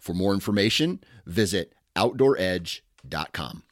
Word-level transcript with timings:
For 0.00 0.14
more 0.14 0.32
information, 0.32 1.00
visit 1.26 1.74
OutdoorEdge.com. 1.94 3.62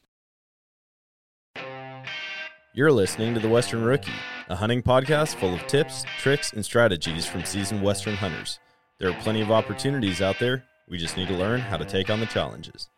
You're 2.74 2.92
listening 2.92 3.32
to 3.34 3.41
The 3.41 3.48
Western 3.48 3.82
Rookie, 3.82 4.12
a 4.48 4.54
hunting 4.54 4.82
podcast 4.82 5.37
full 5.37 5.54
of 5.54 5.66
tips, 5.66 6.04
tricks, 6.18 6.52
and 6.52 6.64
strategies 6.64 7.27
from 7.27 7.45
seasoned 7.45 7.82
Western 7.82 8.14
hunters. 8.14 8.60
There 8.98 9.10
are 9.10 9.20
plenty 9.20 9.41
of 9.41 9.51
opportunities 9.51 10.20
out 10.20 10.38
there. 10.38 10.64
We 10.88 10.98
just 10.98 11.16
need 11.16 11.28
to 11.28 11.34
learn 11.34 11.60
how 11.60 11.78
to 11.78 11.84
take 11.84 12.10
on 12.10 12.20
the 12.20 12.27
challenges. 12.27 12.88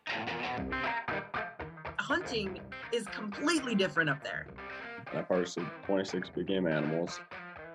Hunting 1.98 2.61
is 2.92 3.06
completely 3.06 3.77
different 3.77 4.11
up 4.11 4.25
there. 4.25 4.48
I've 5.15 5.27
harvested 5.28 5.67
26 5.87 6.31
big 6.31 6.48
game 6.48 6.67
animals. 6.67 7.20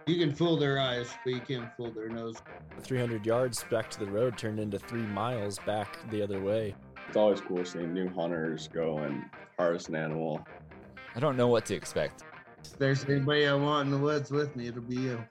You 0.07 0.19
can 0.19 0.35
fool 0.35 0.55
their 0.55 0.79
eyes, 0.79 1.09
but 1.23 1.33
you 1.33 1.39
can't 1.39 1.67
fool 1.75 1.89
their 1.89 2.09
nose. 2.09 2.35
300 2.79 3.25
yards 3.25 3.65
back 3.71 3.89
to 3.89 3.99
the 3.99 4.05
road 4.05 4.37
turned 4.37 4.59
into 4.59 4.77
three 4.77 5.01
miles 5.01 5.57
back 5.65 5.97
the 6.11 6.21
other 6.21 6.39
way. 6.39 6.75
It's 7.07 7.17
always 7.17 7.41
cool 7.41 7.65
seeing 7.65 7.91
new 7.91 8.07
hunters 8.09 8.67
go 8.67 8.99
and 8.99 9.23
harvest 9.57 9.89
an 9.89 9.95
animal. 9.95 10.45
I 11.15 11.19
don't 11.19 11.35
know 11.35 11.47
what 11.47 11.65
to 11.67 11.73
expect. 11.73 12.23
If 12.63 12.77
there's 12.77 13.03
anybody 13.05 13.47
I 13.47 13.55
want 13.55 13.87
in 13.87 13.91
the 13.91 13.97
woods 13.97 14.29
with 14.29 14.55
me, 14.55 14.67
it'll 14.67 14.83
be 14.83 14.95
you. 14.95 15.25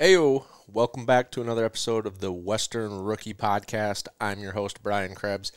Heyo, 0.00 0.46
welcome 0.66 1.04
back 1.04 1.30
to 1.32 1.42
another 1.42 1.66
episode 1.66 2.06
of 2.06 2.20
the 2.20 2.32
Western 2.32 3.02
Rookie 3.02 3.34
Podcast. 3.34 4.08
I'm 4.18 4.40
your 4.40 4.52
host, 4.52 4.82
Brian 4.82 5.14
Krebs. 5.14 5.52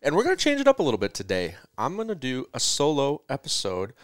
And 0.00 0.14
we're 0.14 0.22
going 0.22 0.36
to 0.36 0.42
change 0.42 0.60
it 0.60 0.68
up 0.68 0.78
a 0.78 0.82
little 0.82 0.98
bit 0.98 1.12
today. 1.12 1.56
I'm 1.76 1.96
going 1.96 2.08
to 2.08 2.14
do 2.14 2.46
a 2.54 2.60
solo 2.60 3.22
episode 3.28 3.94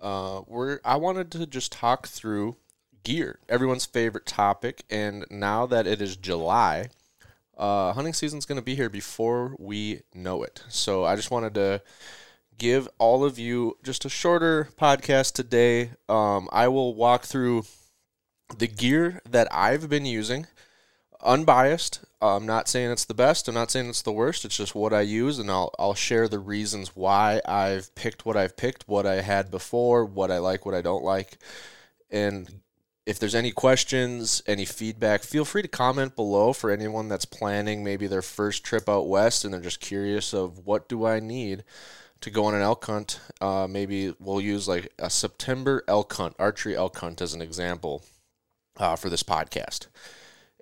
uh, 0.00 0.40
where 0.40 0.80
I 0.84 0.96
wanted 0.96 1.32
to 1.32 1.46
just 1.46 1.72
talk 1.72 2.06
through 2.06 2.56
gear, 3.02 3.40
everyone's 3.48 3.84
favorite 3.84 4.26
topic. 4.26 4.84
And 4.90 5.26
now 5.28 5.66
that 5.66 5.88
it 5.88 6.00
is 6.00 6.16
July, 6.16 6.90
uh, 7.58 7.92
hunting 7.94 8.12
season's 8.12 8.46
going 8.46 8.60
to 8.60 8.64
be 8.64 8.76
here 8.76 8.88
before 8.88 9.56
we 9.58 10.02
know 10.14 10.44
it. 10.44 10.62
So 10.68 11.04
I 11.04 11.16
just 11.16 11.32
wanted 11.32 11.54
to 11.54 11.82
give 12.56 12.88
all 12.98 13.24
of 13.24 13.36
you 13.36 13.76
just 13.82 14.04
a 14.04 14.08
shorter 14.08 14.68
podcast 14.78 15.32
today. 15.32 15.90
Um, 16.08 16.48
I 16.52 16.68
will 16.68 16.94
walk 16.94 17.24
through 17.24 17.64
the 18.56 18.68
gear 18.68 19.20
that 19.28 19.48
I've 19.50 19.88
been 19.88 20.06
using 20.06 20.46
unbiased. 21.20 22.04
I'm 22.22 22.46
not 22.46 22.68
saying 22.68 22.90
it's 22.90 23.06
the 23.06 23.14
best. 23.14 23.48
I'm 23.48 23.54
not 23.54 23.70
saying 23.70 23.88
it's 23.88 24.02
the 24.02 24.12
worst. 24.12 24.44
It's 24.44 24.56
just 24.56 24.74
what 24.74 24.92
I 24.92 25.00
use, 25.00 25.38
and 25.38 25.50
I'll 25.50 25.74
I'll 25.78 25.94
share 25.94 26.28
the 26.28 26.38
reasons 26.38 26.94
why 26.94 27.40
I've 27.46 27.94
picked 27.94 28.26
what 28.26 28.36
I've 28.36 28.56
picked, 28.56 28.88
what 28.88 29.06
I 29.06 29.22
had 29.22 29.50
before, 29.50 30.04
what 30.04 30.30
I 30.30 30.38
like, 30.38 30.66
what 30.66 30.74
I 30.74 30.82
don't 30.82 31.04
like, 31.04 31.38
and 32.10 32.60
if 33.06 33.18
there's 33.18 33.34
any 33.34 33.50
questions, 33.50 34.42
any 34.46 34.64
feedback, 34.64 35.22
feel 35.22 35.44
free 35.44 35.62
to 35.62 35.68
comment 35.68 36.14
below 36.14 36.52
for 36.52 36.70
anyone 36.70 37.08
that's 37.08 37.24
planning 37.24 37.82
maybe 37.82 38.06
their 38.06 38.22
first 38.22 38.62
trip 38.62 38.88
out 38.88 39.08
west 39.08 39.44
and 39.44 39.52
they're 39.52 39.60
just 39.60 39.80
curious 39.80 40.32
of 40.32 40.66
what 40.66 40.88
do 40.88 41.04
I 41.06 41.18
need 41.18 41.64
to 42.20 42.30
go 42.30 42.44
on 42.44 42.54
an 42.54 42.62
elk 42.62 42.84
hunt. 42.84 43.18
Uh, 43.40 43.66
maybe 43.68 44.14
we'll 44.20 44.40
use 44.40 44.68
like 44.68 44.92
a 44.98 45.10
September 45.10 45.82
elk 45.88 46.12
hunt, 46.12 46.36
archery 46.38 46.76
elk 46.76 46.98
hunt 46.98 47.20
as 47.20 47.34
an 47.34 47.42
example 47.42 48.04
uh, 48.76 48.94
for 48.94 49.08
this 49.08 49.22
podcast. 49.22 49.86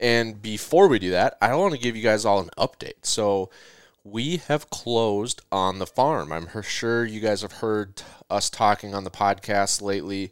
And 0.01 0.41
before 0.41 0.89
we 0.89 0.99
do 0.99 1.11
that, 1.11 1.37
I 1.41 1.55
want 1.55 1.75
to 1.75 1.81
give 1.81 1.97
you 1.97 2.03
guys 2.03 2.25
all 2.25 2.41
an 2.41 2.51
update. 2.57 3.05
So, 3.05 3.51
we 4.05 4.39
have 4.49 4.71
closed 4.71 5.43
on 5.53 5.79
the 5.79 5.87
farm. 5.87 6.33
I'm 6.33 6.49
sure 6.63 7.05
you 7.05 7.21
guys 7.21 7.43
have 7.43 7.53
heard 7.53 8.03
us 8.31 8.49
talking 8.49 8.95
on 8.95 9.05
the 9.05 9.11
podcast 9.11 9.83
lately. 9.83 10.31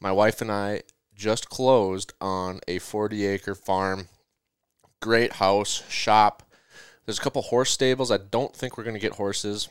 My 0.00 0.10
wife 0.10 0.40
and 0.40 0.50
I 0.50 0.82
just 1.14 1.48
closed 1.48 2.12
on 2.20 2.60
a 2.66 2.78
40 2.78 3.26
acre 3.26 3.54
farm. 3.54 4.08
Great 5.00 5.34
house, 5.34 5.84
shop. 5.88 6.42
There's 7.04 7.18
a 7.18 7.22
couple 7.22 7.42
horse 7.42 7.70
stables. 7.70 8.10
I 8.10 8.18
don't 8.18 8.54
think 8.54 8.76
we're 8.76 8.84
going 8.84 8.94
to 8.94 9.00
get 9.00 9.12
horses. 9.12 9.68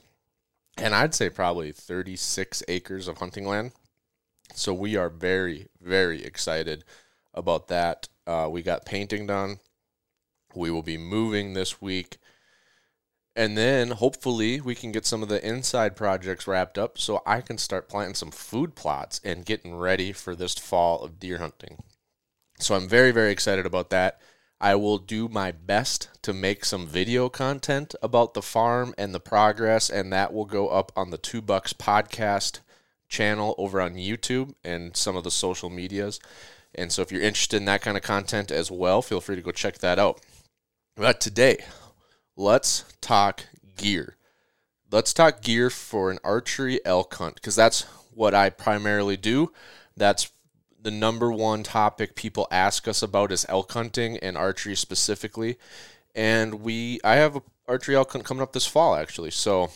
And 0.77 0.95
I'd 0.95 1.13
say 1.13 1.29
probably 1.29 1.71
36 1.71 2.63
acres 2.67 3.07
of 3.07 3.17
hunting 3.17 3.47
land. 3.47 3.71
So 4.53 4.73
we 4.73 4.95
are 4.95 5.09
very, 5.09 5.67
very 5.81 6.23
excited 6.23 6.83
about 7.33 7.67
that. 7.69 8.07
Uh, 8.27 8.47
we 8.51 8.61
got 8.61 8.85
painting 8.85 9.27
done. 9.27 9.59
We 10.55 10.71
will 10.71 10.83
be 10.83 10.97
moving 10.97 11.53
this 11.53 11.81
week. 11.81 12.17
And 13.35 13.57
then 13.57 13.91
hopefully 13.91 14.59
we 14.59 14.75
can 14.75 14.91
get 14.91 15.05
some 15.05 15.23
of 15.23 15.29
the 15.29 15.45
inside 15.47 15.95
projects 15.95 16.47
wrapped 16.47 16.77
up 16.77 16.97
so 16.97 17.21
I 17.25 17.39
can 17.41 17.57
start 17.57 17.87
planting 17.87 18.15
some 18.15 18.31
food 18.31 18.75
plots 18.75 19.21
and 19.23 19.45
getting 19.45 19.75
ready 19.75 20.11
for 20.11 20.35
this 20.35 20.55
fall 20.55 21.01
of 21.01 21.19
deer 21.19 21.37
hunting. 21.37 21.77
So 22.59 22.75
I'm 22.75 22.89
very, 22.89 23.11
very 23.11 23.31
excited 23.31 23.65
about 23.65 23.89
that. 23.91 24.19
I 24.59 24.75
will 24.75 24.99
do 24.99 25.27
my 25.27 25.51
best 25.51 26.09
to 26.21 26.33
make 26.33 26.65
some 26.65 26.85
video 26.85 27.29
content 27.29 27.95
about 28.03 28.35
the 28.35 28.43
farm 28.43 28.93
and 28.95 29.15
the 29.15 29.19
progress, 29.19 29.89
and 29.89 30.13
that 30.13 30.33
will 30.33 30.45
go 30.45 30.67
up 30.67 30.91
on 30.95 31.09
the 31.09 31.17
Two 31.17 31.41
Bucks 31.41 31.73
podcast 31.73 32.59
channel 33.07 33.55
over 33.57 33.81
on 33.81 33.95
YouTube 33.95 34.53
and 34.63 34.95
some 34.95 35.15
of 35.15 35.23
the 35.23 35.31
social 35.31 35.71
medias. 35.71 36.19
And 36.75 36.91
so 36.91 37.01
if 37.01 37.11
you're 37.11 37.21
interested 37.21 37.57
in 37.57 37.65
that 37.65 37.81
kind 37.81 37.97
of 37.97 38.03
content 38.03 38.51
as 38.51 38.71
well, 38.71 39.01
feel 39.01 39.21
free 39.21 39.35
to 39.35 39.41
go 39.41 39.51
check 39.51 39.79
that 39.79 39.99
out. 39.99 40.21
But 40.95 41.19
today, 41.19 41.65
let's 42.35 42.85
talk 43.01 43.45
gear. 43.77 44.17
Let's 44.91 45.13
talk 45.13 45.41
gear 45.41 45.69
for 45.69 46.11
an 46.11 46.19
archery 46.23 46.79
elk 46.85 47.13
hunt 47.15 47.35
because 47.35 47.55
that's 47.55 47.83
what 48.13 48.33
I 48.33 48.49
primarily 48.49 49.17
do. 49.17 49.51
That's 49.95 50.31
the 50.81 50.91
number 50.91 51.31
one 51.31 51.63
topic 51.63 52.15
people 52.15 52.47
ask 52.51 52.87
us 52.87 53.01
about 53.01 53.31
is 53.31 53.45
elk 53.47 53.71
hunting 53.71 54.17
and 54.17 54.37
archery 54.37 54.75
specifically. 54.75 55.57
And 56.15 56.55
we 56.55 56.99
I 57.03 57.15
have 57.15 57.35
a 57.35 57.41
archery 57.67 57.95
elk 57.95 58.11
hunt 58.11 58.25
coming 58.25 58.41
up 58.41 58.53
this 58.53 58.67
fall 58.67 58.95
actually. 58.95 59.31
So 59.31 59.71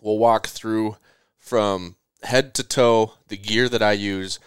we'll 0.00 0.18
walk 0.18 0.46
through 0.46 0.96
from 1.36 1.96
head 2.22 2.54
to 2.54 2.62
toe 2.62 3.14
the 3.28 3.36
gear 3.36 3.68
that 3.68 3.82
I 3.82 3.92
use 3.92 4.38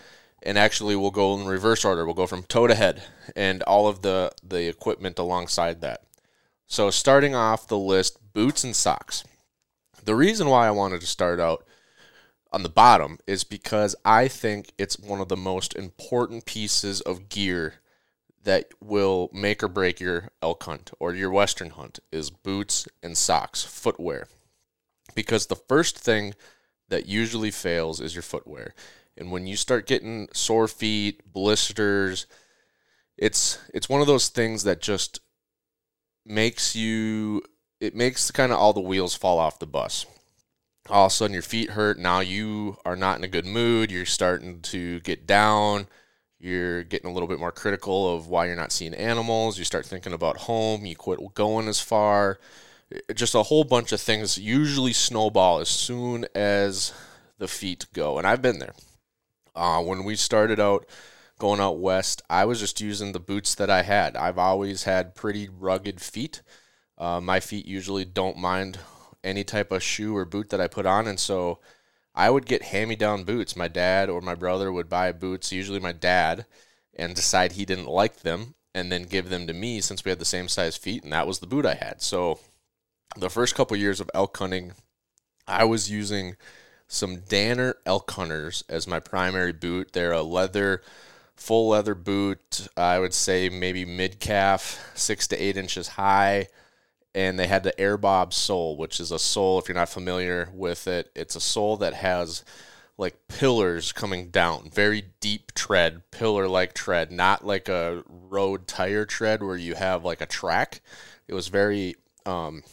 and 0.43 0.57
actually 0.57 0.95
we'll 0.95 1.11
go 1.11 1.33
in 1.35 1.45
reverse 1.45 1.83
order. 1.83 2.05
We'll 2.05 2.13
go 2.13 2.27
from 2.27 2.43
toe 2.43 2.67
to 2.67 2.75
head 2.75 3.03
and 3.35 3.63
all 3.63 3.87
of 3.87 4.01
the 4.01 4.31
the 4.43 4.67
equipment 4.67 5.17
alongside 5.17 5.81
that. 5.81 6.03
So 6.67 6.89
starting 6.89 7.35
off 7.35 7.67
the 7.67 7.77
list, 7.77 8.19
boots 8.33 8.63
and 8.63 8.75
socks. 8.75 9.23
The 10.03 10.15
reason 10.15 10.47
why 10.47 10.67
I 10.67 10.71
wanted 10.71 11.01
to 11.01 11.07
start 11.07 11.39
out 11.39 11.65
on 12.51 12.63
the 12.63 12.69
bottom 12.69 13.19
is 13.25 13.43
because 13.43 13.95
I 14.05 14.27
think 14.27 14.73
it's 14.77 14.99
one 14.99 15.21
of 15.21 15.29
the 15.29 15.37
most 15.37 15.75
important 15.75 16.45
pieces 16.45 17.01
of 17.01 17.29
gear 17.29 17.75
that 18.43 18.67
will 18.81 19.29
make 19.33 19.63
or 19.63 19.67
break 19.67 19.99
your 19.99 20.29
elk 20.41 20.63
hunt 20.63 20.91
or 20.99 21.13
your 21.13 21.31
western 21.31 21.71
hunt 21.71 21.99
is 22.11 22.29
boots 22.29 22.87
and 23.01 23.17
socks, 23.17 23.63
footwear. 23.63 24.27
Because 25.15 25.47
the 25.47 25.55
first 25.55 25.97
thing 25.97 26.33
that 26.89 27.05
usually 27.07 27.51
fails 27.51 28.01
is 28.01 28.13
your 28.13 28.21
footwear. 28.21 28.73
And 29.17 29.31
when 29.31 29.47
you 29.47 29.55
start 29.55 29.87
getting 29.87 30.27
sore 30.33 30.67
feet, 30.67 31.31
blisters, 31.31 32.25
it's 33.17 33.59
it's 33.73 33.89
one 33.89 34.01
of 34.01 34.07
those 34.07 34.29
things 34.29 34.63
that 34.63 34.81
just 34.81 35.19
makes 36.25 36.75
you 36.75 37.43
it 37.79 37.95
makes 37.95 38.31
kind 38.31 38.51
of 38.51 38.57
all 38.57 38.73
the 38.73 38.79
wheels 38.79 39.15
fall 39.15 39.39
off 39.39 39.59
the 39.59 39.67
bus. 39.67 40.05
All 40.89 41.05
of 41.05 41.11
a 41.11 41.13
sudden 41.13 41.33
your 41.33 41.43
feet 41.43 41.71
hurt. 41.71 41.99
Now 41.99 42.21
you 42.21 42.77
are 42.85 42.95
not 42.95 43.17
in 43.17 43.23
a 43.23 43.29
good 43.29 43.45
mood. 43.45 43.91
You're 43.91 44.05
starting 44.05 44.61
to 44.61 44.99
get 45.01 45.27
down. 45.27 45.87
You're 46.39 46.83
getting 46.83 47.09
a 47.09 47.13
little 47.13 47.27
bit 47.27 47.39
more 47.39 47.51
critical 47.51 48.15
of 48.15 48.27
why 48.27 48.47
you're 48.47 48.55
not 48.55 48.73
seeing 48.73 48.93
animals. 48.93 49.57
You 49.57 49.63
start 49.63 49.85
thinking 49.85 50.11
about 50.11 50.37
home. 50.37 50.85
You 50.85 50.95
quit 50.95 51.19
going 51.35 51.67
as 51.67 51.79
far. 51.79 52.39
Just 53.13 53.35
a 53.35 53.43
whole 53.43 53.63
bunch 53.63 53.91
of 53.91 54.01
things 54.01 54.37
usually 54.37 54.93
snowball 54.93 55.59
as 55.59 55.69
soon 55.69 56.25
as 56.35 56.93
the 57.37 57.47
feet 57.47 57.85
go. 57.93 58.17
And 58.17 58.27
I've 58.27 58.41
been 58.41 58.59
there. 58.59 58.73
Uh, 59.55 59.81
when 59.81 60.03
we 60.03 60.15
started 60.15 60.59
out 60.59 60.85
going 61.39 61.59
out 61.59 61.79
west, 61.79 62.21
I 62.29 62.45
was 62.45 62.59
just 62.59 62.81
using 62.81 63.11
the 63.11 63.19
boots 63.19 63.55
that 63.55 63.69
I 63.69 63.83
had. 63.83 64.15
I've 64.15 64.37
always 64.37 64.83
had 64.83 65.15
pretty 65.15 65.49
rugged 65.49 66.01
feet. 66.01 66.41
Uh, 66.97 67.19
my 67.21 67.39
feet 67.39 67.65
usually 67.65 68.05
don't 68.05 68.37
mind 68.37 68.79
any 69.23 69.43
type 69.43 69.71
of 69.71 69.83
shoe 69.83 70.15
or 70.15 70.25
boot 70.25 70.49
that 70.49 70.61
I 70.61 70.67
put 70.67 70.85
on, 70.85 71.07
and 71.07 71.19
so 71.19 71.59
I 72.13 72.29
would 72.29 72.45
get 72.45 72.63
hand-me-down 72.63 73.23
boots. 73.23 73.55
My 73.55 73.67
dad 73.67 74.09
or 74.09 74.21
my 74.21 74.35
brother 74.35 74.71
would 74.71 74.89
buy 74.89 75.11
boots, 75.11 75.51
usually 75.51 75.79
my 75.79 75.91
dad, 75.91 76.45
and 76.93 77.15
decide 77.15 77.53
he 77.53 77.65
didn't 77.65 77.87
like 77.87 78.21
them, 78.21 78.55
and 78.75 78.91
then 78.91 79.03
give 79.03 79.29
them 79.29 79.47
to 79.47 79.53
me 79.53 79.81
since 79.81 80.03
we 80.03 80.09
had 80.09 80.19
the 80.19 80.25
same 80.25 80.47
size 80.47 80.77
feet, 80.77 81.03
and 81.03 81.13
that 81.13 81.27
was 81.27 81.39
the 81.39 81.47
boot 81.47 81.65
I 81.65 81.75
had. 81.75 82.01
So 82.01 82.39
the 83.17 83.29
first 83.29 83.55
couple 83.55 83.77
years 83.77 83.99
of 83.99 84.11
elk 84.13 84.37
hunting, 84.37 84.73
I 85.47 85.63
was 85.63 85.89
using 85.89 86.35
some 86.93 87.21
Danner 87.21 87.75
elk 87.85 88.11
hunters 88.11 88.63
as 88.69 88.87
my 88.87 88.99
primary 88.99 89.51
boot. 89.51 89.93
They're 89.93 90.11
a 90.11 90.21
leather, 90.21 90.83
full 91.35 91.69
leather 91.69 91.95
boot. 91.95 92.67
I 92.77 92.99
would 92.99 93.13
say 93.13 93.49
maybe 93.49 93.83
mid 93.83 94.19
calf, 94.19 94.91
six 94.93 95.27
to 95.29 95.37
eight 95.37 95.57
inches 95.57 95.89
high. 95.89 96.47
And 97.15 97.37
they 97.39 97.47
had 97.47 97.63
the 97.63 97.79
Air 97.79 97.97
Bob 97.97 98.33
sole, 98.33 98.77
which 98.77 98.99
is 98.99 99.11
a 99.11 99.19
sole, 99.19 99.59
if 99.59 99.67
you're 99.67 99.75
not 99.75 99.89
familiar 99.89 100.49
with 100.53 100.87
it, 100.87 101.11
it's 101.15 101.35
a 101.35 101.41
sole 101.41 101.77
that 101.77 101.93
has 101.93 102.43
like 102.97 103.27
pillars 103.27 103.91
coming 103.91 104.29
down, 104.29 104.69
very 104.69 105.05
deep 105.19 105.53
tread, 105.53 106.09
pillar 106.11 106.47
like 106.47 106.73
tread, 106.73 107.11
not 107.11 107.45
like 107.45 107.69
a 107.69 108.03
road 108.07 108.67
tire 108.67 109.05
tread 109.05 109.41
where 109.41 109.57
you 109.57 109.75
have 109.75 110.05
like 110.05 110.21
a 110.21 110.27
track. 110.27 110.81
It 111.27 111.33
was 111.33 111.47
very 111.47 111.95
um, 112.25 112.63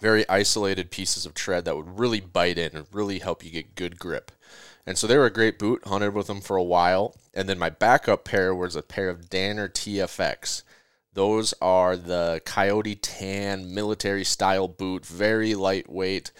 very 0.00 0.28
isolated 0.28 0.90
pieces 0.90 1.26
of 1.26 1.34
tread 1.34 1.64
that 1.64 1.76
would 1.76 1.98
really 1.98 2.20
bite 2.20 2.58
in 2.58 2.76
and 2.76 2.86
really 2.92 3.18
help 3.18 3.44
you 3.44 3.50
get 3.50 3.74
good 3.74 3.98
grip. 3.98 4.32
And 4.86 4.96
so 4.98 5.06
they 5.06 5.18
were 5.18 5.26
a 5.26 5.32
great 5.32 5.58
boot, 5.58 5.86
hunted 5.86 6.14
with 6.14 6.26
them 6.26 6.40
for 6.40 6.56
a 6.56 6.62
while. 6.62 7.14
And 7.34 7.48
then 7.48 7.58
my 7.58 7.70
backup 7.70 8.24
pair 8.24 8.54
was 8.54 8.74
a 8.74 8.82
pair 8.82 9.10
of 9.10 9.28
Danner 9.28 9.68
TFX. 9.68 10.62
Those 11.12 11.54
are 11.60 11.96
the 11.96 12.40
Coyote 12.44 12.94
Tan 12.94 13.74
military 13.74 14.24
style 14.24 14.68
boot, 14.68 15.04
very 15.04 15.54
lightweight, 15.54 16.32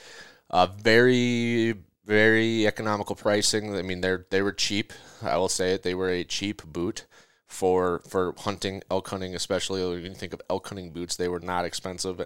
uh, 0.48 0.66
very 0.66 1.74
very 2.06 2.66
economical 2.66 3.14
pricing. 3.14 3.76
I 3.76 3.82
mean, 3.82 4.00
they're 4.00 4.26
they 4.30 4.42
were 4.42 4.52
cheap. 4.52 4.92
I 5.22 5.36
will 5.36 5.48
say 5.48 5.74
it. 5.74 5.82
They 5.84 5.94
were 5.94 6.08
a 6.08 6.24
cheap 6.24 6.62
boot 6.64 7.06
for 7.46 8.00
for 8.08 8.34
hunting, 8.38 8.82
elk 8.90 9.08
hunting, 9.08 9.34
especially 9.34 9.84
when 9.84 10.04
you 10.04 10.14
think 10.14 10.32
of 10.32 10.42
elk 10.50 10.68
hunting 10.68 10.90
boots. 10.90 11.16
They 11.16 11.28
were 11.28 11.40
not 11.40 11.64
expensive. 11.64 12.20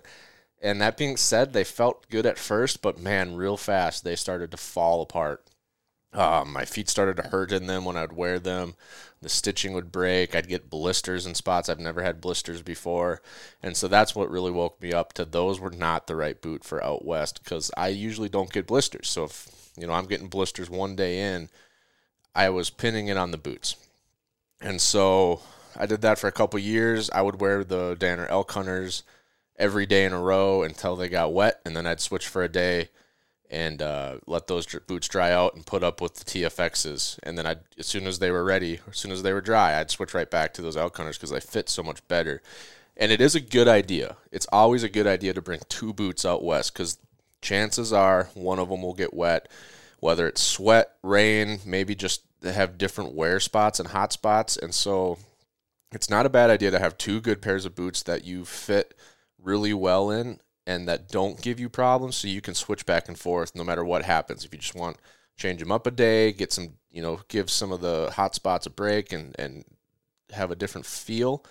And 0.65 0.81
that 0.81 0.97
being 0.97 1.19
said, 1.19 1.53
they 1.53 1.63
felt 1.63 2.09
good 2.09 2.25
at 2.25 2.39
first, 2.39 2.81
but 2.81 2.99
man, 2.99 3.37
real 3.37 3.59
fast 3.59 4.03
they 4.03 4.17
started 4.17 4.51
to 4.51 4.57
fall 4.57 5.03
apart. 5.03 5.45
Um, 6.15 6.55
my 6.55 6.65
feet 6.65 6.89
started 6.89 7.19
to 7.19 7.29
hurt 7.29 7.53
in 7.53 7.67
them 7.67 7.85
when 7.85 7.99
I'd 7.99 8.15
wear 8.15 8.39
them. 8.39 8.75
The 9.21 9.29
stitching 9.29 9.75
would 9.75 9.93
break. 9.93 10.35
I'd 10.35 10.49
get 10.49 10.71
blisters 10.71 11.27
in 11.27 11.35
spots 11.35 11.69
I've 11.69 11.81
never 11.81 12.03
had 12.03 12.23
blisters 12.23 12.63
before, 12.63 13.21
and 13.63 13.77
so 13.77 13.89
that's 13.89 14.15
what 14.15 14.31
really 14.31 14.51
woke 14.51 14.81
me 14.81 14.95
up 14.95 15.13
to 15.15 15.27
those 15.27 15.61
were 15.61 15.71
not 15.71 16.07
the 16.07 16.17
right 16.17 16.41
boot 16.41 16.65
for 16.65 16.83
out 16.83 17.05
west 17.05 17.45
because 17.45 17.71
I 17.77 17.89
usually 17.89 18.31
don't 18.31 18.53
get 18.53 18.67
blisters. 18.67 19.11
So 19.11 19.25
if 19.25 19.71
you 19.77 19.87
know 19.87 19.93
I'm 19.93 20.07
getting 20.07 20.29
blisters 20.29 20.71
one 20.71 20.97
day 20.97 21.35
in, 21.35 21.51
I 22.35 22.49
was 22.49 22.71
pinning 22.71 23.09
it 23.09 23.19
on 23.19 23.33
the 23.33 23.39
boots, 23.39 23.77
and 24.63 24.81
so 24.81 25.41
I 25.77 25.85
did 25.85 26.01
that 26.03 26.19
for 26.19 26.29
a 26.29 26.33
couple 26.33 26.59
years. 26.59 27.11
I 27.11 27.21
would 27.21 27.41
wear 27.41 27.65
the 27.65 27.97
Danner 27.99 28.27
elk 28.29 28.53
hunters 28.53 29.03
every 29.57 29.87
day 29.87 30.05
in 30.05 30.13
a 30.13 30.21
row 30.21 30.63
until 30.63 30.97
they 30.97 31.09
got 31.09 31.33
wet, 31.33 31.61
and 31.65 31.77
then 31.77 31.87
I'd 31.87 32.01
switch 32.01 32.27
for 32.27 32.43
a 32.43 32.49
day 32.49 32.89
and 33.51 33.83
uh, 33.83 34.19
let 34.27 34.47
those 34.47 34.67
boots 34.67 35.07
dry 35.07 35.31
out 35.31 35.55
and 35.55 35.65
put 35.65 35.85
up 35.85 36.01
with 36.01 36.15
the 36.15 36.25
TFXs. 36.25 37.19
And 37.23 37.39
then 37.39 37.47
I'd, 37.47 37.61
as 37.79 37.87
soon 37.87 38.07
as 38.07 38.19
they 38.19 38.31
were 38.31 38.45
ready, 38.45 38.81
as 38.91 38.97
soon 38.97 39.13
as 39.13 39.23
they 39.23 39.33
were 39.33 39.41
dry, 39.41 39.79
I'd 39.79 39.91
switch 39.91 40.15
right 40.15 40.31
back 40.31 40.55
to 40.55 40.63
those 40.63 40.77
elk 40.77 40.97
hunters 40.97 41.17
because 41.17 41.31
they 41.31 41.41
fit 41.41 41.69
so 41.69 41.83
much 41.83 42.07
better. 42.09 42.43
And 42.97 43.13
it 43.13 43.21
is 43.21 43.35
a 43.35 43.41
good 43.41 43.69
idea. 43.69 44.17
It's 44.33 44.47
always 44.51 44.83
a 44.83 44.89
good 44.89 45.07
idea 45.07 45.35
to 45.35 45.43
bring 45.43 45.61
two 45.69 45.93
boots 45.93 46.25
out 46.25 46.43
west 46.43 46.73
because 46.73 46.99
chances 47.43 47.93
are 47.93 48.31
one 48.35 48.59
of 48.59 48.71
them 48.71 48.83
will 48.83 48.95
get 48.95 49.15
wet, 49.15 49.49
whether 50.01 50.27
it's 50.27 50.41
sweat, 50.41 50.93
rain, 51.03 51.61
maybe 51.65 51.95
just 51.95 52.23
have 52.43 52.79
different 52.79 53.15
wear 53.15 53.39
spots 53.41 53.79
and 53.79 53.91
hot 53.91 54.13
spots. 54.13 54.57
And 54.57 54.75
so 54.75 55.19
it's 55.93 56.11
not 56.11 56.27
a 56.27 56.31
bad 56.31 56.51
idea 56.51 56.71
to 56.71 56.79
have 56.79 56.99
two 56.99 57.21
good 57.21 57.41
pairs 57.41 57.67
of 57.67 57.77
boots 57.77 58.03
that 58.03 58.25
you 58.25 58.45
fit– 58.45 58.95
really 59.45 59.75
well 59.75 60.11
in 60.11 60.41
and 60.67 60.89
that 60.89 61.09
don't 61.09 61.41
give 61.43 61.61
you 61.61 61.69
problems 61.69 62.17
so 62.17 62.27
you 62.27 62.41
can 62.41 62.55
switch 62.55 62.87
back 62.87 63.09
and 63.09 63.19
forth 63.19 63.55
no 63.55 63.63
matter 63.63 63.85
what 63.85 64.05
happens. 64.05 64.45
If 64.45 64.53
you 64.53 64.59
just 64.59 64.75
want 64.75 64.97
change 65.37 65.61
them 65.61 65.73
up 65.73 65.87
a 65.87 65.91
day 65.91 66.33
get 66.33 66.53
some 66.53 66.75
you 66.93 67.03
know 67.03 67.21
give 67.29 67.51
some 67.51 67.73
of 67.73 67.81
the 67.81 68.11
hot 68.15 68.35
spots 68.35 68.67
a 68.67 68.71
break 68.71 69.13
and 69.13 69.35
and 69.39 69.65
have 70.31 70.51
a 70.53 70.57
different 70.57 70.87
feel 70.87 71.45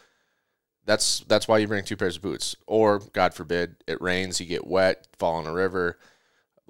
that's 0.86 1.20
that's 1.28 1.48
why 1.48 1.58
you 1.58 1.68
bring 1.68 1.84
two 1.84 1.96
pairs 1.96 2.18
of 2.18 2.22
boots. 2.22 2.56
Or 2.68 3.00
god 3.14 3.34
forbid 3.34 3.76
it 3.88 4.02
rains 4.02 4.40
you 4.40 4.46
get 4.46 4.68
wet 4.68 5.08
fall 5.18 5.40
in 5.40 5.48
a 5.48 5.54
river. 5.54 5.98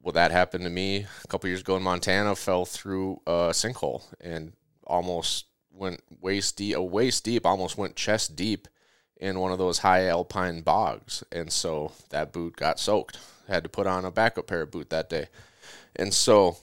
Well 0.01 0.13
that 0.13 0.31
happened 0.31 0.65
to 0.65 0.69
me 0.69 1.05
a 1.23 1.27
couple 1.27 1.49
years 1.49 1.61
ago 1.61 1.77
in 1.77 1.83
montana 1.83 2.35
fell 2.35 2.65
through 2.65 3.21
a 3.25 3.51
sinkhole 3.51 4.03
and 4.19 4.53
almost 4.85 5.45
went 5.71 6.01
waist 6.19 6.57
deep 6.57 6.75
a 6.75 6.83
waist 6.83 7.23
deep 7.23 7.45
almost 7.45 7.77
went 7.77 7.95
chest 7.95 8.35
deep 8.35 8.67
in 9.17 9.39
one 9.39 9.51
of 9.51 9.57
those 9.57 9.79
high 9.79 10.07
alpine 10.07 10.61
bogs. 10.61 11.23
And 11.31 11.51
so 11.51 11.93
that 12.09 12.33
boot 12.33 12.55
got 12.55 12.79
soaked. 12.79 13.17
I 13.47 13.53
had 13.53 13.63
to 13.63 13.69
put 13.69 13.87
on 13.87 14.05
a 14.05 14.11
backup 14.11 14.47
pair 14.47 14.61
of 14.61 14.71
boot 14.71 14.89
that 14.89 15.09
day. 15.09 15.27
And 15.95 16.13
so 16.13 16.57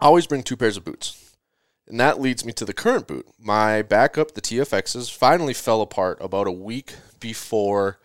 I 0.00 0.06
always 0.06 0.26
bring 0.26 0.42
two 0.42 0.56
pairs 0.56 0.76
of 0.76 0.84
boots. 0.84 1.34
And 1.86 1.98
that 1.98 2.20
leads 2.20 2.44
me 2.44 2.52
to 2.52 2.64
the 2.64 2.74
current 2.74 3.06
boot. 3.06 3.26
My 3.38 3.80
backup, 3.82 4.32
the 4.32 4.42
TFXs, 4.42 5.10
finally 5.10 5.54
fell 5.54 5.80
apart 5.80 6.18
about 6.20 6.46
a 6.46 6.52
week 6.52 6.94
before 7.18 7.98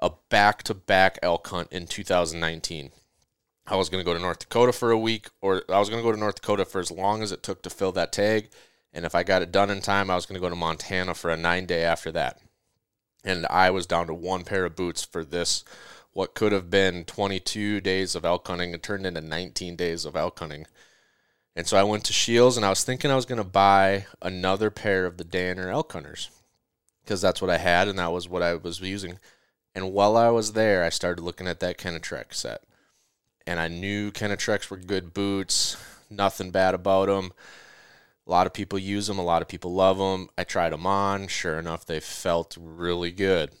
a 0.00 0.10
back 0.28 0.64
to 0.64 0.74
back 0.74 1.18
elk 1.22 1.46
hunt 1.46 1.72
in 1.72 1.86
2019. 1.86 2.90
I 3.66 3.76
was 3.76 3.88
going 3.88 4.00
to 4.00 4.04
go 4.04 4.14
to 4.14 4.20
North 4.20 4.40
Dakota 4.40 4.72
for 4.72 4.90
a 4.90 4.98
week, 4.98 5.28
or 5.40 5.62
I 5.68 5.78
was 5.78 5.88
going 5.88 6.02
to 6.02 6.08
go 6.08 6.12
to 6.12 6.18
North 6.18 6.36
Dakota 6.36 6.64
for 6.64 6.80
as 6.80 6.90
long 6.90 7.22
as 7.22 7.30
it 7.30 7.42
took 7.42 7.62
to 7.62 7.70
fill 7.70 7.92
that 7.92 8.12
tag. 8.12 8.48
And 8.92 9.04
if 9.04 9.14
I 9.14 9.22
got 9.22 9.42
it 9.42 9.52
done 9.52 9.70
in 9.70 9.82
time, 9.82 10.10
I 10.10 10.14
was 10.14 10.26
going 10.26 10.34
to 10.34 10.40
go 10.40 10.48
to 10.48 10.56
Montana 10.56 11.14
for 11.14 11.30
a 11.30 11.36
nine 11.36 11.66
day 11.66 11.84
after 11.84 12.10
that 12.12 12.40
and 13.28 13.46
I 13.50 13.70
was 13.70 13.86
down 13.86 14.06
to 14.06 14.14
one 14.14 14.42
pair 14.42 14.64
of 14.64 14.74
boots 14.74 15.04
for 15.04 15.22
this 15.22 15.62
what 16.14 16.34
could 16.34 16.50
have 16.50 16.70
been 16.70 17.04
22 17.04 17.80
days 17.80 18.14
of 18.14 18.24
elk 18.24 18.48
hunting 18.48 18.72
and 18.72 18.82
turned 18.82 19.06
into 19.06 19.20
19 19.20 19.76
days 19.76 20.04
of 20.04 20.16
elk 20.16 20.38
hunting. 20.38 20.66
And 21.54 21.66
so 21.66 21.76
I 21.76 21.82
went 21.82 22.04
to 22.06 22.12
Scheels 22.12 22.56
and 22.56 22.64
I 22.64 22.70
was 22.70 22.82
thinking 22.82 23.10
I 23.10 23.16
was 23.16 23.26
going 23.26 23.38
to 23.40 23.44
buy 23.44 24.06
another 24.22 24.70
pair 24.70 25.04
of 25.04 25.18
the 25.18 25.24
Danner 25.24 25.70
elk 25.70 25.92
hunters 25.92 26.30
because 27.04 27.20
that's 27.20 27.42
what 27.42 27.50
I 27.50 27.58
had 27.58 27.86
and 27.86 27.98
that 27.98 28.10
was 28.10 28.28
what 28.28 28.42
I 28.42 28.54
was 28.54 28.80
using. 28.80 29.18
And 29.74 29.92
while 29.92 30.16
I 30.16 30.30
was 30.30 30.54
there, 30.54 30.82
I 30.82 30.88
started 30.88 31.22
looking 31.22 31.46
at 31.46 31.60
that 31.60 31.78
Kenetrek 31.78 32.32
set. 32.32 32.62
And 33.46 33.60
I 33.60 33.68
knew 33.68 34.10
Kenetreks 34.10 34.70
were 34.70 34.76
good 34.78 35.12
boots, 35.12 35.76
nothing 36.10 36.50
bad 36.50 36.74
about 36.74 37.06
them. 37.06 37.32
A 38.28 38.30
lot 38.30 38.46
of 38.46 38.52
people 38.52 38.78
use 38.78 39.06
them. 39.06 39.18
A 39.18 39.24
lot 39.24 39.40
of 39.40 39.48
people 39.48 39.72
love 39.72 39.96
them. 39.96 40.28
I 40.36 40.44
tried 40.44 40.70
them 40.70 40.86
on. 40.86 41.28
Sure 41.28 41.58
enough, 41.58 41.86
they 41.86 41.98
felt 41.98 42.56
really 42.60 43.10
good. 43.10 43.52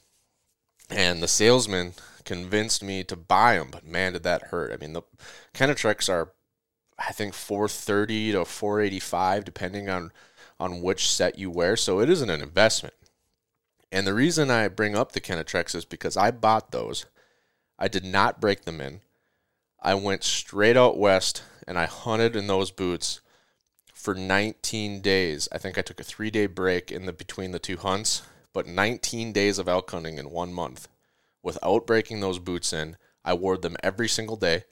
And 0.90 1.22
the 1.22 1.28
salesman 1.28 1.94
convinced 2.24 2.82
me 2.82 3.02
to 3.04 3.16
buy 3.16 3.56
them, 3.56 3.68
but 3.70 3.86
man, 3.86 4.12
did 4.12 4.22
that 4.24 4.44
hurt. 4.44 4.72
I 4.72 4.76
mean, 4.76 4.92
the 4.92 5.02
Kenetreks 5.54 6.08
are, 6.10 6.32
I 6.98 7.12
think, 7.12 7.32
430 7.34 8.32
to 8.32 8.44
485, 8.44 9.44
depending 9.44 9.88
on 9.88 10.12
on 10.60 10.82
which 10.82 11.08
set 11.08 11.38
you 11.38 11.50
wear. 11.50 11.76
So 11.76 12.00
it 12.00 12.10
isn't 12.10 12.30
an 12.30 12.42
investment. 12.42 12.94
And 13.90 14.06
the 14.06 14.14
reason 14.14 14.50
I 14.50 14.68
bring 14.68 14.96
up 14.96 15.12
the 15.12 15.20
Kenetreks 15.20 15.74
is 15.74 15.84
because 15.84 16.16
I 16.16 16.30
bought 16.30 16.72
those. 16.72 17.06
I 17.78 17.88
did 17.88 18.04
not 18.04 18.40
break 18.40 18.64
them 18.64 18.80
in. 18.80 19.00
I 19.80 19.94
went 19.94 20.24
straight 20.24 20.76
out 20.76 20.98
west 20.98 21.42
and 21.66 21.78
I 21.78 21.86
hunted 21.86 22.34
in 22.34 22.48
those 22.48 22.70
boots 22.70 23.20
for 23.98 24.14
19 24.14 25.00
days. 25.00 25.48
I 25.50 25.58
think 25.58 25.76
I 25.76 25.82
took 25.82 25.98
a 25.98 26.04
three 26.04 26.30
day 26.30 26.46
break 26.46 26.92
in 26.92 27.06
the 27.06 27.12
between 27.12 27.50
the 27.50 27.58
two 27.58 27.76
hunts, 27.76 28.22
but 28.52 28.66
19 28.66 29.32
days 29.32 29.58
of 29.58 29.68
elk 29.68 29.90
hunting 29.90 30.18
in 30.18 30.30
one 30.30 30.52
month 30.52 30.86
without 31.42 31.86
breaking 31.86 32.20
those 32.20 32.38
boots 32.38 32.72
in. 32.72 32.96
I 33.24 33.34
wore 33.34 33.58
them 33.58 33.76
every 33.82 34.08
single 34.08 34.36
day. 34.36 34.64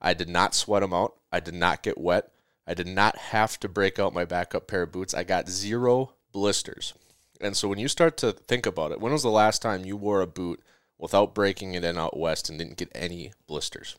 I 0.00 0.14
did 0.14 0.30
not 0.30 0.54
sweat 0.54 0.80
them 0.80 0.94
out. 0.94 1.14
I 1.30 1.40
did 1.40 1.54
not 1.54 1.82
get 1.82 1.98
wet. 1.98 2.32
I 2.66 2.72
did 2.72 2.86
not 2.86 3.18
have 3.18 3.60
to 3.60 3.68
break 3.68 3.98
out 3.98 4.14
my 4.14 4.24
backup 4.24 4.66
pair 4.66 4.82
of 4.82 4.92
boots. 4.92 5.12
I 5.12 5.24
got 5.24 5.50
zero 5.50 6.14
blisters. 6.32 6.94
And 7.38 7.54
so 7.54 7.68
when 7.68 7.78
you 7.78 7.88
start 7.88 8.16
to 8.18 8.32
think 8.32 8.64
about 8.64 8.92
it, 8.92 9.00
when 9.00 9.12
was 9.12 9.22
the 9.22 9.30
last 9.30 9.60
time 9.60 9.84
you 9.84 9.96
wore 9.96 10.22
a 10.22 10.26
boot 10.26 10.62
without 10.98 11.34
breaking 11.34 11.74
it 11.74 11.84
in 11.84 11.98
out 11.98 12.18
west 12.18 12.48
and 12.48 12.58
didn't 12.58 12.78
get 12.78 12.90
any 12.94 13.32
blisters? 13.46 13.96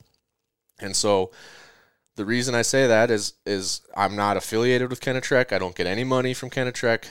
And 0.80 0.96
so 0.96 1.32
the 2.16 2.26
reason 2.26 2.56
I 2.56 2.62
say 2.62 2.88
that 2.88 3.10
is 3.10 3.34
is 3.46 3.82
I'm 3.96 4.16
not 4.16 4.38
affiliated 4.38 4.90
with 4.90 5.02
Kenetrek. 5.02 5.52
I 5.52 5.60
don't 5.60 5.76
get 5.76 5.88
any 5.88 6.04
money 6.04 6.34
from 6.34 6.50
Kenetrek, 6.50 7.06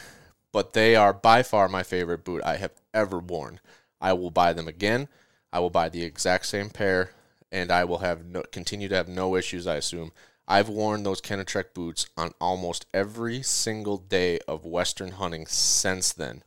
but 0.52 0.72
they 0.72 0.96
are 0.96 1.12
by 1.12 1.42
far 1.42 1.68
my 1.68 1.82
favorite 1.82 2.24
boot 2.24 2.42
I 2.44 2.56
have 2.56 2.72
ever 2.92 3.18
worn. 3.18 3.60
I 4.00 4.12
will 4.12 4.30
buy 4.30 4.52
them 4.52 4.68
again. 4.68 5.08
I 5.52 5.60
will 5.60 5.70
buy 5.70 5.88
the 5.88 6.04
exact 6.04 6.46
same 6.46 6.70
pair, 6.70 7.10
and 7.50 7.70
I 7.70 7.84
will 7.84 7.98
have 7.98 8.24
no, 8.24 8.42
continue 8.52 8.88
to 8.88 8.94
have 8.94 9.08
no 9.08 9.36
issues. 9.36 9.66
I 9.66 9.76
assume 9.76 10.12
I've 10.46 10.68
worn 10.68 11.02
those 11.02 11.20
Kenetrek 11.20 11.74
boots 11.74 12.06
on 12.16 12.32
almost 12.40 12.86
every 12.92 13.42
single 13.42 13.98
day 13.98 14.38
of 14.48 14.64
Western 14.64 15.12
hunting 15.12 15.46
since 15.46 16.12
then. 16.12 16.42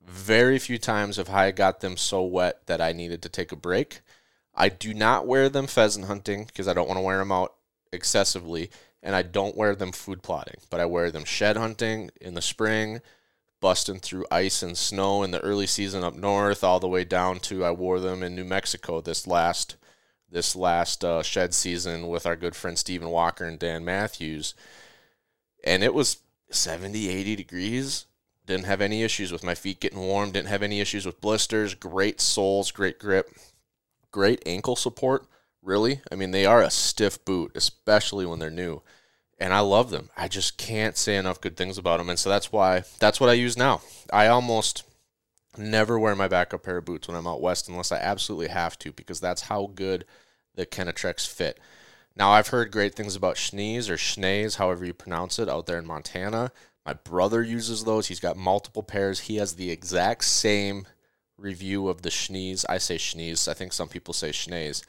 Very 0.00 0.58
few 0.58 0.78
times 0.78 1.16
have 1.16 1.30
I 1.30 1.50
got 1.50 1.80
them 1.80 1.96
so 1.96 2.22
wet 2.22 2.66
that 2.66 2.80
I 2.80 2.92
needed 2.92 3.22
to 3.22 3.28
take 3.28 3.52
a 3.52 3.56
break. 3.56 4.00
I 4.54 4.68
do 4.68 4.94
not 4.94 5.26
wear 5.26 5.48
them 5.48 5.66
pheasant 5.66 6.06
hunting 6.06 6.44
because 6.44 6.66
I 6.66 6.74
don't 6.74 6.88
want 6.88 6.98
to 6.98 7.02
wear 7.02 7.18
them 7.18 7.32
out 7.32 7.54
excessively, 7.92 8.70
and 9.02 9.14
I 9.14 9.22
don't 9.22 9.56
wear 9.56 9.74
them 9.74 9.92
food 9.92 10.22
plotting, 10.22 10.60
but 10.70 10.80
I 10.80 10.86
wear 10.86 11.10
them 11.10 11.24
shed 11.24 11.56
hunting 11.56 12.10
in 12.20 12.34
the 12.34 12.42
spring, 12.42 13.00
busting 13.60 14.00
through 14.00 14.26
ice 14.30 14.62
and 14.62 14.76
snow 14.76 15.22
in 15.22 15.30
the 15.30 15.40
early 15.40 15.66
season 15.66 16.04
up 16.04 16.14
north, 16.14 16.64
all 16.64 16.80
the 16.80 16.88
way 16.88 17.04
down 17.04 17.40
to 17.40 17.64
I 17.64 17.70
wore 17.72 18.00
them 18.00 18.22
in 18.22 18.34
New 18.34 18.44
Mexico 18.44 19.00
this 19.00 19.26
last 19.26 19.76
this 20.32 20.54
last 20.54 21.04
uh, 21.04 21.24
shed 21.24 21.52
season 21.52 22.06
with 22.06 22.24
our 22.24 22.36
good 22.36 22.54
friend 22.54 22.78
Stephen 22.78 23.10
Walker 23.10 23.44
and 23.44 23.58
Dan 23.58 23.84
Matthews, 23.84 24.54
and 25.64 25.82
it 25.82 25.92
was 25.92 26.18
70, 26.50 27.08
80 27.08 27.36
degrees. 27.36 28.06
Didn't 28.46 28.66
have 28.66 28.80
any 28.80 29.02
issues 29.02 29.32
with 29.32 29.44
my 29.44 29.54
feet 29.54 29.80
getting 29.80 29.98
warm. 29.98 30.30
Didn't 30.30 30.48
have 30.48 30.62
any 30.62 30.80
issues 30.80 31.04
with 31.04 31.20
blisters. 31.20 31.74
Great 31.74 32.20
soles, 32.20 32.70
great 32.70 32.98
grip, 32.98 33.30
great 34.10 34.42
ankle 34.46 34.76
support. 34.76 35.26
Really, 35.62 36.00
I 36.10 36.14
mean, 36.14 36.30
they 36.30 36.46
are 36.46 36.62
a 36.62 36.70
stiff 36.70 37.24
boot, 37.24 37.52
especially 37.54 38.24
when 38.26 38.38
they're 38.38 38.50
new 38.50 38.82
and 39.40 39.54
I 39.54 39.60
love 39.60 39.90
them. 39.90 40.10
I 40.16 40.28
just 40.28 40.58
can't 40.58 40.96
say 40.96 41.16
enough 41.16 41.40
good 41.40 41.56
things 41.56 41.78
about 41.78 41.96
them, 41.96 42.10
and 42.10 42.18
so 42.18 42.28
that's 42.28 42.52
why 42.52 42.84
that's 42.98 43.18
what 43.18 43.30
I 43.30 43.32
use 43.32 43.56
now. 43.56 43.80
I 44.12 44.26
almost 44.26 44.84
never 45.56 45.98
wear 45.98 46.14
my 46.14 46.28
backup 46.28 46.62
pair 46.62 46.76
of 46.76 46.84
boots 46.84 47.08
when 47.08 47.16
I'm 47.16 47.26
out 47.26 47.40
west 47.40 47.68
unless 47.68 47.90
I 47.90 47.96
absolutely 47.96 48.48
have 48.48 48.78
to, 48.80 48.92
because 48.92 49.18
that's 49.18 49.42
how 49.42 49.70
good 49.74 50.04
the 50.54 50.66
Kenetreks 50.66 51.26
fit. 51.26 51.58
Now 52.14 52.30
I've 52.30 52.48
heard 52.48 52.70
great 52.70 52.94
things 52.94 53.16
about 53.16 53.36
Schnees 53.36 53.88
or 53.88 53.96
Schnees, 53.96 54.56
however 54.56 54.84
you 54.84 54.92
pronounce 54.92 55.38
it, 55.38 55.48
out 55.48 55.66
there 55.66 55.78
in 55.78 55.86
Montana. 55.86 56.52
My 56.84 56.92
brother 56.92 57.42
uses 57.42 57.84
those. 57.84 58.08
He's 58.08 58.20
got 58.20 58.36
multiple 58.36 58.82
pairs. 58.82 59.20
He 59.20 59.36
has 59.36 59.54
the 59.54 59.70
exact 59.70 60.24
same 60.24 60.86
review 61.38 61.88
of 61.88 62.02
the 62.02 62.10
Schnees. 62.10 62.64
I 62.68 62.78
say 62.78 62.96
Schnees. 62.96 63.48
I 63.48 63.54
think 63.54 63.72
some 63.72 63.88
people 63.88 64.12
say 64.12 64.30
Schnees. 64.30 64.82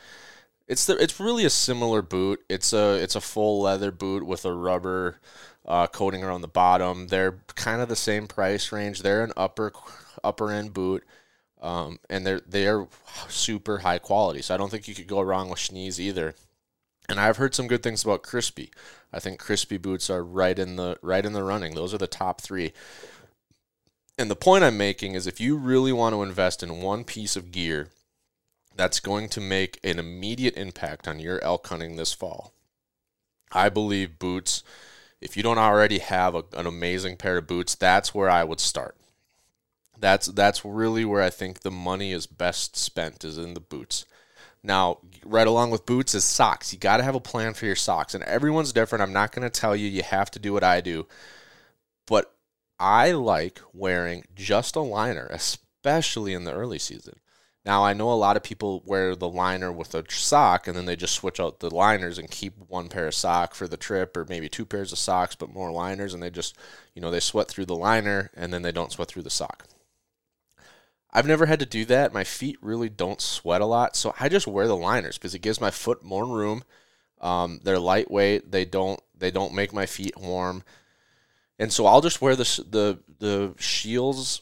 It's 0.68 0.86
the 0.86 0.96
it's 1.02 1.20
really 1.20 1.46
a 1.46 1.50
similar 1.50 2.02
boot. 2.02 2.42
It's 2.50 2.74
a 2.74 2.96
it's 2.96 3.16
a 3.16 3.22
full 3.22 3.62
leather 3.62 3.92
boot 3.92 4.26
with 4.26 4.46
a 4.46 4.54
rubber 4.54 5.20
uh, 5.66 5.88
coating 5.88 6.24
around 6.24 6.42
the 6.42 6.48
bottom. 6.48 7.08
They're 7.08 7.40
kind 7.56 7.82
of 7.82 7.90
the 7.90 7.96
same 7.96 8.28
price 8.28 8.72
range. 8.72 9.02
They're 9.02 9.24
an 9.24 9.34
upper 9.36 9.74
upper 10.24 10.52
end 10.52 10.74
boot, 10.74 11.04
um, 11.62 12.00
and 12.10 12.26
they're 12.26 12.42
they're 12.48 12.88
super 13.28 13.80
high 13.80 14.00
quality. 14.00 14.42
So 14.42 14.54
I 14.54 14.58
don't 14.58 14.70
think 14.70 14.88
you 14.88 14.96
could 14.96 15.08
go 15.08 15.22
wrong 15.22 15.50
with 15.50 15.60
Schnees 15.60 16.00
either. 16.00 16.36
And 17.10 17.20
I've 17.20 17.38
heard 17.38 17.54
some 17.54 17.68
good 17.68 17.84
things 17.84 18.04
about 18.04 18.24
Crispi. 18.24 18.70
I 19.12 19.20
think 19.20 19.42
Crispi 19.42 19.82
boots 19.82 20.10
are 20.10 20.24
right 20.24 20.58
in 20.58 20.78
the 20.78 20.98
right 21.02 21.26
in 21.26 21.34
the 21.34 21.44
running. 21.44 21.76
Those 21.76 21.94
are 21.94 21.98
the 21.98 22.08
top 22.08 22.42
three. 22.42 22.72
And 24.18 24.30
the 24.30 24.36
point 24.36 24.64
I'm 24.64 24.78
making 24.78 25.16
is 25.16 25.26
if 25.26 25.42
you 25.42 25.58
really 25.58 25.92
want 25.92 26.14
to 26.14 26.24
invest 26.24 26.62
in 26.64 26.82
one 26.82 27.04
piece 27.04 27.36
of 27.36 27.52
gear 27.52 27.90
that's 28.76 29.00
going 29.00 29.30
to 29.30 29.42
make 29.42 29.80
an 29.84 30.00
immediate 30.00 30.56
impact 30.58 31.08
on 31.08 31.20
your 31.20 31.44
elk 31.44 31.68
hunting 31.68 31.96
this 31.96 32.14
fall. 32.14 32.54
I 33.52 33.70
believe 33.70 34.20
boots, 34.20 34.64
if 35.20 35.36
you 35.36 35.44
don't 35.44 35.58
already 35.58 36.00
have 36.00 36.36
a, 36.36 36.44
an 36.54 36.66
amazing 36.66 37.18
pair 37.18 37.38
of 37.38 37.48
boots, 37.48 37.76
that's 37.76 38.14
where 38.16 38.30
I 38.30 38.44
would 38.44 38.60
start. 38.60 38.96
That's 40.00 40.28
that's 40.28 40.66
really 40.66 41.06
where 41.06 41.22
I 41.22 41.30
think 41.30 41.60
the 41.60 41.72
money 41.72 42.12
is 42.12 42.26
best 42.26 42.76
spent 42.76 43.24
is 43.24 43.38
in 43.38 43.54
the 43.54 43.60
boots. 43.60 44.06
Now, 44.64 45.00
right 45.26 45.48
along 45.48 45.72
with 45.72 45.86
boots 45.86 46.16
is 46.16 46.24
socks. 46.24 46.72
You 46.72 46.80
got 46.80 46.98
to 46.98 47.04
have 47.04 47.16
a 47.16 47.20
plan 47.20 47.54
for 47.54 47.66
your 47.66 47.76
socks, 47.76 48.14
and 48.14 48.24
everyone's 48.24 48.74
different. 48.74 49.02
I'm 49.02 49.14
not 49.14 49.32
going 49.32 49.50
to 49.50 49.60
tell 49.60 49.76
you 49.76 49.88
you 49.88 50.04
have 50.04 50.32
to 50.32 50.40
do 50.40 50.54
what 50.54 50.64
I 50.64 50.82
do, 50.82 51.08
but 52.08 52.34
I 52.80 53.12
like 53.12 53.62
wearing 53.74 54.26
just 54.36 54.76
a 54.76 54.82
liner, 54.82 55.28
especially 55.32 56.34
in 56.34 56.46
the 56.46 56.54
early 56.54 56.80
season. 56.80 57.21
Now 57.64 57.84
I 57.84 57.94
know 57.94 58.12
a 58.12 58.14
lot 58.14 58.38
of 58.38 58.44
people 58.44 58.82
wear 58.86 59.16
the 59.16 59.30
liner 59.30 59.72
with 59.72 59.94
a 59.94 60.04
sock 60.10 60.68
and 60.68 60.76
then 60.76 60.86
they 60.86 60.96
just 60.96 61.14
switch 61.14 61.40
out 61.40 61.60
the 61.60 61.74
liners 61.74 62.18
and 62.18 62.30
keep 62.30 62.58
one 62.68 62.90
pair 62.90 63.08
of 63.08 63.14
sock 63.14 63.54
for 63.54 63.68
the 63.68 63.78
trip 63.78 64.18
or 64.18 64.26
maybe 64.28 64.50
two 64.50 64.66
pairs 64.66 64.92
of 64.92 64.98
socks 64.98 65.36
but 65.36 65.54
more 65.54 65.72
liners 65.72 66.14
and 66.14 66.24
they 66.24 66.32
just 66.32 66.58
you 66.96 67.02
know 67.02 67.12
they 67.12 67.20
sweat 67.20 67.48
through 67.48 67.66
the 67.66 67.76
liner 67.76 68.32
and 68.36 68.52
then 68.52 68.64
they 68.64 68.72
don't 68.72 68.92
sweat 68.92 69.08
through 69.08 69.22
the 69.22 69.30
sock. 69.30 69.68
I've 71.14 71.28
never 71.28 71.46
had 71.46 71.60
to 71.60 71.66
do 71.66 71.86
that. 71.86 72.14
My 72.14 72.24
feet 72.24 72.58
really 72.62 72.90
don't 72.90 73.20
sweat 73.20 73.62
a 73.62 73.66
lot, 73.66 73.96
so 73.96 74.14
I 74.20 74.30
just 74.30 74.48
wear 74.48 74.68
the 74.68 74.78
liners 74.78 75.18
because 75.18 75.36
it 75.36 75.40
gives 75.40 75.60
my 75.60 75.72
foot 75.72 76.04
more 76.04 76.26
room. 76.26 76.64
Um, 77.20 77.60
they're 77.64 77.80
lightweight. 77.80 78.52
They 78.52 78.66
don't 78.66 79.00
they 79.18 79.30
don't 79.30 79.54
make 79.54 79.74
my 79.74 79.86
feet 79.86 80.18
warm, 80.18 80.64
and 81.60 81.72
so 81.72 81.86
I'll 81.86 82.02
just 82.02 82.22
wear 82.22 82.36
the 82.36 82.64
the 82.70 83.00
the 83.20 83.54
Scheels 83.60 84.42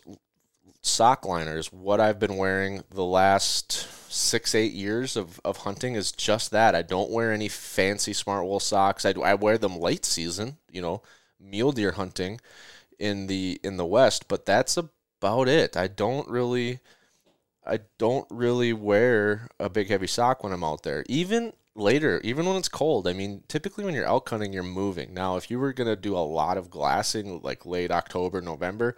sock 0.89 1.25
liners. 1.25 1.71
What 1.71 1.99
I've 1.99 2.19
been 2.19 2.37
wearing 2.37 2.83
the 2.89 3.03
last 3.03 3.87
six, 4.11 4.55
eight 4.55 4.73
years 4.73 5.15
of, 5.15 5.39
of 5.45 5.57
hunting 5.57 5.95
is 5.95 6.11
just 6.11 6.51
that. 6.51 6.75
I 6.75 6.81
don't 6.81 7.11
wear 7.11 7.31
any 7.31 7.47
fancy 7.47 8.13
smart 8.13 8.45
wool 8.45 8.59
socks. 8.59 9.05
I, 9.05 9.11
I 9.23 9.35
wear 9.35 9.57
them 9.57 9.79
late 9.79 10.05
season, 10.05 10.57
you 10.71 10.81
know, 10.81 11.01
mule 11.39 11.71
deer 11.71 11.93
hunting 11.93 12.39
in 12.97 13.27
the 13.27 13.59
in 13.63 13.77
the 13.77 13.85
west, 13.85 14.27
but 14.27 14.45
that's 14.45 14.77
about 14.77 15.47
it. 15.47 15.77
I 15.77 15.87
don't 15.87 16.27
really 16.27 16.79
I 17.65 17.81
don't 17.97 18.27
really 18.29 18.73
wear 18.73 19.47
a 19.59 19.69
big 19.69 19.89
heavy 19.89 20.07
sock 20.07 20.43
when 20.43 20.53
I'm 20.53 20.63
out 20.63 20.83
there. 20.83 21.05
Even 21.07 21.53
later, 21.75 22.19
even 22.23 22.45
when 22.45 22.57
it's 22.57 22.69
cold. 22.69 23.07
I 23.07 23.13
mean, 23.13 23.43
typically 23.47 23.85
when 23.85 23.93
you're 23.93 24.05
elk 24.05 24.29
hunting, 24.29 24.53
you're 24.53 24.63
moving. 24.63 25.13
Now, 25.13 25.37
if 25.37 25.49
you 25.49 25.59
were 25.59 25.73
gonna 25.73 25.95
do 25.95 26.15
a 26.15 26.19
lot 26.19 26.57
of 26.57 26.69
glassing, 26.69 27.41
like 27.41 27.65
late 27.65 27.91
October, 27.91 28.41
November, 28.41 28.95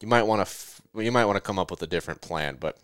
you 0.00 0.08
might 0.08 0.24
want 0.24 0.46
to 0.46 0.75
you 1.04 1.12
might 1.12 1.24
want 1.24 1.36
to 1.36 1.40
come 1.40 1.58
up 1.58 1.70
with 1.70 1.82
a 1.82 1.86
different 1.86 2.20
plan. 2.20 2.56
But 2.58 2.78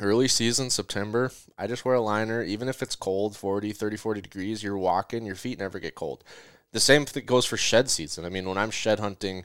early 0.00 0.28
season, 0.28 0.70
September, 0.70 1.30
I 1.56 1.66
just 1.66 1.84
wear 1.84 1.94
a 1.94 2.00
liner. 2.00 2.42
Even 2.42 2.68
if 2.68 2.82
it's 2.82 2.96
cold, 2.96 3.36
40, 3.36 3.72
30, 3.72 3.96
40 3.96 4.20
degrees, 4.20 4.62
you're 4.62 4.78
walking, 4.78 5.26
your 5.26 5.34
feet 5.34 5.58
never 5.58 5.78
get 5.78 5.94
cold. 5.94 6.24
The 6.72 6.80
same 6.80 7.06
thing 7.06 7.24
goes 7.24 7.46
for 7.46 7.56
shed 7.56 7.90
season. 7.90 8.24
I 8.24 8.28
mean, 8.28 8.48
when 8.48 8.58
I'm 8.58 8.70
shed 8.70 9.00
hunting 9.00 9.44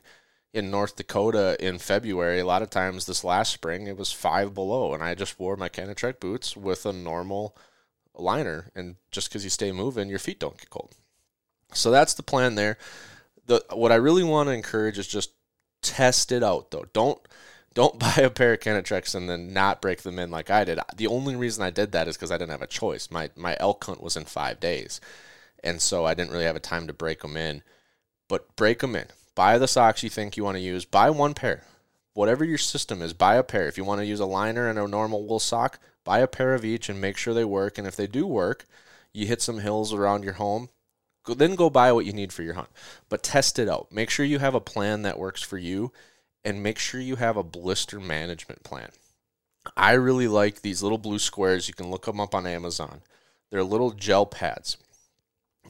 in 0.54 0.70
North 0.70 0.96
Dakota 0.96 1.56
in 1.60 1.80
February, 1.80 2.40
a 2.40 2.46
lot 2.46 2.62
of 2.62 2.70
times 2.70 3.06
this 3.06 3.24
last 3.24 3.54
spring, 3.54 3.88
it 3.88 3.98
was 3.98 4.12
five 4.12 4.54
below, 4.54 4.94
and 4.94 5.02
I 5.02 5.16
just 5.16 5.40
wore 5.40 5.56
my 5.56 5.70
Kenetrek 5.70 6.20
boots 6.20 6.56
with 6.56 6.86
a 6.86 6.94
normal 6.94 7.58
liner. 8.14 8.70
And 8.76 8.96
just 9.12 9.30
because 9.30 9.44
you 9.44 9.50
stay 9.50 9.72
moving, 9.72 10.10
your 10.10 10.20
feet 10.20 10.40
don't 10.40 10.58
get 10.58 10.70
cold. 10.70 10.94
So 11.74 11.92
that's 11.92 12.14
the 12.14 12.24
plan 12.24 12.56
there. 12.56 12.78
The 13.46 13.64
what 13.74 13.92
I 13.92 13.96
really 13.96 14.24
want 14.24 14.48
to 14.48 14.54
encourage 14.54 15.00
is 15.00 15.08
just 15.08 15.32
test 15.82 16.32
it 16.32 16.44
out 16.44 16.72
though. 16.72 16.86
Don't 16.94 17.20
don't 17.74 18.00
buy 18.00 18.16
a 18.18 18.30
pair 18.30 18.54
of 18.54 18.60
Kenetreks 18.60 19.16
and 19.16 19.30
then 19.30 19.54
not 19.54 19.82
break 19.82 20.02
them 20.02 20.20
in 20.20 20.32
like 20.32 20.50
I 20.50 20.64
did. 20.64 20.80
The 20.96 21.08
only 21.08 21.36
reason 21.36 21.64
I 21.64 21.70
did 21.70 21.92
that 21.92 22.08
is 22.08 22.16
because 22.16 22.32
I 22.32 22.38
didn't 22.38 22.52
have 22.52 22.62
a 22.62 22.68
choice. 22.68 23.12
My 23.12 23.30
my 23.36 23.58
elk 23.60 23.84
hunt 23.84 24.02
was 24.02 24.18
in 24.18 24.26
five 24.26 24.60
days, 24.60 25.02
and 25.64 25.82
so 25.82 26.06
I 26.06 26.14
didn't 26.14 26.32
really 26.32 26.46
have 26.46 26.56
a 26.56 26.62
time 26.62 26.88
to 26.88 26.94
break 26.94 27.22
them 27.22 27.38
in. 27.38 27.64
But 28.28 28.56
break 28.56 28.80
them 28.80 28.96
in. 28.96 29.08
Buy 29.36 29.58
the 29.58 29.68
socks 29.68 30.04
you 30.04 30.10
think 30.10 30.38
you 30.38 30.44
want 30.44 30.56
to 30.56 30.62
use. 30.62 30.86
Buy 30.86 31.10
one 31.10 31.34
pair. 31.34 31.64
Whatever 32.14 32.46
your 32.46 32.60
system 32.60 33.02
is, 33.02 33.14
buy 33.14 33.36
a 33.36 33.44
pair. 33.44 33.68
If 33.68 33.78
you 33.78 33.84
want 33.84 34.00
to 34.00 34.06
use 34.06 34.20
a 34.20 34.26
liner 34.26 34.68
and 34.68 34.78
a 34.78 34.88
normal 34.88 35.26
wool 35.26 35.40
sock, 35.40 35.80
buy 36.04 36.20
a 36.20 36.28
pair 36.28 36.54
of 36.54 36.64
each 36.64 36.88
and 36.88 37.02
make 37.02 37.18
sure 37.18 37.34
they 37.34 37.44
work. 37.44 37.78
And 37.78 37.88
if 37.88 37.96
they 37.96 38.06
do 38.06 38.28
work, 38.28 38.66
you 39.12 39.26
hit 39.26 39.42
some 39.42 39.60
hills 39.60 39.94
around 39.94 40.24
your 40.24 40.34
home, 40.34 40.70
Go, 41.24 41.34
then 41.34 41.56
go 41.56 41.70
buy 41.70 41.92
what 41.92 42.06
you 42.06 42.14
need 42.14 42.34
for 42.34 42.44
your 42.44 42.54
hunt. 42.54 42.70
But 43.10 43.24
test 43.24 43.58
it 43.58 43.70
out. 43.70 43.92
Make 43.92 44.10
sure 44.10 44.26
you 44.26 44.40
have 44.40 44.56
a 44.56 44.62
plan 44.62 45.04
that 45.04 45.18
works 45.18 45.42
for 45.42 45.58
you 45.58 45.92
and 46.46 46.64
make 46.64 46.78
sure 46.78 47.00
you 47.00 47.16
have 47.18 47.38
a 47.38 47.44
blister 47.44 48.00
management 48.00 48.64
plan. 48.64 48.90
I 49.78 49.94
really 49.94 50.28
like 50.28 50.62
these 50.62 50.84
little 50.84 50.98
blue 50.98 51.20
squares. 51.20 51.68
You 51.68 51.74
can 51.74 51.90
look 51.90 52.06
them 52.06 52.20
up 52.20 52.36
on 52.36 52.46
Amazon. 52.46 53.02
They're 53.50 53.64
little 53.64 53.92
gel 53.92 54.26
pads. 54.26 54.78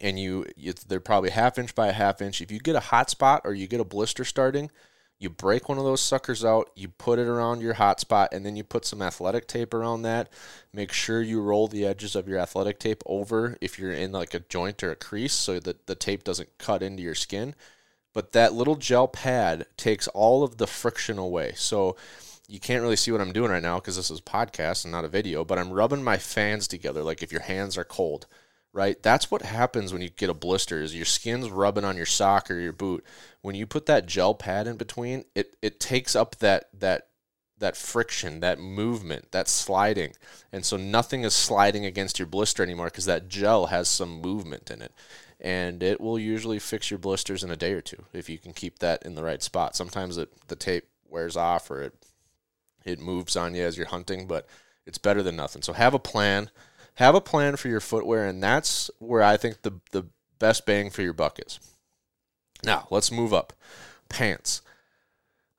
And 0.01 0.19
you, 0.19 0.45
they're 0.87 0.99
probably 0.99 1.29
half 1.29 1.59
inch 1.59 1.75
by 1.75 1.87
a 1.87 1.93
half 1.93 2.21
inch. 2.21 2.41
If 2.41 2.51
you 2.51 2.59
get 2.59 2.75
a 2.75 2.79
hot 2.79 3.09
spot 3.09 3.41
or 3.45 3.53
you 3.53 3.67
get 3.67 3.79
a 3.79 3.85
blister 3.85 4.25
starting, 4.25 4.71
you 5.19 5.29
break 5.29 5.69
one 5.69 5.77
of 5.77 5.85
those 5.85 6.01
suckers 6.01 6.43
out, 6.43 6.69
you 6.75 6.89
put 6.89 7.19
it 7.19 7.27
around 7.27 7.61
your 7.61 7.75
hot 7.75 7.99
spot, 7.99 8.33
and 8.33 8.45
then 8.45 8.55
you 8.55 8.63
put 8.63 8.83
some 8.83 9.01
athletic 9.01 9.47
tape 9.47 9.73
around 9.73 10.01
that. 10.01 10.29
Make 10.73 10.91
sure 10.91 11.21
you 11.21 11.39
roll 11.41 11.67
the 11.67 11.85
edges 11.85 12.15
of 12.15 12.27
your 12.27 12.39
athletic 12.39 12.79
tape 12.79 13.03
over 13.05 13.55
if 13.61 13.79
you're 13.79 13.93
in 13.93 14.11
like 14.11 14.33
a 14.33 14.39
joint 14.39 14.83
or 14.83 14.91
a 14.91 14.95
crease 14.95 15.33
so 15.33 15.59
that 15.59 15.87
the 15.87 15.95
tape 15.95 16.23
doesn't 16.23 16.57
cut 16.57 16.83
into 16.83 17.03
your 17.03 17.15
skin. 17.15 17.55
But 18.13 18.31
that 18.33 18.53
little 18.53 18.75
gel 18.75 19.07
pad 19.07 19.65
takes 19.77 20.07
all 20.09 20.43
of 20.43 20.57
the 20.57 20.67
friction 20.67 21.17
away. 21.17 21.53
So 21.55 21.95
you 22.47 22.59
can't 22.59 22.81
really 22.81 22.95
see 22.95 23.11
what 23.11 23.21
I'm 23.21 23.33
doing 23.33 23.51
right 23.51 23.61
now 23.61 23.79
because 23.79 23.95
this 23.95 24.11
is 24.11 24.21
podcast 24.21 24.85
and 24.85 24.91
not 24.91 25.05
a 25.05 25.09
video, 25.09 25.43
but 25.43 25.57
I'm 25.57 25.71
rubbing 25.71 26.03
my 26.03 26.17
fans 26.17 26.67
together 26.67 27.03
like 27.03 27.23
if 27.23 27.31
your 27.31 27.41
hands 27.41 27.77
are 27.77 27.83
cold 27.83 28.27
right? 28.73 29.01
That's 29.01 29.29
what 29.29 29.43
happens 29.43 29.93
when 29.93 30.01
you 30.01 30.09
get 30.09 30.29
a 30.29 30.33
blister 30.33 30.81
is 30.81 30.95
your 30.95 31.05
skin's 31.05 31.49
rubbing 31.49 31.85
on 31.85 31.95
your 31.95 32.07
sock 32.07 32.49
or 32.49 32.59
your 32.59 32.73
boot. 32.73 33.05
When 33.41 33.55
you 33.55 33.67
put 33.67 33.85
that 33.85 34.07
gel 34.07 34.33
pad 34.33 34.67
in 34.67 34.77
between, 34.77 35.25
it 35.35 35.55
it 35.61 35.79
takes 35.79 36.15
up 36.15 36.37
that 36.37 36.65
that 36.73 37.07
that 37.59 37.77
friction, 37.77 38.41
that 38.41 38.59
movement, 38.59 39.31
that 39.31 39.47
sliding. 39.47 40.13
And 40.51 40.65
so 40.65 40.75
nothing 40.75 41.23
is 41.23 41.33
sliding 41.33 41.85
against 41.85 42.19
your 42.19 42.25
blister 42.25 42.63
anymore 42.63 42.87
because 42.87 43.05
that 43.05 43.29
gel 43.29 43.67
has 43.67 43.87
some 43.87 44.19
movement 44.19 44.69
in 44.69 44.81
it. 44.81 44.91
And 45.43 45.83
it 45.83 45.99
will 45.99 46.17
usually 46.17 46.59
fix 46.59 46.89
your 46.89 46.97
blisters 46.97 47.43
in 47.43 47.51
a 47.51 47.57
day 47.57 47.73
or 47.73 47.81
two 47.81 48.05
if 48.13 48.29
you 48.29 48.37
can 48.37 48.53
keep 48.53 48.79
that 48.79 49.03
in 49.03 49.15
the 49.15 49.23
right 49.23 49.43
spot. 49.43 49.75
Sometimes 49.75 50.17
it, 50.17 50.31
the 50.47 50.55
tape 50.55 50.87
wears 51.07 51.35
off 51.35 51.69
or 51.69 51.81
it 51.81 51.93
it 52.85 52.99
moves 52.99 53.35
on 53.35 53.55
you 53.55 53.63
as 53.63 53.77
you're 53.77 53.87
hunting, 53.87 54.27
but 54.27 54.45
it's 54.85 54.97
better 54.97 55.23
than 55.23 55.35
nothing. 55.35 55.61
So 55.61 55.73
have 55.73 55.93
a 55.93 55.99
plan 55.99 56.49
have 56.95 57.15
a 57.15 57.21
plan 57.21 57.55
for 57.55 57.67
your 57.67 57.79
footwear, 57.79 58.25
and 58.25 58.41
that's 58.41 58.91
where 58.99 59.23
I 59.23 59.37
think 59.37 59.61
the 59.61 59.79
the 59.91 60.05
best 60.39 60.65
bang 60.65 60.89
for 60.89 61.01
your 61.01 61.13
buck 61.13 61.39
is. 61.45 61.59
Now 62.63 62.87
let's 62.89 63.11
move 63.11 63.33
up. 63.33 63.53
Pants. 64.09 64.61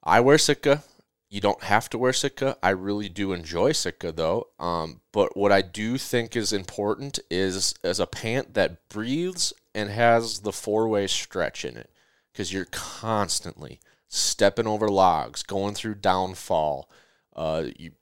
I 0.03 0.21
wear 0.21 0.39
Sitka. 0.39 0.85
You 1.31 1.41
don't 1.41 1.65
have 1.65 1.91
to 1.91 1.99
wear 1.99 2.13
Sitka. 2.13 2.57
I 2.63 2.71
really 2.71 3.09
do 3.09 3.33
enjoy 3.33 3.73
Sitka 3.73 4.13
though. 4.13 4.49
Um, 4.59 5.01
but 5.13 5.37
what 5.37 5.51
I 5.51 5.63
do 5.63 5.99
think 5.99 6.37
is 6.37 6.53
important 6.53 7.19
is 7.31 7.75
as 7.83 7.99
a 7.99 8.07
pant 8.07 8.55
that 8.55 8.89
breathes 8.89 9.53
and 9.75 9.91
has 9.91 10.41
the 10.41 10.53
four 10.53 10.89
way 10.89 11.07
stretch 11.07 11.65
in 11.65 11.77
it 11.77 11.91
because 12.33 12.53
you're 12.53 12.67
constantly 12.67 13.81
stepping 14.09 14.67
over 14.67 14.89
logs, 14.89 15.43
going 15.43 15.75
through 15.75 15.97
downfall, 15.97 16.89
uh, 17.35 17.65
you 17.77 17.93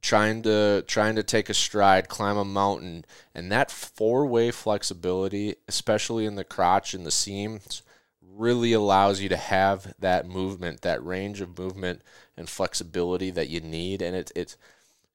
trying 0.00 0.42
to 0.42 0.82
trying 0.86 1.16
to 1.16 1.22
take 1.22 1.48
a 1.48 1.54
stride, 1.54 2.08
climb 2.08 2.36
a 2.36 2.44
mountain, 2.44 3.04
and 3.34 3.50
that 3.50 3.70
four 3.70 4.26
way 4.26 4.50
flexibility, 4.50 5.54
especially 5.66 6.24
in 6.24 6.36
the 6.36 6.44
crotch 6.44 6.94
and 6.94 7.04
the 7.04 7.10
seams, 7.10 7.82
really 8.22 8.72
allows 8.72 9.20
you 9.20 9.28
to 9.28 9.36
have 9.36 9.94
that 9.98 10.26
movement, 10.26 10.82
that 10.82 11.04
range 11.04 11.40
of 11.40 11.58
movement 11.58 12.02
and 12.36 12.48
flexibility 12.48 13.30
that 13.30 13.48
you 13.48 13.60
need. 13.60 14.02
And 14.02 14.14
it 14.14 14.30
it's 14.36 14.56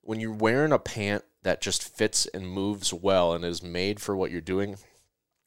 when 0.01 0.19
you're 0.19 0.31
wearing 0.31 0.71
a 0.71 0.79
pant 0.79 1.23
that 1.43 1.61
just 1.61 1.83
fits 1.83 2.25
and 2.27 2.47
moves 2.47 2.93
well 2.93 3.33
and 3.33 3.45
is 3.45 3.63
made 3.63 3.99
for 3.99 4.15
what 4.15 4.31
you're 4.31 4.41
doing. 4.41 4.77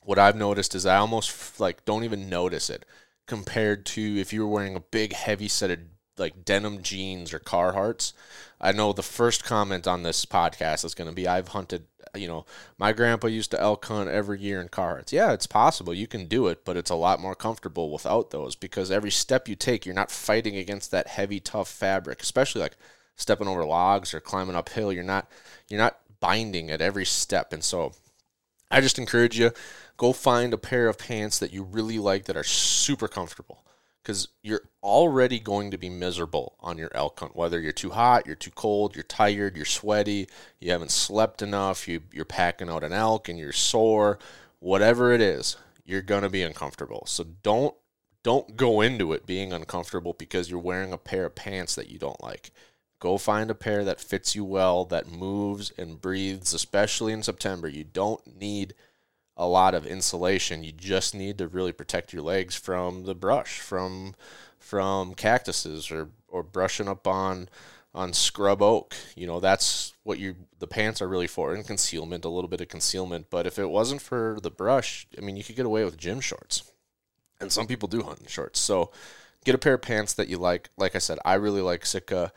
What 0.07 0.21
I've 0.21 0.37
noticed 0.37 0.75
is 0.77 0.87
I 0.87 0.97
almost 0.97 1.59
like 1.59 1.85
don't 1.85 2.05
even 2.05 2.29
notice 2.31 2.71
it 2.71 2.87
compared 3.27 3.85
to 3.87 4.21
if 4.21 4.33
you 4.33 4.47
were 4.47 4.53
wearing 4.53 4.77
a 4.77 4.81
big 4.81 5.13
heavy 5.13 5.49
set 5.49 5.73
of 5.73 5.81
like 6.17 6.45
denim 6.45 6.81
jeans 6.81 7.35
or 7.35 7.41
Carhartts. 7.41 8.13
I 8.61 8.71
know 8.71 8.93
the 8.93 9.03
first 9.03 9.45
comment 9.45 9.87
on 9.87 10.05
this 10.05 10.25
podcast 10.25 10.85
is 10.85 10.95
going 10.95 11.11
to 11.11 11.15
be 11.15 11.27
I've 11.27 11.49
hunted, 11.49 11.87
uh, 12.15 12.19
you 12.19 12.29
know, 12.29 12.47
my 12.79 12.93
grandpa 12.93 13.27
used 13.27 13.51
to 13.51 13.61
elk 13.61 13.85
hunt 13.85 14.09
every 14.09 14.41
year 14.41 14.61
in 14.61 14.69
Carhartts. 14.69 15.11
Yeah, 15.11 15.33
it's 15.33 15.49
possible. 15.49 15.93
You 15.93 16.07
can 16.07 16.27
do 16.27 16.47
it, 16.47 16.65
but 16.65 16.77
it's 16.77 16.91
a 16.91 16.95
lot 16.95 17.21
more 17.21 17.35
comfortable 17.35 17.91
without 17.91 18.31
those 18.31 18.55
because 18.55 18.93
every 18.93 19.11
step 19.11 19.49
you 19.49 19.57
take, 19.57 19.85
you're 19.85 19.95
not 19.95 20.13
fighting 20.13 20.57
against 20.57 20.93
that 20.93 21.09
heavy, 21.09 21.41
tough 21.41 21.69
fabric, 21.69 22.23
especially 22.23 22.61
like 22.61 22.77
stepping 23.17 23.49
over 23.49 23.65
logs 23.65 24.15
or 24.15 24.21
climbing 24.21 24.55
uphill. 24.55 24.93
You're 24.93 25.03
not 25.03 25.29
you're 25.69 25.81
not 25.81 25.99
binding 26.21 26.71
at 26.71 26.81
every 26.81 27.05
step. 27.05 27.53
And 27.53 27.65
so 27.65 27.93
I 28.71 28.81
just 28.81 28.99
encourage 28.99 29.39
you 29.39 29.53
go 29.97 30.13
find 30.13 30.53
a 30.53 30.59
pair 30.59 30.89
of 30.89 30.99
pants 30.99 31.39
that 31.39 31.53
you 31.53 31.63
really 31.63 31.99
like 31.99 32.25
that 32.25 32.37
are 32.37 32.45
super 32.45 33.09
comfortable 33.09 33.65
because 34.03 34.29
you're 34.43 34.63
already 34.85 35.41
going 35.41 35.73
to 35.73 35.79
be 35.79 35.91
miserable 35.91 36.57
on 36.61 36.79
your 36.79 36.91
elk 36.95 37.19
hunt. 37.19 37.35
Whether 37.35 37.61
you're 37.61 37.73
too 37.73 37.91
hot, 37.91 38.25
you're 38.25 38.37
too 38.37 38.53
cold, 38.53 38.95
you're 38.95 39.03
tired, 39.03 39.57
you're 39.57 39.65
sweaty, 39.65 40.29
you 40.61 40.71
haven't 40.71 40.93
slept 40.93 41.43
enough, 41.43 41.89
you, 41.89 42.03
you're 42.13 42.25
packing 42.25 42.69
out 42.71 42.85
an 42.85 42.93
elk 42.93 43.29
and 43.29 43.37
you're 43.37 43.53
sore, 43.53 44.21
whatever 44.61 45.13
it 45.13 45.21
is, 45.21 45.57
you're 45.85 46.03
gonna 46.03 46.31
be 46.31 46.43
uncomfortable. 46.43 47.05
So 47.07 47.25
don't 47.43 47.75
don't 48.23 48.57
go 48.57 48.81
into 48.81 49.13
it 49.13 49.25
being 49.25 49.53
uncomfortable 49.53 50.13
because 50.13 50.51
you're 50.51 50.59
wearing 50.59 50.93
a 50.93 50.99
pair 50.99 51.27
of 51.27 51.37
pants 51.37 51.77
that 51.77 51.89
you 51.89 51.97
don't 51.97 52.21
like. 52.21 52.51
Go 52.99 53.19
find 53.19 53.51
a 53.51 53.55
pair 53.55 53.85
that 53.85 54.01
fits 54.01 54.35
you 54.35 54.45
well, 54.45 54.85
that 54.87 55.09
moves 55.09 55.71
and 55.79 56.01
breathes, 56.01 56.53
especially 56.53 57.13
in 57.13 57.23
September. 57.23 57.69
You 57.69 57.85
don't 57.85 58.41
need 58.41 58.75
a 59.37 59.47
lot 59.47 59.75
of 59.75 59.87
insulation. 59.87 60.65
You 60.65 60.73
just 60.73 61.15
need 61.15 61.39
to 61.39 61.49
really 61.49 61.73
protect 61.73 62.13
your 62.13 62.23
legs 62.23 62.55
from 62.57 63.05
the 63.05 63.15
brush, 63.15 63.61
from 63.61 64.15
from 64.59 65.15
cactuses 65.15 65.91
or 65.91 66.09
or 66.29 66.43
brushing 66.43 66.89
up 66.89 67.07
on 67.07 67.49
on 67.95 68.13
scrub 68.13 68.63
oak. 68.63 68.95
You 69.15 69.27
know, 69.27 69.41
that's 69.41 69.95
what 70.05 70.19
you 70.19 70.37
the 70.59 70.67
pants 70.67 71.01
are 71.03 71.09
really 71.09 71.27
for 71.27 71.55
and 71.55 71.67
concealment, 71.67 72.25
a 72.25 72.29
little 72.29 72.49
bit 72.49 72.61
of 72.61 72.69
concealment. 72.69 73.27
But 73.31 73.47
if 73.47 73.59
it 73.59 73.71
wasn't 73.71 74.03
for 74.03 74.39
the 74.43 74.51
brush, 74.51 75.07
I 75.17 75.21
mean, 75.21 75.37
you 75.37 75.45
could 75.45 75.57
get 75.57 75.67
away 75.67 75.85
with 75.85 75.97
gym 75.97 76.21
shorts. 76.21 76.71
And 77.41 77.53
some 77.53 77.67
people 77.67 77.89
do 77.89 78.03
hunt 78.03 78.21
in 78.21 78.27
shorts. 78.27 78.61
So 78.61 78.91
get 79.45 79.55
a 79.55 79.59
pair 79.59 79.75
of 79.75 79.83
pants 79.83 80.15
that 80.15 80.29
you 80.29 80.39
like. 80.39 80.71
Like 80.77 80.95
I 80.95 80.99
said, 80.99 81.19
I 81.25 81.35
really 81.35 81.61
like 81.61 81.85
Sitka. 81.85 82.33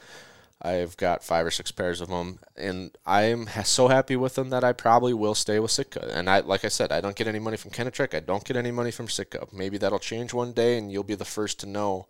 I've 0.62 0.98
got 0.98 1.24
five 1.24 1.46
or 1.46 1.52
six 1.52 1.72
pairs 1.72 2.02
of 2.02 2.10
them, 2.10 2.40
and 2.58 2.92
I'm 3.06 3.48
so 3.64 3.88
happy 3.88 4.18
with 4.18 4.36
them 4.36 4.50
that 4.50 4.64
I 4.64 4.74
probably 4.74 5.14
will 5.14 5.36
stay 5.36 5.58
with 5.60 5.72
Sitka. 5.72 6.10
And 6.14 6.30
I, 6.30 6.42
like 6.42 6.66
I 6.66 6.68
said, 6.68 6.92
I 6.92 7.00
don't 7.00 7.16
get 7.16 7.28
any 7.28 7.40
money 7.40 7.56
from 7.56 7.72
Kenetrek. 7.72 8.14
I 8.14 8.20
don't 8.20 8.44
get 8.44 8.58
any 8.58 8.72
money 8.72 8.92
from 8.92 9.08
Sitka. 9.08 9.48
Maybe 9.54 9.78
that'll 9.78 10.00
change 10.00 10.34
one 10.34 10.52
day, 10.52 10.78
and 10.78 10.92
you'll 10.92 11.04
be 11.04 11.16
the 11.16 11.24
first 11.26 11.60
to 11.62 11.66
know. 11.66 12.08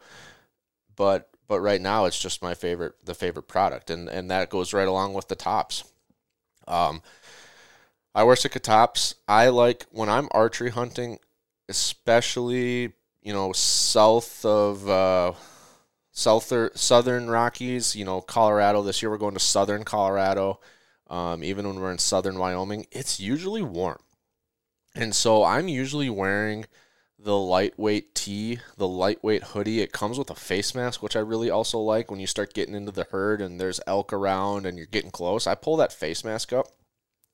But 0.95 1.29
but 1.47 1.61
right 1.61 1.81
now, 1.81 2.05
it's 2.05 2.19
just 2.19 2.41
my 2.41 2.55
favorite, 2.55 2.93
the 3.05 3.13
favorite 3.13 3.47
product, 3.47 3.91
and 3.91 4.09
and 4.09 4.31
that 4.31 4.49
goes 4.49 4.73
right 4.73 4.87
along 4.87 5.13
with 5.13 5.27
the 5.27 5.35
tops. 5.35 5.83
Um, 6.67 7.03
I 8.15 8.23
wear 8.23 8.35
Sitka 8.35 8.59
tops. 8.59 9.15
I 9.27 9.49
like 9.49 9.85
when 9.91 10.09
I'm 10.09 10.27
archery 10.31 10.71
hunting, 10.71 11.19
especially 11.67 12.93
you 13.21 13.33
know 13.33 13.53
south 13.53 14.43
of. 14.43 14.89
Uh, 14.89 15.33
south 16.19 16.51
southern 16.77 17.29
Rockies, 17.29 17.95
you 17.95 18.03
know, 18.03 18.19
Colorado. 18.19 18.83
This 18.83 19.01
year 19.01 19.09
we're 19.09 19.17
going 19.17 19.35
to 19.35 19.39
southern 19.39 19.85
Colorado. 19.85 20.59
Um, 21.07 21.43
even 21.43 21.65
when 21.65 21.79
we're 21.79 21.91
in 21.91 21.97
southern 21.97 22.37
Wyoming, 22.37 22.85
it's 22.91 23.19
usually 23.19 23.63
warm. 23.63 23.99
And 24.93 25.15
so 25.15 25.43
I'm 25.43 25.67
usually 25.67 26.09
wearing 26.09 26.65
the 27.17 27.37
lightweight 27.37 28.13
tee, 28.15 28.59
the 28.77 28.87
lightweight 28.87 29.43
hoodie. 29.43 29.79
It 29.81 29.93
comes 29.93 30.17
with 30.17 30.29
a 30.29 30.35
face 30.35 30.75
mask, 30.75 31.01
which 31.01 31.15
I 31.15 31.19
really 31.19 31.49
also 31.49 31.79
like 31.79 32.11
when 32.11 32.19
you 32.19 32.27
start 32.27 32.53
getting 32.53 32.75
into 32.75 32.91
the 32.91 33.07
herd 33.11 33.41
and 33.41 33.59
there's 33.59 33.79
elk 33.87 34.11
around 34.11 34.65
and 34.65 34.77
you're 34.77 34.87
getting 34.87 35.11
close. 35.11 35.47
I 35.47 35.55
pull 35.55 35.77
that 35.77 35.93
face 35.93 36.23
mask 36.23 36.51
up, 36.51 36.67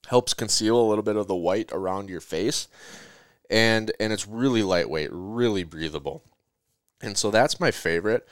helps 0.08 0.34
conceal 0.34 0.80
a 0.80 0.88
little 0.88 1.04
bit 1.04 1.18
of 1.18 1.28
the 1.28 1.36
white 1.36 1.72
around 1.72 2.10
your 2.10 2.22
face. 2.22 2.68
And 3.50 3.92
and 4.00 4.14
it's 4.14 4.28
really 4.28 4.64
lightweight, 4.64 5.10
really 5.12 5.64
breathable. 5.64 6.24
And 7.02 7.18
so 7.18 7.32
that's 7.32 7.60
my 7.60 7.72
favorite 7.72 8.28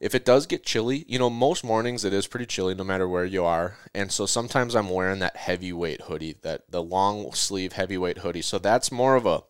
if 0.00 0.14
it 0.14 0.24
does 0.24 0.46
get 0.46 0.64
chilly, 0.64 1.04
you 1.06 1.18
know, 1.18 1.28
most 1.28 1.62
mornings 1.62 2.04
it 2.04 2.14
is 2.14 2.26
pretty 2.26 2.46
chilly 2.46 2.74
no 2.74 2.84
matter 2.84 3.06
where 3.06 3.26
you 3.26 3.44
are. 3.44 3.76
And 3.94 4.10
so 4.10 4.24
sometimes 4.24 4.74
I'm 4.74 4.88
wearing 4.88 5.18
that 5.18 5.36
heavyweight 5.36 6.02
hoodie, 6.02 6.36
that 6.40 6.62
the 6.70 6.82
long 6.82 7.32
sleeve 7.34 7.74
heavyweight 7.74 8.18
hoodie. 8.18 8.42
So 8.42 8.58
that's 8.58 8.90
more 8.90 9.14
of 9.14 9.26
a 9.26 9.42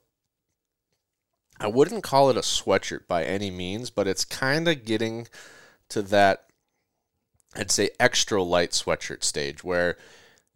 I 1.61 1.69
wouldn't 1.69 2.03
call 2.03 2.31
it 2.31 2.39
a 2.39 2.41
sweatshirt 2.41 3.07
by 3.07 3.23
any 3.23 3.51
means, 3.51 3.91
but 3.91 4.09
it's 4.09 4.25
kind 4.25 4.67
of 4.67 4.85
getting 4.85 5.29
to 5.91 6.03
that 6.03 6.47
I'd 7.55 7.71
say 7.71 7.91
extra 8.01 8.43
light 8.43 8.71
sweatshirt 8.71 9.23
stage 9.23 9.63
where 9.63 9.97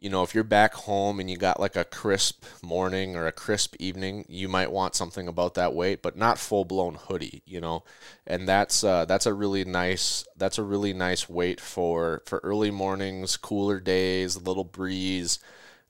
you 0.05 0.11
know, 0.11 0.23
if 0.23 0.35
you're 0.35 0.45
back 0.45 0.75
home 0.75 1.19
and 1.19 1.31
you 1.31 1.39
got 1.39 1.59
like 1.59 1.77
a 1.77 1.85
crisp 1.85 2.45
morning 2.63 3.17
or 3.17 3.27
a 3.27 3.33
crisp 3.33 3.75
evening, 3.79 4.27
you 4.29 4.51
might 4.51 4.71
want 4.71 4.95
something 4.95 5.27
about 5.27 5.55
that 5.55 5.73
weight, 5.73 6.03
but 6.03 6.15
not 6.15 6.39
full 6.39 6.67
blown 6.67 6.97
hoodie, 6.97 7.43
you 7.47 7.59
know. 7.59 7.85
And 8.27 8.47
that's 8.47 8.85
uh, 8.85 9.07
that's 9.07 9.25
a 9.25 9.33
really 9.33 9.65
nice 9.65 10.27
that's 10.37 10.59
a 10.59 10.63
really 10.63 10.93
nice 10.93 11.27
weight 11.27 11.59
for 11.59 12.23
for 12.27 12.39
early 12.45 12.71
mornings, 12.71 13.39
cooler 13.39 13.81
days, 13.81 14.37
a 14.37 14.41
little 14.41 14.63
breeze, 14.63 15.39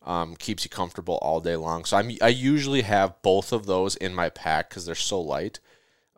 um, 0.05 0.37
keeps 0.37 0.63
you 0.63 0.71
comfortable 0.71 1.19
all 1.21 1.41
day 1.41 1.57
long. 1.57 1.85
So 1.85 1.97
I'm 1.97 2.13
I 2.23 2.29
usually 2.29 2.83
have 2.83 3.21
both 3.21 3.53
of 3.53 3.67
those 3.67 3.97
in 3.97 4.15
my 4.15 4.29
pack 4.29 4.69
because 4.69 4.87
they're 4.87 4.95
so 4.95 5.21
light 5.21 5.59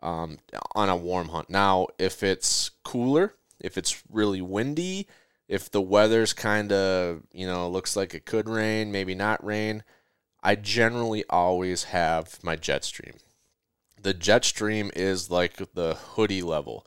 um, 0.03 0.37
on 0.75 0.91
a 0.91 0.97
warm 0.99 1.31
hunt. 1.31 1.49
Now, 1.49 1.87
if 1.99 2.23
it's 2.23 2.73
cooler, 2.85 3.37
if 3.59 3.79
it's 3.79 4.03
really 4.11 4.43
windy 4.43 5.09
if 5.49 5.71
the 5.71 5.81
weather's 5.81 6.33
kind 6.33 6.73
of, 6.73 7.23
you 7.33 7.47
know, 7.47 7.69
looks 7.69 7.97
like 7.97 8.15
it 8.15 8.27
could 8.27 8.49
rain, 8.49 8.91
maybe 8.91 9.15
not 9.15 9.45
rain, 9.45 9.85
I 10.43 10.55
generally 10.55 11.25
always 11.31 11.85
have 11.85 12.43
my 12.43 12.57
Jetstream. 12.57 13.19
The 14.01 14.15
Jetstream 14.15 14.91
is 14.97 15.31
like 15.31 15.57
the 15.75 15.95
hoodie 15.95 16.43
level. 16.43 16.87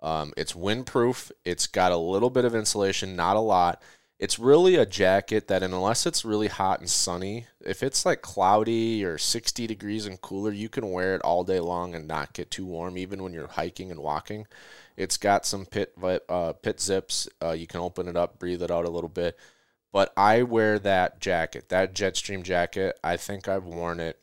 Um, 0.00 0.32
it's 0.36 0.52
windproof. 0.52 1.30
It's 1.44 1.66
got 1.66 1.92
a 1.92 1.96
little 1.96 2.30
bit 2.30 2.44
of 2.44 2.54
insulation, 2.54 3.16
not 3.16 3.36
a 3.36 3.40
lot. 3.40 3.82
It's 4.18 4.38
really 4.38 4.74
a 4.74 4.86
jacket 4.86 5.46
that, 5.46 5.62
unless 5.62 6.04
it's 6.04 6.24
really 6.24 6.48
hot 6.48 6.80
and 6.80 6.90
sunny, 6.90 7.46
if 7.60 7.84
it's 7.84 8.04
like 8.04 8.20
cloudy 8.20 9.04
or 9.04 9.16
60 9.16 9.66
degrees 9.68 10.06
and 10.06 10.20
cooler, 10.20 10.50
you 10.50 10.68
can 10.68 10.90
wear 10.90 11.14
it 11.14 11.22
all 11.22 11.44
day 11.44 11.60
long 11.60 11.94
and 11.94 12.08
not 12.08 12.32
get 12.32 12.50
too 12.50 12.66
warm, 12.66 12.98
even 12.98 13.22
when 13.22 13.32
you're 13.32 13.46
hiking 13.46 13.92
and 13.92 14.00
walking. 14.00 14.46
It's 14.98 15.16
got 15.16 15.46
some 15.46 15.64
pit 15.64 15.94
uh, 16.28 16.54
pit 16.54 16.80
zips. 16.80 17.28
Uh, 17.40 17.52
you 17.52 17.68
can 17.68 17.78
open 17.78 18.08
it 18.08 18.16
up, 18.16 18.40
breathe 18.40 18.62
it 18.64 18.70
out 18.72 18.84
a 18.84 18.90
little 18.90 19.08
bit. 19.08 19.38
But 19.92 20.12
I 20.16 20.42
wear 20.42 20.80
that 20.80 21.20
jacket, 21.20 21.68
that 21.68 21.94
Jetstream 21.94 22.42
jacket. 22.42 22.98
I 23.04 23.16
think 23.16 23.46
I've 23.46 23.64
worn 23.64 24.00
it. 24.00 24.20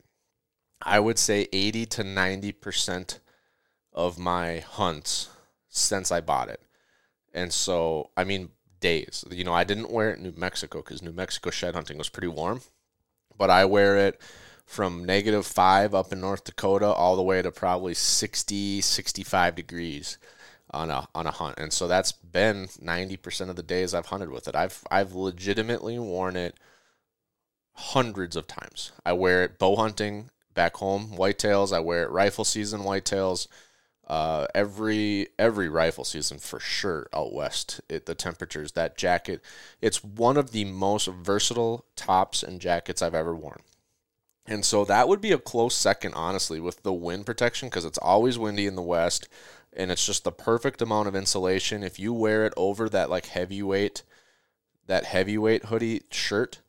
I 0.82 1.00
would 1.00 1.18
say 1.18 1.48
80 1.50 1.86
to 1.86 2.04
90 2.04 2.52
percent 2.52 3.20
of 3.94 4.18
my 4.18 4.58
hunts 4.58 5.30
since 5.70 6.12
I 6.12 6.20
bought 6.20 6.50
it. 6.50 6.60
And 7.32 7.54
so, 7.54 8.10
I 8.14 8.24
mean, 8.24 8.50
days. 8.80 9.24
You 9.30 9.44
know, 9.44 9.54
I 9.54 9.64
didn't 9.64 9.90
wear 9.90 10.10
it 10.10 10.18
in 10.18 10.24
New 10.24 10.34
Mexico 10.36 10.82
because 10.82 11.00
New 11.00 11.12
Mexico 11.12 11.48
shed 11.48 11.74
hunting 11.74 11.96
was 11.96 12.10
pretty 12.10 12.28
warm. 12.28 12.60
But 13.38 13.48
I 13.48 13.64
wear 13.64 13.96
it 13.96 14.20
from 14.66 15.06
negative 15.06 15.46
five 15.46 15.94
up 15.94 16.12
in 16.12 16.20
North 16.20 16.44
Dakota 16.44 16.86
all 16.86 17.16
the 17.16 17.22
way 17.22 17.40
to 17.40 17.50
probably 17.50 17.94
60, 17.94 18.82
65 18.82 19.54
degrees 19.54 20.18
on 20.70 20.90
a 20.90 21.08
on 21.14 21.26
a 21.26 21.30
hunt. 21.30 21.58
And 21.58 21.72
so 21.72 21.88
that's 21.88 22.12
been 22.12 22.66
90% 22.68 23.50
of 23.50 23.56
the 23.56 23.62
days 23.62 23.94
I've 23.94 24.06
hunted 24.06 24.30
with 24.30 24.48
it. 24.48 24.54
I've 24.56 24.82
I've 24.90 25.14
legitimately 25.14 25.98
worn 25.98 26.36
it 26.36 26.56
hundreds 27.74 28.36
of 28.36 28.46
times. 28.46 28.92
I 29.04 29.12
wear 29.12 29.44
it 29.44 29.58
bow 29.58 29.76
hunting 29.76 30.30
back 30.54 30.76
home, 30.76 31.12
whitetails, 31.16 31.72
I 31.72 31.80
wear 31.80 32.04
it 32.04 32.10
rifle 32.10 32.44
season 32.44 32.80
whitetails. 32.82 33.46
uh, 34.06 34.46
every 34.54 35.28
every 35.38 35.68
rifle 35.68 36.04
season 36.04 36.38
for 36.38 36.60
sure 36.60 37.08
out 37.12 37.32
west. 37.32 37.80
It, 37.88 38.06
the 38.06 38.14
temperatures, 38.14 38.72
that 38.72 38.96
jacket, 38.96 39.42
it's 39.80 40.04
one 40.04 40.36
of 40.36 40.52
the 40.52 40.64
most 40.64 41.08
versatile 41.08 41.86
tops 41.96 42.42
and 42.42 42.60
jackets 42.60 43.02
I've 43.02 43.14
ever 43.14 43.34
worn. 43.34 43.60
And 44.46 44.64
so 44.64 44.84
that 44.84 45.08
would 45.08 45.20
be 45.20 45.32
a 45.32 45.38
close 45.38 45.74
second, 45.74 46.14
honestly, 46.14 46.60
with 46.60 46.82
the 46.82 46.92
wind 46.92 47.26
protection 47.26 47.68
because 47.68 47.84
it's 47.84 47.98
always 47.98 48.38
windy 48.38 48.66
in 48.66 48.76
the 48.76 48.82
west, 48.82 49.28
and 49.76 49.90
it's 49.90 50.06
just 50.06 50.24
the 50.24 50.32
perfect 50.32 50.82
amount 50.82 51.08
of 51.08 51.14
insulation. 51.14 51.82
If 51.82 51.98
you 51.98 52.12
wear 52.12 52.44
it 52.46 52.54
over 52.56 52.88
that 52.88 53.10
like 53.10 53.26
heavyweight, 53.26 54.02
that 54.86 55.04
heavyweight 55.04 55.66
hoodie 55.66 56.02
shirt, 56.10 56.60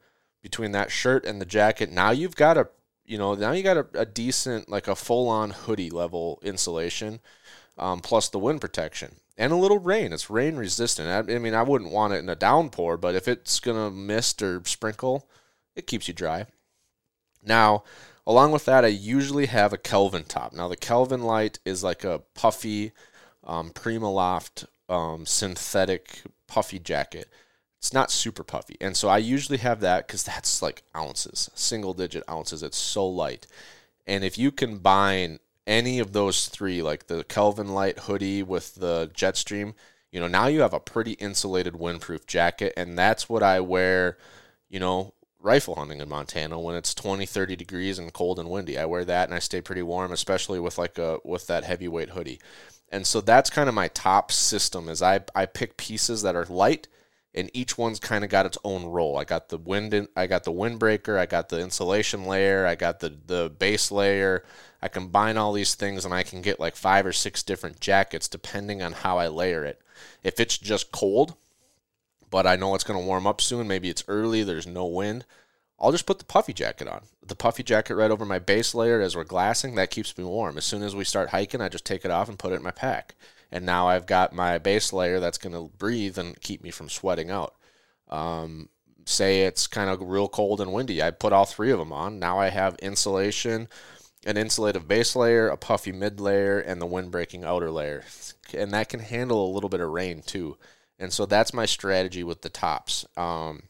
between 0.41 0.72
that 0.72 0.91
shirt 0.91 1.26
and 1.26 1.41
the 1.41 1.46
jacket, 1.46 1.91
now 1.91 2.12
you've 2.12 2.36
got 2.36 2.58
a 2.58 2.70
you 3.06 3.17
know, 3.17 3.36
now 3.36 3.54
you 3.54 3.63
got 3.63 3.78
a, 3.78 3.88
a 3.93 4.06
decent, 4.06 4.70
like 4.70 4.88
a 4.88 4.96
full 4.96 5.30
on 5.30 5.52
hoodie 5.52 5.89
level 5.89 6.39
insulation, 6.43 7.22
um, 7.78 8.02
plus 8.02 8.28
the 8.28 8.38
wind 8.38 8.60
protection 8.60 9.15
and 9.38 9.54
a 9.54 9.58
little 9.58 9.80
rain. 9.80 10.12
It's 10.12 10.30
rain 10.30 10.56
resistant. 10.56 11.08
I, 11.08 11.36
I 11.36 11.39
mean, 11.39 11.54
I 11.54 11.63
wouldn't 11.63 11.91
want 11.91 12.13
it 12.13 12.17
in 12.17 12.30
a 12.30 12.36
downpour, 12.36 12.98
but 12.98 13.15
if 13.15 13.28
it's 13.28 13.60
to 13.62 13.91
mist 13.91 14.41
or 14.41 14.62
sprinkle, 14.65 15.30
it 15.76 15.88
keeps 15.88 16.08
you 16.08 16.13
dry. 16.13 16.48
Now, 17.43 17.84
along 18.28 18.52
with 18.52 18.66
that, 18.66 18.84
I 18.84 18.90
usually 18.90 19.46
have 19.46 19.72
a 19.74 19.78
Kelvin 19.78 20.26
top. 20.26 20.54
Now, 20.54 20.68
the 20.68 20.76
Kelvin 20.76 21.24
Light 21.24 21.60
is 21.66 21.84
like 21.84 22.04
a 22.04 22.20
puffy 22.36 22.92
um, 23.46 23.72
Primaloft 23.72 24.66
um, 24.90 25.26
synthetic 25.26 26.22
puffy 26.46 26.78
jacket. 26.78 27.30
It's 27.80 27.94
not 27.94 28.12
super 28.12 28.44
puffy. 28.44 28.76
And 28.82 28.98
so 28.98 29.08
I 29.08 29.18
usually 29.20 29.60
have 29.60 29.80
that 29.80 30.06
because 30.06 30.24
that's 30.24 30.62
like 30.62 30.84
ounces, 30.96 31.50
single 31.56 31.94
digit 31.94 32.24
ounces. 32.30 32.62
It's 32.62 32.78
so 32.78 33.08
light. 33.08 33.48
And 34.06 34.24
if 34.24 34.38
you 34.38 34.52
combine 34.52 35.40
any 35.66 36.00
of 36.00 36.12
those 36.12 36.48
three, 36.48 36.82
like 36.82 37.08
the 37.08 37.24
Kelvin 37.24 37.70
Light 37.70 38.00
hoodie 38.00 38.44
with 38.44 38.76
the 38.76 39.10
Jetstream, 39.13 39.74
you 40.12 40.20
know, 40.20 40.28
now 40.28 40.48
you 40.48 40.62
have 40.62 40.74
a 40.74 40.80
pretty 40.80 41.13
insulated 41.13 41.74
windproof 41.74 42.26
jacket. 42.26 42.74
And 42.76 42.98
that's 42.98 43.30
what 43.30 43.44
I 43.44 43.62
wear, 43.62 44.18
you 44.70 44.80
know, 44.80 45.13
rifle 45.39 45.76
hunting 45.76 46.00
in 46.00 46.10
Montana 46.10 46.60
when 46.60 46.76
it's 46.76 46.93
20, 46.93 47.26
30 47.26 47.56
degrees 47.56 48.00
and 48.00 48.13
cold 48.13 48.39
and 48.39 48.50
windy. 48.50 48.78
I 48.78 48.86
wear 48.86 49.06
that 49.06 49.28
and 49.28 49.36
I 49.36 49.39
stay 49.39 49.62
pretty 49.62 49.84
warm, 49.84 50.12
especially 50.12 50.60
with 50.60 50.78
like 50.78 50.97
a 50.97 51.19
with 51.23 51.47
that 51.47 51.63
heavyweight 51.63 52.10
hoodie. 52.10 52.39
And 52.89 53.06
so 53.06 53.21
that's 53.21 53.50
kind 53.50 53.67
of 53.67 53.76
my 53.76 53.89
top 53.89 54.32
system 54.32 54.89
is 54.89 55.02
I, 55.02 55.21
I 55.36 55.45
pick 55.45 55.78
pieces 55.78 56.21
that 56.21 56.36
are 56.36 56.45
light 56.45 56.88
and 57.38 57.52
each 57.54 57.78
one's 57.78 58.00
kind 58.00 58.23
of 58.23 58.32
got 58.32 58.47
its 58.47 58.58
own 58.63 58.86
role. 58.86 59.15
I 59.15 59.23
got 59.23 59.50
the 59.50 59.60
wind, 59.60 59.93
in, 59.93 60.08
I 60.15 60.26
got 60.26 60.43
the 60.43 60.52
windbreaker, 60.52 61.19
I 61.19 61.28
got 61.28 61.50
the 61.50 61.60
insulation 61.62 62.26
layer, 62.26 62.65
I 62.65 62.73
got 62.73 63.00
the 63.00 63.15
the 63.28 63.52
base 63.58 63.91
layer. 63.91 64.43
I 64.82 64.88
combine 64.88 65.38
all 65.38 65.54
these 65.54 65.76
things, 65.76 66.04
and 66.04 66.13
I 66.13 66.23
can 66.23 66.41
get 66.41 66.60
like 66.60 66.76
five 66.76 67.06
or 67.06 67.13
six 67.13 67.43
different 67.43 67.80
jackets 67.80 68.28
depending 68.28 68.82
on 68.82 68.91
how 68.91 69.19
I 69.19 69.28
layer 69.28 69.63
it. 69.63 69.82
If 70.23 70.39
it's 70.39 70.58
just 70.58 70.91
cold, 70.91 71.36
but 72.30 72.48
I 72.48 72.56
know 72.56 72.76
it's 72.76 72.84
going 72.84 73.00
to 73.00 73.06
warm 73.06 73.28
up 73.28 73.42
soon, 73.42 73.68
maybe 73.68 73.90
it's 73.90 74.04
early, 74.08 74.44
there's 74.44 74.68
no 74.68 74.86
wind. 74.86 75.26
I'll 75.80 75.92
just 75.92 76.08
put 76.08 76.20
the 76.20 76.26
puffy 76.26 76.54
jacket 76.54 76.88
on. 76.88 77.04
The 77.26 77.36
puffy 77.36 77.62
jacket 77.62 77.96
right 77.96 78.10
over 78.10 78.26
my 78.26 78.40
base 78.40 78.74
layer 78.74 79.00
as 79.00 79.16
we're 79.16 79.24
glassing, 79.24 79.76
that 79.76 79.92
keeps 79.92 80.18
me 80.18 80.24
warm. 80.24 80.58
As 80.58 80.66
soon 80.66 80.82
as 80.82 80.96
we 80.96 81.04
start 81.04 81.30
hiking, 81.30 81.62
I 81.62 81.70
just 81.70 81.86
take 81.86 82.04
it 82.04 82.12
off 82.12 82.30
and 82.30 82.40
put 82.40 82.52
it 82.52 82.56
in 82.56 82.63
my 82.63 82.72
pack 82.72 83.16
and 83.52 83.66
now 83.66 83.88
I've 83.88 84.06
got 84.06 84.34
my 84.34 84.58
base 84.58 84.92
layer 84.92 85.20
that's 85.20 85.38
going 85.38 85.54
to 85.54 85.72
breathe 85.78 86.18
and 86.18 86.40
keep 86.42 86.62
me 86.63 86.72
from 86.72 86.90
sweating 86.90 87.32
out. 87.32 87.56
Um, 88.10 88.70
say 89.06 89.44
it's 89.44 89.68
kind 89.68 89.90
of 89.90 90.02
real 90.02 90.28
cold 90.28 90.60
and 90.60 90.74
windy, 90.74 91.02
I 91.02 91.12
put 91.12 91.34
all 91.34 91.46
three 91.46 91.72
of 91.72 91.80
them 91.80 91.94
on. 91.94 92.20
Now 92.20 92.40
I 92.40 92.50
have 92.50 92.76
insulation, 92.80 93.68
an 94.26 94.36
insulative 94.36 94.88
base 94.88 95.16
layer, 95.16 95.48
a 95.48 95.58
puffy 95.58 95.92
mid 95.92 96.20
layer, 96.20 96.60
and 96.60 96.82
the 96.82 96.86
wind 96.86 97.12
breaking 97.12 97.44
outer 97.44 97.72
layer, 97.72 98.04
and 98.54 98.72
that 98.74 98.90
can 98.90 99.00
handle 99.00 99.46
a 99.46 99.54
little 99.54 99.70
bit 99.70 99.80
of 99.80 99.90
rain 99.90 100.22
too. 100.26 100.58
And 101.00 101.14
so 101.14 101.26
that's 101.26 101.54
my 101.54 101.66
strategy 101.66 102.24
with 102.24 102.42
the 102.42 102.50
tops. 102.50 103.06
Um, 103.16 103.64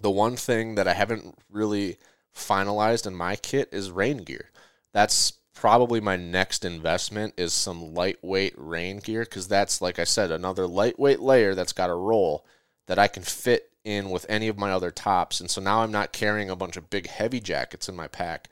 the 0.00 0.10
one 0.10 0.36
thing 0.36 0.74
that 0.76 0.88
I 0.88 0.94
haven't 0.94 1.36
really 1.50 1.98
finalized 2.34 3.06
in 3.06 3.14
my 3.14 3.36
kit 3.36 3.68
is 3.72 3.90
rain 3.90 4.18
gear. 4.18 4.50
That's 4.92 5.32
probably 5.54 6.00
my 6.00 6.16
next 6.16 6.64
investment 6.64 7.34
is 7.36 7.52
some 7.52 7.94
lightweight 7.94 8.54
rain 8.56 8.98
gear 8.98 9.22
because 9.22 9.48
that's 9.48 9.80
like 9.80 9.98
I 9.98 10.04
said 10.04 10.30
another 10.30 10.66
lightweight 10.66 11.20
layer 11.20 11.54
that's 11.54 11.72
got 11.72 11.90
a 11.90 11.94
roll 11.94 12.44
that 12.86 12.98
I 12.98 13.06
can 13.08 13.22
fit 13.22 13.70
in 13.84 14.10
with 14.10 14.26
any 14.28 14.48
of 14.48 14.58
my 14.58 14.72
other 14.72 14.90
tops 14.90 15.40
and 15.40 15.50
so 15.50 15.60
now 15.60 15.80
I'm 15.80 15.92
not 15.92 16.12
carrying 16.12 16.50
a 16.50 16.56
bunch 16.56 16.76
of 16.76 16.90
big 16.90 17.06
heavy 17.06 17.40
jackets 17.40 17.88
in 17.88 17.94
my 17.94 18.08
pack. 18.08 18.48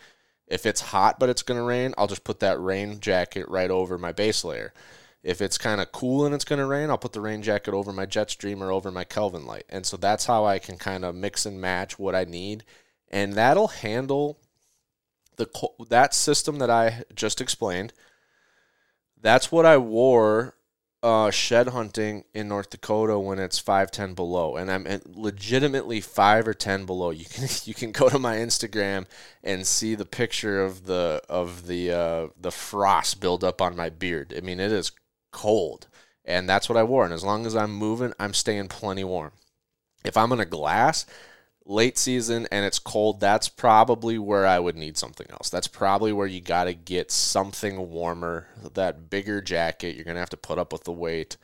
If 0.47 0.65
it's 0.65 0.81
hot 0.81 1.19
but 1.19 1.29
it's 1.29 1.43
going 1.43 1.59
to 1.59 1.65
rain, 1.65 1.93
I'll 1.99 2.07
just 2.07 2.25
put 2.25 2.41
that 2.41 2.61
rain 2.61 3.01
jacket 3.01 3.49
right 3.49 3.71
over 3.71 3.99
my 3.99 4.13
base 4.13 4.45
layer. 4.45 4.73
If 5.23 5.41
it's 5.41 5.59
kind 5.59 5.81
of 5.81 5.93
cool 5.93 6.27
and 6.27 6.35
it's 6.35 6.45
going 6.45 6.59
to 6.59 6.67
rain, 6.67 6.91
I'll 6.91 6.99
put 6.99 7.13
the 7.13 7.21
rain 7.21 7.43
jacket 7.43 7.75
over 7.75 7.93
my 7.93 8.07
Jetstream 8.07 8.61
or 8.61 8.73
over 8.73 8.91
my 8.91 9.05
Kelvin 9.05 9.47
light. 9.47 9.65
And 9.69 9.87
so 9.87 9.97
that's 9.97 10.27
how 10.27 10.45
I 10.45 10.59
can 10.59 10.79
kind 10.79 11.05
of 11.05 11.15
mix 11.15 11.47
and 11.47 11.61
match 11.61 11.99
what 11.99 12.15
I 12.15 12.25
need 12.25 12.65
and 13.13 13.35
that'll 13.35 13.69
handle 13.69 14.39
the 15.37 15.49
that 15.91 16.15
system 16.15 16.59
that 16.59 16.71
I 16.71 17.05
just 17.15 17.41
explained, 17.41 17.93
that's 19.21 19.53
what 19.53 19.67
I 19.67 19.77
wore 19.77 20.55
uh, 21.03 21.31
shed 21.31 21.69
hunting 21.69 22.25
in 22.33 22.49
North 22.49 22.71
Dakota 22.71 23.19
when 23.19 23.39
it's 23.39 23.59
five 23.59 23.91
ten 23.91 24.15
below, 24.15 24.57
and 24.57 24.71
I'm 24.71 24.87
legitimately 25.07 26.01
five 26.01 26.49
or 26.49 26.55
ten 26.55 26.87
below. 26.87 27.11
You 27.11 27.27
can 27.27 27.49
you 27.65 27.75
can 27.75 27.93
go 27.93 28.09
to 28.09 28.19
my 28.19 28.37
Instagram 28.37 29.07
and 29.45 29.67
see 29.67 29.95
the 29.95 30.07
picture 30.07 30.63
of 30.65 30.87
the 30.87 31.23
of 31.29 31.67
the 31.67 31.93
uh, 31.93 32.27
the 32.41 32.53
frost 32.53 33.21
build 33.21 33.45
up 33.45 33.61
on 33.61 33.77
my 33.77 33.91
beard. 33.91 34.35
I 34.37 34.41
mean, 34.41 34.61
it 34.61 34.73
is 34.73 34.93
cold, 35.33 35.89
and 36.25 36.49
that's 36.49 36.69
what 36.69 36.79
I 36.79 36.85
wore. 36.85 37.05
And 37.05 37.13
as 37.13 37.25
long 37.25 37.47
as 37.47 37.57
I'm 37.57 37.75
moving, 37.75 38.13
I'm 38.21 38.35
staying 38.35 38.69
plenty 38.69 39.05
warm. 39.05 39.33
If 40.05 40.17
I'm 40.17 40.33
in 40.33 40.41
a 40.41 40.45
glass, 40.45 41.07
late 41.65 41.99
season 41.99 42.47
and 42.51 42.65
it's 42.65 42.79
cold, 42.79 43.21
that's 43.21 43.49
probably 43.49 44.19
where 44.19 44.47
I 44.47 44.59
would 44.59 44.77
need 44.77 44.97
something 44.97 45.27
else. 45.31 45.49
That's 45.49 45.69
probably 45.69 46.13
where 46.13 46.27
you 46.27 46.41
got 46.41 46.65
to 46.65 46.75
get 46.75 47.11
something 47.11 47.91
warmer, 47.91 48.49
that 48.75 49.11
bigger 49.11 49.41
jacket. 49.41 49.95
You're 49.95 50.05
going 50.05 50.17
to 50.17 50.21
have 50.21 50.31
to 50.31 50.37
put 50.37 50.59
up 50.59 50.73
with 50.73 50.85
the 50.85 50.93
weight. 50.93 51.37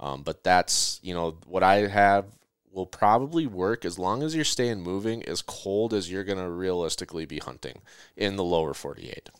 Um, 0.00 0.22
but 0.22 0.44
that's, 0.44 0.98
you 1.02 1.14
know, 1.14 1.38
what 1.46 1.62
I 1.62 1.86
have 1.86 2.26
will 2.72 2.86
probably 2.86 3.46
work 3.46 3.84
as 3.84 3.98
long 3.98 4.22
as 4.22 4.34
you're 4.34 4.44
staying 4.44 4.82
moving 4.82 5.22
as 5.24 5.42
cold 5.42 5.92
as 5.92 6.10
you're 6.10 6.24
going 6.24 6.38
to 6.38 6.50
realistically 6.50 7.26
be 7.26 7.38
hunting 7.38 7.82
in 8.16 8.36
the 8.36 8.44
lower 8.44 8.74
48. 8.74 9.30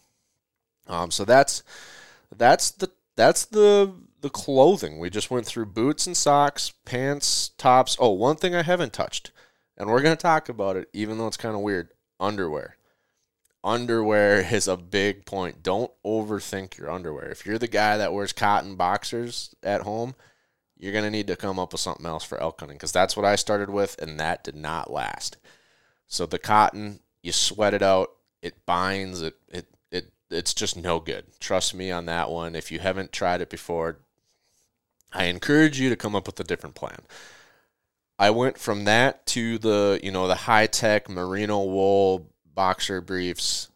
Um, 0.87 1.11
so 1.11 1.25
that's 1.25 1.63
that's 2.37 2.71
the 2.73 2.91
that's 3.17 3.45
the 3.45 3.95
the 4.21 4.31
clothing. 4.31 4.99
We 4.99 5.11
just 5.11 5.31
went 5.31 5.47
through 5.47 5.67
boots 5.67 6.07
and 6.07 6.17
socks, 6.17 6.73
pants, 6.85 7.51
tops. 7.59 7.97
Oh, 7.99 8.11
one 8.11 8.37
thing 8.37 8.55
I 8.55 8.63
haven't 8.63 8.93
touched 8.93 9.33
and 9.77 9.91
we're 9.91 10.03
going 10.03 10.17
to 10.17 10.23
talk 10.23 10.49
about 10.49 10.77
it, 10.77 10.89
even 10.93 11.19
though 11.19 11.27
it's 11.27 11.37
kind 11.37 11.55
of 11.55 11.61
weird 11.61 11.89
underwear. 12.21 12.77
Underwear 13.65 14.41
is 14.53 14.69
a 14.69 14.77
big 14.77 15.25
point. 15.27 15.63
Don't 15.63 15.91
overthink 16.05 16.79
your 16.79 16.91
underwear. 16.91 17.31
If 17.31 17.47
you're 17.47 17.59
the 17.59 17.69
guy 17.69 17.97
that 17.97 18.13
wears 18.13 18.33
cotton 18.33 18.77
boxers 18.77 19.55
at 19.63 19.83
home, 19.83 20.15
you're 20.79 20.93
going 20.93 21.05
to 21.05 21.11
need 21.11 21.29
to 21.29 21.37
come 21.37 21.59
up 21.59 21.73
with 21.73 21.81
something 21.81 22.07
else 22.07 22.25
for 22.25 22.41
elk 22.41 22.61
hunting 22.61 22.77
because 22.77 22.93
that's 22.93 23.17
what 23.17 23.27
I 23.27 23.37
started 23.37 23.71
with, 23.71 24.01
and 24.01 24.19
that 24.19 24.45
did 24.45 24.57
not 24.57 24.91
last. 24.91 25.37
So 26.07 26.27
the 26.27 26.39
cotton, 26.39 27.01
you 27.23 27.33
sweat 27.33 27.75
it 27.75 27.83
out, 27.83 28.11
it 28.43 28.67
binds, 28.67 29.23
it, 29.23 29.35
it, 29.49 29.67
it's 30.33 30.55
just 30.55 30.77
no 30.77 31.01
good. 31.01 31.27
Trust 31.41 31.75
me 31.75 31.91
on 31.91 32.07
that 32.07 32.31
one. 32.31 32.55
If 32.55 32.71
you 32.73 32.79
haven't 32.79 33.13
tried 33.13 33.41
it 33.41 33.51
before, 33.51 33.99
I 35.13 35.25
encourage 35.25 35.79
you 35.79 35.91
to 35.91 35.97
come 35.97 36.17
up 36.17 36.27
with 36.27 36.41
a 36.41 36.45
different 36.45 36.75
plan. 36.75 37.01
I 38.19 38.31
went 38.31 38.59
from 38.59 38.85
that 38.85 39.27
to 39.27 39.59
the 39.59 40.01
you 40.03 40.11
know 40.11 40.29
the 40.29 40.35
high 40.35 40.67
tech 40.67 41.09
merino 41.09 41.65
wool 41.65 42.31
boxer 42.55 43.01
briefs, 43.01 43.69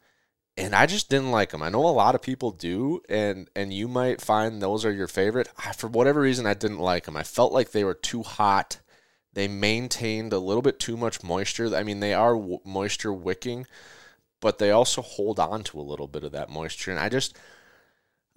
and 0.57 0.75
I 0.75 0.87
just 0.87 1.09
didn't 1.11 1.31
like 1.33 1.51
them. 1.51 1.62
I 1.62 1.69
know 1.69 1.87
a 1.87 1.88
lot 1.88 2.14
of 2.14 2.23
people 2.23 2.51
do, 2.53 3.03
and 3.09 3.49
and 3.57 3.73
you 3.73 3.88
might 3.88 4.21
find 4.21 4.61
those 4.62 4.85
are 4.85 4.92
your 4.92 5.09
favorite. 5.09 5.49
I, 5.59 5.73
for 5.73 5.88
whatever 5.88 6.21
reason, 6.21 6.47
I 6.47 6.55
didn't 6.55 6.79
like 6.79 7.05
them. 7.05 7.16
I 7.16 7.23
felt 7.23 7.53
like 7.53 7.71
they 7.73 7.85
were 7.85 7.95
too 7.95 8.23
hot. 8.23 8.79
They 9.33 9.49
maintained 9.49 10.33
a 10.33 10.38
little 10.38 10.62
bit 10.62 10.79
too 10.79 10.97
much 10.97 11.23
moisture. 11.23 11.75
I 11.77 11.83
mean, 11.83 12.01
they 12.01 12.14
are 12.14 12.35
w- 12.35 12.61
moisture 12.64 13.12
wicking, 13.12 13.66
but 14.40 14.59
they 14.59 14.70
also 14.70 15.03
hold 15.03 15.40
on 15.40 15.62
to 15.64 15.81
a 15.81 15.83
little 15.83 16.07
bit 16.07 16.25
of 16.25 16.33
that 16.33 16.51
moisture. 16.51 16.90
And 16.90 17.01
I 17.01 17.09
just, 17.09 17.37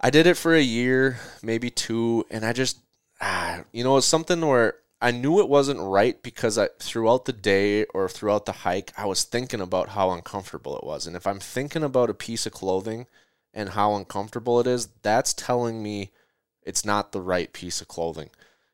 I 0.00 0.10
did 0.10 0.26
it 0.26 0.36
for 0.36 0.54
a 0.54 0.62
year, 0.62 1.18
maybe 1.42 1.70
two, 1.70 2.26
and 2.30 2.44
I 2.44 2.52
just, 2.52 2.78
ah, 3.20 3.60
you 3.72 3.84
know, 3.84 3.96
it's 3.96 4.06
something 4.06 4.40
where 4.40 4.76
I 5.02 5.10
knew 5.12 5.40
it 5.40 5.48
wasn't 5.48 5.80
right 5.80 6.22
because 6.22 6.58
I 6.58 6.68
throughout 6.78 7.24
the 7.24 7.32
day 7.32 7.84
or 7.86 8.08
throughout 8.08 8.44
the 8.46 8.52
hike, 8.52 8.92
I 8.96 9.06
was 9.06 9.24
thinking 9.24 9.60
about 9.60 9.90
how 9.90 10.10
uncomfortable 10.10 10.76
it 10.76 10.84
was. 10.84 11.06
And 11.06 11.16
if 11.16 11.26
I'm 11.26 11.40
thinking 11.40 11.82
about 11.82 12.10
a 12.10 12.14
piece 12.14 12.44
of 12.44 12.52
clothing 12.52 13.06
and 13.54 13.70
how 13.70 13.94
uncomfortable 13.94 14.60
it 14.60 14.66
is, 14.66 14.88
that's 15.02 15.32
telling 15.32 15.82
me 15.82 16.10
it's 16.62 16.84
not 16.84 17.12
the 17.12 17.20
right 17.22 17.52
piece 17.52 17.80
of 17.80 17.88
clothing. 17.88 18.30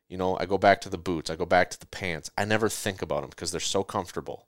You 0.09 0.17
know, 0.17 0.37
I 0.39 0.47
go 0.47 0.59
back 0.59 0.81
to 0.83 0.89
the 0.89 0.99
boots, 0.99 1.31
I 1.31 1.37
go 1.37 1.47
back 1.47 1.71
to 1.71 1.81
the 1.81 1.87
pants. 1.87 2.31
I 2.37 2.45
never 2.45 2.69
think 2.69 3.03
about 3.03 3.23
them 3.23 3.31
because 3.31 3.53
they're 3.53 3.61
so 3.61 3.85
comfortable. 3.85 4.47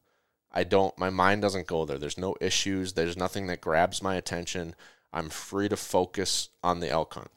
I 0.53 0.65
don't 0.65 0.97
my 0.99 1.11
mind 1.11 1.43
doesn't 1.43 1.67
go 1.67 1.85
there. 1.85 1.99
There's 1.99 2.19
no 2.19 2.37
issues, 2.41 2.93
there's 2.95 3.17
nothing 3.17 3.47
that 3.49 3.61
grabs 3.61 4.03
my 4.03 4.15
attention. 4.15 4.75
I'm 5.13 5.31
free 5.31 5.69
to 5.69 5.77
focus 5.77 6.51
on 6.63 6.81
the 6.81 6.91
elk 6.91 7.15
hunt. 7.15 7.31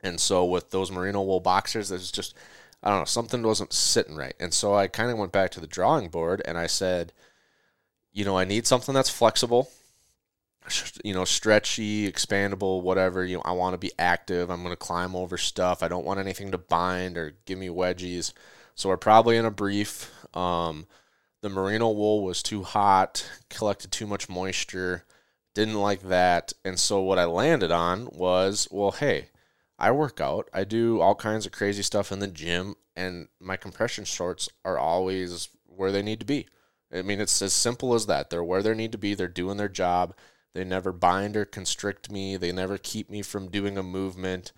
And 0.00 0.20
so 0.20 0.44
with 0.44 0.70
those 0.70 0.90
merino 0.90 1.22
wool 1.22 1.40
boxers, 1.40 1.88
there's 1.88 2.10
just 2.10 2.34
I 2.82 2.90
don't 2.90 3.00
know 3.00 3.04
something 3.04 3.42
wasn't 3.42 3.72
sitting 3.72 4.16
right. 4.16 4.34
And 4.38 4.54
so 4.54 4.74
I 4.74 4.86
kind 4.86 5.10
of 5.10 5.18
went 5.18 5.32
back 5.32 5.50
to 5.52 5.60
the 5.60 5.66
drawing 5.66 6.08
board 6.08 6.42
and 6.44 6.56
I 6.56 6.66
said, 6.66 7.12
you 8.12 8.24
know, 8.24 8.38
I 8.38 8.44
need 8.44 8.66
something 8.66 8.94
that's 8.94 9.10
flexible, 9.10 9.70
you 11.04 11.14
know, 11.14 11.24
stretchy, 11.24 12.10
expandable, 12.10 12.82
whatever. 12.82 13.24
You 13.24 13.36
know, 13.36 13.42
I 13.44 13.52
want 13.52 13.74
to 13.74 13.78
be 13.78 13.92
active. 13.98 14.50
I'm 14.50 14.62
going 14.62 14.72
to 14.72 14.76
climb 14.76 15.16
over 15.16 15.36
stuff. 15.36 15.82
I 15.82 15.88
don't 15.88 16.04
want 16.04 16.20
anything 16.20 16.52
to 16.52 16.58
bind 16.58 17.18
or 17.18 17.34
give 17.46 17.58
me 17.58 17.68
wedgies. 17.68 18.32
So 18.74 18.88
we're 18.88 18.96
probably 18.96 19.36
in 19.36 19.44
a 19.44 19.50
brief. 19.50 20.10
Um, 20.36 20.86
the 21.40 21.48
merino 21.48 21.90
wool 21.90 22.24
was 22.24 22.42
too 22.42 22.62
hot, 22.62 23.28
collected 23.48 23.92
too 23.92 24.06
much 24.06 24.28
moisture, 24.28 25.04
didn't 25.54 25.80
like 25.80 26.02
that. 26.02 26.52
And 26.64 26.78
so 26.78 27.00
what 27.00 27.18
I 27.18 27.24
landed 27.24 27.70
on 27.70 28.08
was, 28.12 28.68
well, 28.70 28.92
hey, 28.92 29.28
I 29.78 29.90
work 29.92 30.20
out. 30.20 30.48
I 30.52 30.64
do 30.64 31.00
all 31.00 31.14
kinds 31.14 31.46
of 31.46 31.52
crazy 31.52 31.82
stuff 31.82 32.10
in 32.10 32.18
the 32.18 32.26
gym, 32.28 32.74
and 32.96 33.28
my 33.40 33.56
compression 33.56 34.04
shorts 34.04 34.48
are 34.64 34.78
always 34.78 35.48
where 35.64 35.92
they 35.92 36.02
need 36.02 36.20
to 36.20 36.26
be. 36.26 36.48
I 36.92 37.02
mean, 37.02 37.20
it's 37.20 37.40
as 37.42 37.52
simple 37.52 37.94
as 37.94 38.06
that. 38.06 38.30
They're 38.30 38.42
where 38.42 38.62
they 38.62 38.74
need 38.74 38.92
to 38.92 38.98
be. 38.98 39.14
They're 39.14 39.28
doing 39.28 39.56
their 39.56 39.68
job. 39.68 40.14
They 40.54 40.64
never 40.64 40.92
bind 40.92 41.36
or 41.36 41.44
constrict 41.44 42.10
me. 42.10 42.36
They 42.36 42.50
never 42.50 42.78
keep 42.78 43.10
me 43.10 43.22
from 43.22 43.50
doing 43.50 43.78
a 43.78 43.82
movement, 43.82 44.52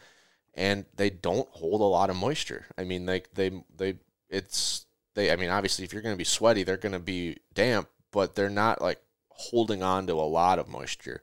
and 0.54 0.86
they 0.94 1.10
don't 1.10 1.48
hold 1.50 1.80
a 1.80 1.84
lot 1.84 2.08
of 2.08 2.16
moisture. 2.16 2.66
I 2.78 2.84
mean, 2.84 3.04
like 3.04 3.34
they 3.34 3.62
they 3.76 3.98
it's 4.28 4.86
they. 5.14 5.30
I 5.30 5.36
mean, 5.36 5.50
obviously, 5.50 5.84
if 5.84 5.92
you're 5.92 6.02
going 6.02 6.14
to 6.14 6.18
be 6.18 6.24
sweaty, 6.24 6.62
they're 6.62 6.76
going 6.76 6.92
to 6.92 6.98
be 6.98 7.38
damp, 7.54 7.88
but 8.12 8.34
they're 8.34 8.50
not 8.50 8.80
like 8.80 9.00
holding 9.30 9.82
on 9.82 10.06
to 10.06 10.12
a 10.14 10.22
lot 10.22 10.58
of 10.58 10.68
moisture. 10.68 11.20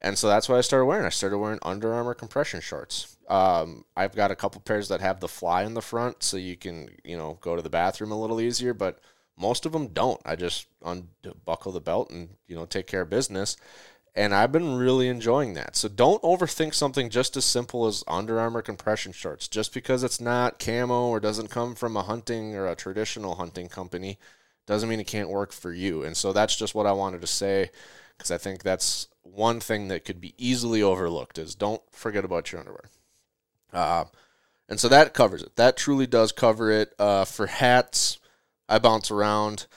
And 0.00 0.16
so 0.16 0.28
that's 0.28 0.48
what 0.48 0.58
I 0.58 0.60
started 0.60 0.86
wearing. 0.86 1.06
I 1.06 1.10
started 1.10 1.38
wearing 1.38 1.58
Under 1.62 1.92
Armour 1.92 2.14
compression 2.14 2.60
shorts. 2.60 3.16
Um, 3.28 3.84
I've 3.96 4.14
got 4.14 4.30
a 4.30 4.36
couple 4.36 4.60
pairs 4.60 4.88
that 4.88 5.00
have 5.00 5.18
the 5.20 5.28
fly 5.28 5.64
in 5.64 5.74
the 5.74 5.82
front, 5.82 6.22
so 6.22 6.36
you 6.36 6.56
can 6.56 6.88
you 7.04 7.16
know 7.16 7.38
go 7.40 7.56
to 7.56 7.62
the 7.62 7.70
bathroom 7.70 8.12
a 8.12 8.20
little 8.20 8.40
easier. 8.40 8.74
But 8.74 9.00
most 9.36 9.66
of 9.66 9.72
them 9.72 9.88
don't. 9.88 10.20
I 10.24 10.36
just 10.36 10.66
unbuckle 10.84 11.72
the 11.72 11.80
belt 11.80 12.10
and 12.10 12.30
you 12.46 12.56
know 12.56 12.66
take 12.66 12.86
care 12.86 13.02
of 13.02 13.10
business. 13.10 13.56
And 14.18 14.34
I've 14.34 14.50
been 14.50 14.74
really 14.74 15.06
enjoying 15.06 15.54
that. 15.54 15.76
So 15.76 15.86
don't 15.86 16.20
overthink 16.22 16.74
something 16.74 17.08
just 17.08 17.36
as 17.36 17.44
simple 17.44 17.86
as 17.86 18.02
Under 18.08 18.40
Armour 18.40 18.62
compression 18.62 19.12
shorts. 19.12 19.46
Just 19.46 19.72
because 19.72 20.02
it's 20.02 20.20
not 20.20 20.58
camo 20.58 21.06
or 21.06 21.20
doesn't 21.20 21.50
come 21.50 21.76
from 21.76 21.96
a 21.96 22.02
hunting 22.02 22.56
or 22.56 22.66
a 22.66 22.74
traditional 22.74 23.36
hunting 23.36 23.68
company 23.68 24.18
doesn't 24.66 24.88
mean 24.88 24.98
it 24.98 25.06
can't 25.06 25.28
work 25.28 25.52
for 25.52 25.72
you. 25.72 26.02
And 26.02 26.16
so 26.16 26.32
that's 26.32 26.56
just 26.56 26.74
what 26.74 26.84
I 26.84 26.90
wanted 26.90 27.20
to 27.20 27.28
say 27.28 27.70
because 28.16 28.32
I 28.32 28.38
think 28.38 28.64
that's 28.64 29.06
one 29.22 29.60
thing 29.60 29.86
that 29.86 30.04
could 30.04 30.20
be 30.20 30.34
easily 30.36 30.82
overlooked 30.82 31.38
is 31.38 31.54
don't 31.54 31.82
forget 31.92 32.24
about 32.24 32.50
your 32.50 32.58
underwear. 32.58 32.90
Uh, 33.72 34.06
and 34.68 34.80
so 34.80 34.88
that 34.88 35.14
covers 35.14 35.44
it. 35.44 35.54
That 35.54 35.76
truly 35.76 36.08
does 36.08 36.32
cover 36.32 36.72
it. 36.72 36.92
Uh, 36.98 37.24
for 37.24 37.46
hats, 37.46 38.18
I 38.68 38.80
bounce 38.80 39.12
around. 39.12 39.68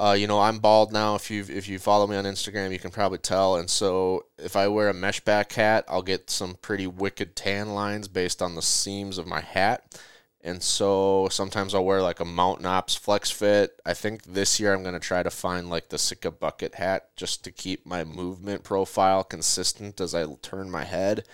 Uh, 0.00 0.14
you 0.14 0.26
know, 0.26 0.40
I'm 0.40 0.60
bald 0.60 0.92
now. 0.94 1.14
If 1.14 1.30
you 1.30 1.44
if 1.46 1.68
you 1.68 1.78
follow 1.78 2.06
me 2.06 2.16
on 2.16 2.24
Instagram, 2.24 2.72
you 2.72 2.78
can 2.78 2.90
probably 2.90 3.18
tell. 3.18 3.56
And 3.56 3.68
so, 3.68 4.24
if 4.38 4.56
I 4.56 4.66
wear 4.66 4.88
a 4.88 4.94
mesh 4.94 5.20
back 5.20 5.52
hat, 5.52 5.84
I'll 5.88 6.00
get 6.00 6.30
some 6.30 6.54
pretty 6.62 6.86
wicked 6.86 7.36
tan 7.36 7.74
lines 7.74 8.08
based 8.08 8.40
on 8.40 8.54
the 8.54 8.62
seams 8.62 9.18
of 9.18 9.26
my 9.26 9.40
hat. 9.42 10.00
And 10.42 10.62
so 10.62 11.28
sometimes 11.30 11.74
I'll 11.74 11.84
wear 11.84 12.00
like 12.00 12.18
a 12.18 12.24
Mountain 12.24 12.64
Ops 12.64 12.94
Flex 12.94 13.30
Fit. 13.30 13.78
I 13.84 13.92
think 13.92 14.22
this 14.22 14.58
year 14.58 14.72
I'm 14.72 14.82
going 14.82 14.94
to 14.94 15.00
try 15.00 15.22
to 15.22 15.30
find 15.30 15.68
like 15.68 15.90
the 15.90 15.98
Sitka 15.98 16.30
bucket 16.30 16.76
hat 16.76 17.10
just 17.14 17.44
to 17.44 17.52
keep 17.52 17.84
my 17.84 18.04
movement 18.04 18.64
profile 18.64 19.22
consistent 19.22 20.00
as 20.00 20.14
I 20.14 20.24
turn 20.40 20.70
my 20.70 20.84
head 20.84 21.26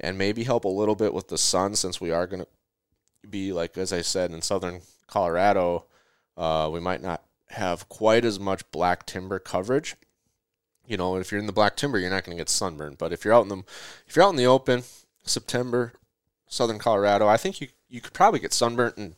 and 0.00 0.18
maybe 0.18 0.42
help 0.42 0.64
a 0.64 0.68
little 0.68 0.96
bit 0.96 1.14
with 1.14 1.28
the 1.28 1.38
sun 1.38 1.76
since 1.76 2.00
we 2.00 2.10
are 2.10 2.26
going 2.26 2.42
to 2.42 3.28
be, 3.28 3.52
like, 3.52 3.78
as 3.78 3.92
I 3.92 4.02
said, 4.02 4.32
in 4.32 4.42
southern 4.42 4.80
Colorado. 5.06 5.84
Uh, 6.36 6.68
we 6.72 6.80
might 6.80 7.02
not 7.02 7.22
have 7.50 7.88
quite 7.88 8.24
as 8.24 8.38
much 8.38 8.70
black 8.70 9.06
timber 9.06 9.38
coverage. 9.38 9.96
You 10.86 10.96
know, 10.96 11.16
if 11.16 11.30
you're 11.30 11.40
in 11.40 11.46
the 11.46 11.52
black 11.52 11.76
timber, 11.76 11.98
you're 11.98 12.10
not 12.10 12.24
going 12.24 12.36
to 12.36 12.40
get 12.40 12.48
sunburned. 12.48 12.98
But 12.98 13.12
if 13.12 13.24
you're 13.24 13.34
out 13.34 13.42
in 13.42 13.48
the 13.48 13.62
if 14.06 14.16
you're 14.16 14.24
out 14.24 14.30
in 14.30 14.36
the 14.36 14.46
open, 14.46 14.82
September, 15.22 15.92
southern 16.46 16.78
Colorado, 16.78 17.26
I 17.28 17.36
think 17.36 17.60
you 17.60 17.68
you 17.88 18.00
could 18.00 18.12
probably 18.12 18.40
get 18.40 18.52
sunburned. 18.52 18.94
and 18.96 19.14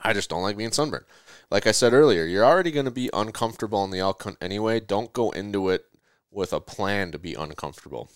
I 0.00 0.12
just 0.12 0.28
don't 0.28 0.42
like 0.42 0.56
being 0.56 0.72
sunburned. 0.72 1.04
Like 1.50 1.66
I 1.66 1.72
said 1.72 1.92
earlier, 1.92 2.24
you're 2.24 2.44
already 2.44 2.70
going 2.70 2.86
to 2.86 2.90
be 2.90 3.10
uncomfortable 3.12 3.84
in 3.84 3.90
the 3.90 4.00
hunt 4.00 4.38
anyway. 4.40 4.80
Don't 4.80 5.12
go 5.12 5.30
into 5.30 5.68
it 5.68 5.84
with 6.30 6.52
a 6.52 6.60
plan 6.60 7.12
to 7.12 7.18
be 7.18 7.34
uncomfortable 7.34 8.10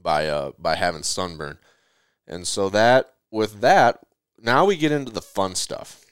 by 0.00 0.26
uh 0.26 0.52
by 0.58 0.76
having 0.76 1.02
sunburn. 1.02 1.58
And 2.26 2.46
so 2.46 2.68
that 2.70 3.14
with 3.30 3.60
that, 3.60 4.00
now 4.40 4.64
we 4.64 4.76
get 4.76 4.92
into 4.92 5.12
the 5.12 5.22
fun 5.22 5.54
stuff. 5.54 6.04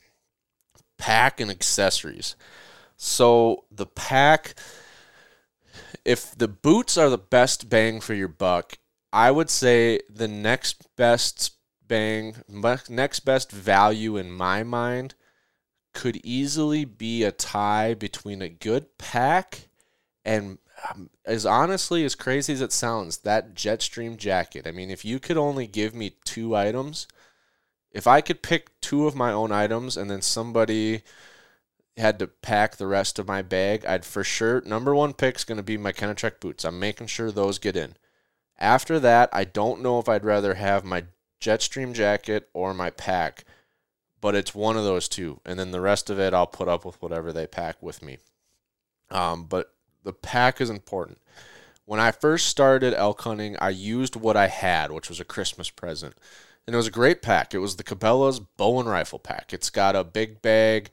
Pack 0.99 1.41
and 1.41 1.51
accessories. 1.51 2.37
So 2.97 3.65
the 3.71 3.87
pack 3.87 4.55
if 6.05 6.37
the 6.37 6.49
boots 6.49 6.97
are 6.97 7.11
the 7.11 7.19
best 7.19 7.69
bang 7.69 8.01
for 8.01 8.15
your 8.15 8.29
buck, 8.29 8.79
I 9.13 9.31
would 9.31 9.51
say 9.51 10.01
the 10.09 10.29
next 10.29 10.87
best 10.97 11.53
bang, 11.87 12.37
next 12.89 13.21
best 13.21 13.51
value 13.51 14.17
in 14.17 14.31
my 14.31 14.63
mind 14.63 15.15
could 15.93 16.17
easily 16.25 16.85
be 16.85 17.25
a 17.25 17.33
tie 17.33 17.95
between 17.95 18.43
a 18.43 18.49
good 18.49 18.99
pack 18.99 19.69
and 20.25 20.59
um, 20.91 21.09
as 21.25 21.47
honestly 21.47 22.05
as 22.05 22.15
crazy 22.15 22.53
as 22.53 22.61
it 22.61 22.73
sounds, 22.73 23.19
that 23.19 23.55
Jetstream 23.55 24.17
jacket. 24.17 24.67
I 24.67 24.73
mean, 24.73 24.91
if 24.91 25.05
you 25.05 25.19
could 25.19 25.39
only 25.39 25.67
give 25.67 25.95
me 25.95 26.17
two 26.25 26.55
items, 26.55 27.09
if 27.97 28.07
I 28.07 28.21
could 28.21 28.43
pick 28.43 28.79
two 28.83 29.07
of 29.07 29.17
my 29.17 29.33
own 29.33 29.51
items 29.51 29.97
and 29.97 30.11
then 30.11 30.21
somebody 30.21 31.01
had 31.97 32.19
to 32.19 32.27
pack 32.27 32.77
the 32.77 32.87
rest 32.87 33.19
of 33.19 33.27
my 33.27 33.41
bag, 33.41 33.87
I'd 33.87 34.05
for 34.05 34.23
sure 34.23 34.61
number 34.67 34.95
one 34.95 35.15
pick 35.15 35.37
is 35.37 35.45
going 35.45 35.57
to 35.57 35.63
be 35.63 35.79
my 35.79 35.93
Kenetrek 35.93 36.39
boots. 36.39 36.67
I'm 36.67 36.79
making 36.79 37.07
sure 37.07 37.33
those 37.33 37.59
get 37.59 37.75
in. 37.75 37.95
After 38.59 39.01
that, 39.01 39.31
I 39.33 39.45
don't 39.45 39.81
know 39.81 39.99
if 39.99 40.11
I'd 40.11 40.27
rather 40.27 40.55
have 40.55 40.85
my 40.85 41.05
Jetstream 41.41 41.95
jacket 41.95 42.51
or 42.53 42.75
my 42.75 42.91
pack, 42.91 43.45
but 44.21 44.35
it's 44.35 44.55
one 44.55 44.77
of 44.77 44.85
those 44.85 45.09
two. 45.09 45.41
And 45.47 45.59
then 45.59 45.71
the 45.71 45.81
rest 45.81 46.11
of 46.11 46.21
it, 46.21 46.35
I'll 46.35 46.47
put 46.47 46.69
up 46.69 46.85
with 46.85 47.01
whatever 47.01 47.33
they 47.33 47.47
pack 47.47 47.83
with 47.83 48.03
me. 48.03 48.19
Um, 49.11 49.45
but 49.45 49.73
the 50.05 50.13
pack 50.13 50.61
is 50.61 50.69
important. 50.69 51.17
When 51.87 51.99
I 52.01 52.11
first 52.11 52.49
started 52.49 52.93
elk 52.93 53.23
hunting, 53.23 53.57
I 53.59 53.71
used 53.71 54.17
what 54.17 54.37
I 54.37 54.49
had, 54.49 54.93
which 54.93 55.09
was 55.09 55.19
a 55.19 55.25
Christmas 55.25 55.71
present. 55.71 56.15
And 56.66 56.74
it 56.74 56.76
was 56.76 56.88
a 56.88 56.92
great 56.92 57.22
pack. 57.22 57.55
It 57.55 57.59
was 57.59 57.76
the 57.76 57.85
Cabela's 57.85 58.40
bow 58.40 58.81
and 58.81 58.88
rifle 58.88 59.18
pack. 59.18 59.52
It's 59.52 59.70
got 59.70 59.94
a 59.94 60.05
big 60.05 60.42
bag. 60.42 60.90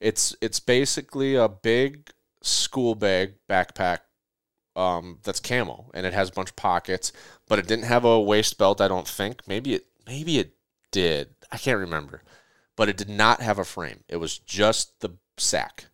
It's 0.00 0.36
it's 0.40 0.60
basically 0.60 1.34
a 1.34 1.48
big 1.48 2.10
school 2.42 2.94
bag 2.94 3.34
backpack 3.48 4.00
um, 4.76 5.18
that's 5.24 5.40
camo 5.40 5.90
and 5.94 6.06
it 6.06 6.12
has 6.12 6.28
a 6.28 6.32
bunch 6.32 6.50
of 6.50 6.56
pockets, 6.56 7.12
but 7.48 7.58
it 7.58 7.66
didn't 7.66 7.86
have 7.86 8.04
a 8.04 8.20
waist 8.20 8.58
belt. 8.58 8.80
I 8.80 8.88
don't 8.88 9.08
think. 9.08 9.48
Maybe 9.48 9.74
it 9.74 9.86
maybe 10.06 10.38
it 10.38 10.52
did. 10.90 11.30
I 11.50 11.58
can't 11.58 11.80
remember, 11.80 12.22
but 12.76 12.88
it 12.88 12.96
did 12.96 13.08
not 13.08 13.40
have 13.40 13.58
a 13.58 13.64
frame. 13.64 14.04
It 14.08 14.16
was 14.16 14.38
just 14.38 15.00
the 15.00 15.10
sack. 15.38 15.86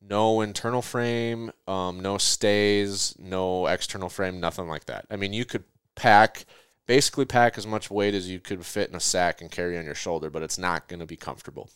No 0.00 0.40
internal 0.40 0.82
frame, 0.82 1.52
um, 1.68 2.00
no 2.00 2.18
stays, 2.18 3.14
no 3.20 3.66
external 3.66 4.08
frame, 4.08 4.40
nothing 4.40 4.66
like 4.66 4.86
that. 4.86 5.06
I 5.10 5.16
mean, 5.16 5.32
you 5.32 5.44
could 5.44 5.62
pack 5.94 6.44
basically 6.92 7.24
pack 7.24 7.56
as 7.56 7.66
much 7.66 7.90
weight 7.90 8.12
as 8.12 8.28
you 8.28 8.38
could 8.38 8.66
fit 8.66 8.90
in 8.90 8.94
a 8.94 9.00
sack 9.00 9.40
and 9.40 9.50
carry 9.50 9.78
on 9.78 9.84
your 9.86 9.94
shoulder, 9.94 10.28
but 10.28 10.42
it's 10.42 10.58
not 10.58 10.88
going 10.88 11.00
to 11.00 11.06
be 11.06 11.16
comfortable. 11.16 11.70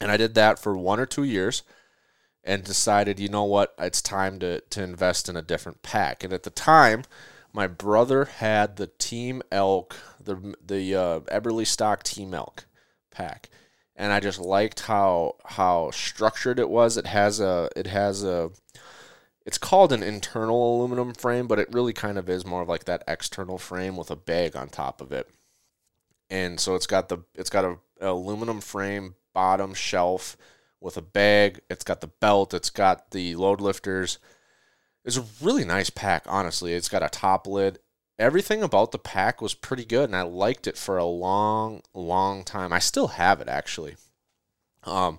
And 0.00 0.10
I 0.10 0.16
did 0.16 0.34
that 0.36 0.58
for 0.58 0.74
one 0.74 0.98
or 0.98 1.04
two 1.04 1.24
years 1.24 1.62
and 2.42 2.64
decided, 2.64 3.20
you 3.20 3.28
know 3.28 3.44
what, 3.44 3.74
it's 3.78 4.00
time 4.00 4.38
to, 4.38 4.62
to 4.62 4.82
invest 4.82 5.28
in 5.28 5.36
a 5.36 5.42
different 5.42 5.82
pack. 5.82 6.24
And 6.24 6.32
at 6.32 6.44
the 6.44 6.50
time, 6.50 7.04
my 7.52 7.66
brother 7.66 8.24
had 8.24 8.76
the 8.76 8.86
Team 8.86 9.42
Elk, 9.52 9.96
the 10.18 10.54
the 10.64 10.94
uh, 10.96 11.20
Eberlestock 11.30 12.02
Team 12.02 12.32
Elk 12.32 12.64
pack, 13.10 13.50
and 13.94 14.14
I 14.14 14.20
just 14.20 14.38
liked 14.38 14.80
how 14.80 15.34
how 15.44 15.90
structured 15.90 16.58
it 16.58 16.70
was. 16.70 16.96
It 16.96 17.06
has 17.06 17.38
a 17.38 17.68
it 17.76 17.86
has 17.86 18.24
a 18.24 18.50
it's 19.44 19.58
called 19.58 19.92
an 19.92 20.02
internal 20.02 20.76
aluminum 20.76 21.14
frame, 21.14 21.46
but 21.46 21.58
it 21.58 21.72
really 21.72 21.92
kind 21.92 22.18
of 22.18 22.28
is 22.28 22.46
more 22.46 22.62
of 22.62 22.68
like 22.68 22.84
that 22.84 23.02
external 23.08 23.58
frame 23.58 23.96
with 23.96 24.10
a 24.10 24.16
bag 24.16 24.56
on 24.56 24.68
top 24.68 25.00
of 25.00 25.12
it. 25.12 25.28
And 26.30 26.60
so 26.60 26.74
it's 26.74 26.86
got 26.86 27.08
the 27.08 27.18
it's 27.34 27.50
got 27.50 27.64
a, 27.64 27.76
aluminum 28.00 28.60
frame 28.60 29.14
bottom 29.32 29.74
shelf 29.74 30.36
with 30.80 30.96
a 30.96 31.02
bag. 31.02 31.60
It's 31.70 31.84
got 31.84 32.00
the 32.00 32.08
belt. 32.08 32.54
It's 32.54 32.70
got 32.70 33.10
the 33.10 33.36
load 33.36 33.60
lifters. 33.60 34.18
It's 35.04 35.16
a 35.16 35.24
really 35.40 35.64
nice 35.64 35.90
pack, 35.90 36.24
honestly. 36.26 36.74
It's 36.74 36.88
got 36.88 37.02
a 37.02 37.08
top 37.08 37.46
lid. 37.46 37.78
Everything 38.18 38.62
about 38.62 38.92
the 38.92 38.98
pack 38.98 39.42
was 39.42 39.54
pretty 39.54 39.84
good, 39.84 40.04
and 40.04 40.16
I 40.16 40.22
liked 40.22 40.66
it 40.66 40.76
for 40.76 40.96
a 40.96 41.04
long, 41.04 41.82
long 41.92 42.44
time. 42.44 42.72
I 42.72 42.78
still 42.78 43.08
have 43.08 43.40
it 43.40 43.48
actually. 43.48 43.96
Um, 44.84 45.18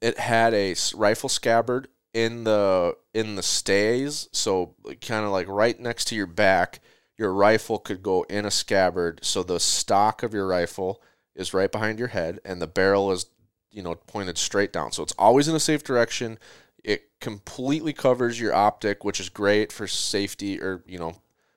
it 0.00 0.18
had 0.18 0.54
a 0.54 0.74
rifle 0.94 1.28
scabbard 1.28 1.88
in 2.24 2.44
the 2.44 2.96
in 3.14 3.36
the 3.36 3.42
stays, 3.42 4.28
so 4.32 4.74
kind 5.00 5.24
of 5.24 5.30
like 5.30 5.48
right 5.48 5.78
next 5.78 6.06
to 6.06 6.16
your 6.16 6.26
back. 6.26 6.80
your 7.18 7.32
rifle 7.34 7.78
could 7.78 8.02
go 8.02 8.22
in 8.30 8.46
a 8.46 8.50
scabbard. 8.50 9.20
So 9.22 9.42
the 9.42 9.58
stock 9.60 10.22
of 10.22 10.32
your 10.32 10.46
rifle 10.46 11.02
is 11.34 11.52
right 11.52 11.70
behind 11.70 11.98
your 11.98 12.08
head 12.08 12.38
and 12.44 12.62
the 12.62 12.66
barrel 12.68 13.10
is, 13.10 13.26
you 13.70 13.82
know, 13.82 13.94
pointed 13.96 14.38
straight 14.38 14.72
down. 14.72 14.92
So 14.92 15.02
it's 15.02 15.14
always 15.18 15.48
in 15.48 15.54
a 15.56 15.60
safe 15.60 15.82
direction. 15.82 16.38
It 16.84 17.10
completely 17.20 17.92
covers 17.92 18.40
your 18.40 18.54
optic, 18.54 19.04
which 19.04 19.20
is 19.20 19.28
great 19.28 19.72
for 19.72 19.86
safety 19.88 20.60
or, 20.60 20.84
you 20.86 20.98
know, 20.98 21.16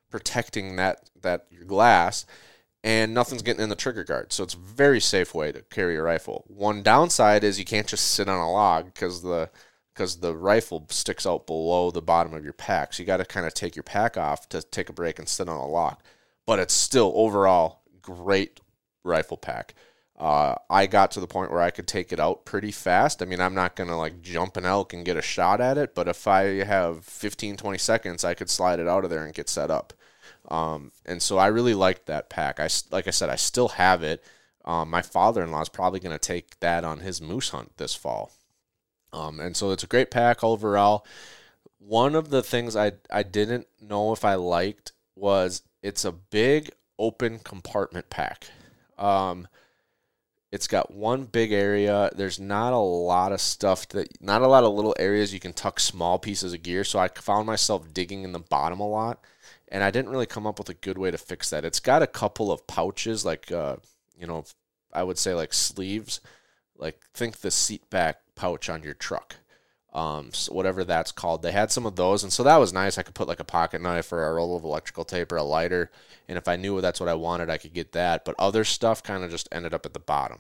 protecting 0.10 0.76
that 0.78 1.10
that 1.22 1.46
your 1.52 1.64
glass 1.64 2.26
and 2.84 3.14
nothing's 3.14 3.44
getting 3.44 3.62
in 3.62 3.70
the 3.70 3.76
trigger 3.76 4.04
guard. 4.04 4.34
So 4.34 4.44
it's 4.44 4.56
a 4.56 4.58
very 4.58 5.00
safe 5.00 5.36
way 5.36 5.52
to 5.52 5.62
carry 5.70 5.96
a 5.96 6.02
rifle. 6.02 6.44
One 6.48 6.82
downside 6.82 7.44
is 7.44 7.60
you 7.60 7.66
can't 7.66 7.88
just 7.88 8.06
sit 8.12 8.28
on 8.28 8.40
a 8.40 8.52
log 8.52 8.86
because 8.86 9.22
the 9.22 9.52
because 9.94 10.18
the 10.18 10.36
rifle 10.36 10.86
sticks 10.90 11.26
out 11.26 11.48
below 11.48 11.92
the 11.92 12.02
bottom 12.02 12.34
of 12.34 12.44
your 12.44 12.54
pack. 12.54 12.94
So 12.94 13.04
you 13.04 13.08
got 13.08 13.18
to 13.18 13.26
kind 13.26 13.46
of 13.46 13.54
take 13.54 13.76
your 13.76 13.84
pack 13.84 14.18
off 14.18 14.48
to 14.50 14.62
take 14.62 14.90
a 14.90 14.94
break 14.94 15.20
and 15.20 15.28
sit 15.28 15.50
on 15.50 15.58
a 15.58 15.68
log. 15.68 15.98
But 16.46 16.60
it's 16.60 16.74
still 16.74 17.12
overall 17.16 17.82
great 18.02 18.60
rifle 19.04 19.38
pack. 19.38 19.74
Uh, 20.18 20.56
I 20.70 20.86
got 20.86 21.12
to 21.12 21.20
the 21.20 21.28
point 21.28 21.52
where 21.52 21.62
I 21.62 21.72
could 21.72 21.88
take 21.88 22.14
it 22.14 22.20
out 22.20 22.46
pretty 22.46 22.72
fast. 22.72 23.22
I 23.22 23.26
mean, 23.26 23.42
I'm 23.42 23.56
not 23.56 23.76
going 23.76 23.90
to 23.90 23.96
like 23.96 24.22
jump 24.22 24.56
an 24.56 24.66
elk 24.66 24.94
and 24.94 25.04
get 25.04 25.18
a 25.18 25.22
shot 25.22 25.60
at 25.60 25.80
it, 25.80 25.96
but 25.96 26.08
if 26.08 26.28
I 26.28 26.64
have 26.64 27.04
15, 27.06 27.58
20 27.58 27.78
seconds, 27.80 28.24
I 28.24 28.36
could 28.36 28.50
slide 28.50 28.80
it 28.80 28.88
out 28.88 29.04
of 29.04 29.10
there 29.10 29.26
and 29.26 29.34
get 29.34 29.50
set 29.50 29.72
up. 29.72 29.94
Um, 30.48 30.92
and 31.06 31.22
so 31.22 31.38
I 31.38 31.48
really 31.48 31.74
liked 31.74 32.06
that 32.06 32.30
pack. 32.30 32.60
I, 32.60 32.70
like 32.92 33.08
I 33.08 33.12
said, 33.12 33.30
I 33.30 33.36
still 33.36 33.70
have 33.70 34.04
it. 34.04 34.24
Um, 34.64 34.92
my 34.92 35.02
father 35.02 35.44
in 35.44 35.52
law 35.52 35.62
is 35.62 35.70
probably 35.70 36.00
going 36.00 36.16
to 36.16 36.20
take 36.20 36.60
that 36.60 36.84
on 36.84 37.00
his 37.00 37.20
moose 37.20 37.50
hunt 37.50 37.78
this 37.78 37.96
fall. 37.96 38.32
Um, 39.14 39.40
and 39.40 39.56
so 39.56 39.72
it's 39.72 39.84
a 39.84 39.88
great 39.88 40.12
pack 40.12 40.44
overall. 40.44 41.06
One 41.80 42.16
of 42.16 42.30
the 42.30 42.44
things 42.44 42.76
I, 42.76 42.94
I 43.10 43.24
didn't 43.24 43.68
know 43.82 44.14
if 44.14 44.24
I 44.24 44.36
liked 44.36 44.94
was 45.16 45.64
it's 45.82 46.06
a 46.06 46.12
big 46.12 46.72
open 46.98 47.40
compartment 47.40 48.10
pack. 48.10 48.46
Um, 48.98 49.48
it's 50.52 50.68
got 50.68 50.94
one 50.94 51.26
big 51.26 51.52
area. 51.52 52.10
There's 52.16 52.40
not 52.40 52.74
a 52.74 52.78
lot 52.78 53.32
of 53.32 53.42
stuff 53.42 53.88
that, 53.90 54.22
not 54.22 54.42
a 54.42 54.48
lot 54.48 54.64
of 54.64 54.74
little 54.74 54.96
areas 55.00 55.34
you 55.34 55.40
can 55.40 55.54
tuck 55.54 55.80
small 55.80 56.20
pieces 56.20 56.54
of 56.54 56.62
gear. 56.62 56.84
So 56.84 57.00
I 57.00 57.08
found 57.08 57.48
myself 57.48 57.94
digging 57.94 58.24
in 58.24 58.34
the 58.34 58.40
bottom 58.40 58.80
a 58.80 58.88
lot 58.88 59.24
and 59.72 59.84
I 59.84 59.90
didn't 59.90 60.12
really 60.12 60.26
come 60.26 60.46
up 60.46 60.60
with 60.60 60.70
a 60.70 60.74
good 60.74 60.98
way 60.98 61.10
to 61.10 61.18
fix 61.18 61.50
that. 61.50 61.66
It's 61.66 61.80
got 61.80 62.04
a 62.04 62.08
couple 62.08 62.52
of 62.52 62.68
pouches, 62.68 63.26
like 63.26 63.52
uh, 63.52 63.78
you 64.20 64.28
know, 64.28 64.44
I 64.94 65.04
would 65.04 65.18
say 65.18 65.34
like 65.34 65.54
sleeves, 65.54 66.20
like 66.78 67.00
think 67.14 67.38
the 67.38 67.50
seat 67.50 67.90
back 67.90 68.20
pouch 68.42 68.72
on 68.72 68.82
your 68.82 68.96
truck, 68.96 69.36
um, 69.94 70.34
so 70.34 70.52
whatever 70.52 70.84
that's 70.84 71.12
called. 71.12 71.44
They 71.44 71.52
had 71.52 71.72
some 71.72 71.86
of 71.86 71.96
those, 71.96 72.24
and 72.24 72.34
so 72.34 72.42
that 72.42 72.58
was 72.58 72.74
nice. 72.74 72.98
I 72.98 73.04
could 73.04 73.14
put 73.14 73.28
like 73.28 73.40
a 73.40 73.44
pocket 73.44 73.82
knife 73.82 74.12
or 74.12 74.26
a 74.26 74.34
roll 74.34 74.58
of 74.58 74.64
electrical 74.64 75.06
tape 75.06 75.32
or 75.32 75.38
a 75.38 75.44
lighter, 75.44 75.92
and 76.28 76.40
if 76.40 76.48
I 76.48 76.56
knew 76.56 76.82
that's 76.82 77.00
what 77.00 77.08
I 77.10 77.14
wanted, 77.14 77.52
I 77.52 77.60
could 77.60 77.74
get 77.74 77.92
that. 77.92 78.26
But 78.26 78.34
other 78.40 78.64
stuff 78.64 79.04
kind 79.04 79.24
of 79.24 79.30
just 79.30 79.48
ended 79.52 79.76
up 79.76 79.86
at 79.86 79.94
the 79.94 80.00
bottom, 80.00 80.40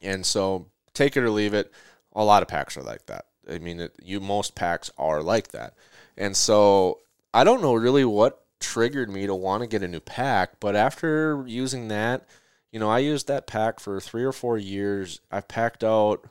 and 0.00 0.24
so 0.24 0.68
take 0.92 1.16
it 1.16 1.24
or 1.24 1.30
leave 1.30 1.52
it. 1.52 1.72
A 2.14 2.24
lot 2.24 2.42
of 2.42 2.48
packs 2.48 2.76
are 2.76 2.82
like 2.82 3.06
that. 3.06 3.26
I 3.50 3.58
mean, 3.58 3.80
it, 3.80 3.96
you 4.00 4.20
most 4.20 4.54
packs 4.54 4.88
are 4.96 5.20
like 5.20 5.48
that, 5.48 5.74
and 6.16 6.36
so 6.36 7.00
I 7.32 7.42
don't 7.42 7.60
know 7.60 7.74
really 7.74 8.04
what 8.04 8.40
triggered 8.60 9.10
me 9.10 9.26
to 9.26 9.34
want 9.34 9.64
to 9.64 9.66
get 9.66 9.82
a 9.82 9.88
new 9.88 9.98
pack, 9.98 10.60
but 10.60 10.76
after 10.76 11.44
using 11.48 11.88
that, 11.88 12.24
you 12.70 12.78
know, 12.78 12.90
I 12.90 13.00
used 13.00 13.26
that 13.26 13.48
pack 13.48 13.80
for 13.80 14.00
three 14.00 14.24
or 14.24 14.32
four 14.32 14.58
years. 14.58 15.20
I've 15.32 15.48
packed 15.48 15.82
out 15.82 16.24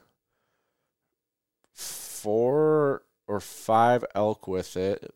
four 2.24 3.04
or 3.28 3.40
five 3.40 4.04
elk 4.16 4.48
with 4.48 4.76
it 4.78 5.14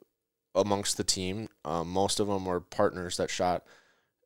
amongst 0.54 0.98
the 0.98 1.04
team. 1.04 1.50
Um, 1.65 1.89
most 1.89 2.20
of 2.20 2.28
them 2.28 2.46
were 2.46 2.60
partners 2.60 3.17
that 3.17 3.30
shot, 3.30 3.65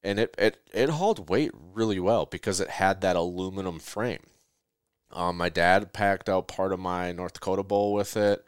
and 0.04 0.20
it, 0.20 0.36
it 0.38 0.58
it 0.74 0.90
hauled 0.90 1.30
weight 1.30 1.52
really 1.54 2.00
well 2.00 2.26
because 2.26 2.60
it 2.60 2.70
had 2.70 3.02
that 3.02 3.16
aluminum 3.16 3.80
frame. 3.80 4.26
Um, 5.12 5.38
my 5.38 5.50
dad 5.50 5.94
packed 5.94 6.30
out 6.30 6.48
part 6.48 6.74
of 6.74 6.80
my 6.80 7.12
North 7.12 7.34
Dakota 7.34 7.64
bowl 7.64 7.94
with 7.94 8.16
it 8.18 8.46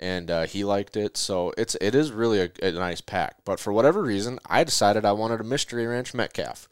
and 0.00 0.30
uh, 0.30 0.46
he 0.46 0.64
liked 0.64 0.96
it. 0.96 1.16
So 1.16 1.52
it's 1.56 1.76
it 1.80 1.94
is 1.94 2.12
really 2.12 2.40
a, 2.40 2.50
a, 2.62 2.72
nice 2.72 3.00
pack. 3.00 3.36
But 3.44 3.60
for 3.60 3.72
whatever 3.72 4.02
reason, 4.02 4.38
I 4.46 4.64
decided 4.64 5.04
I 5.04 5.12
wanted 5.12 5.40
a 5.40 5.44
Mystery 5.44 5.86
Ranch 5.86 6.14
Metcalf. 6.14 6.68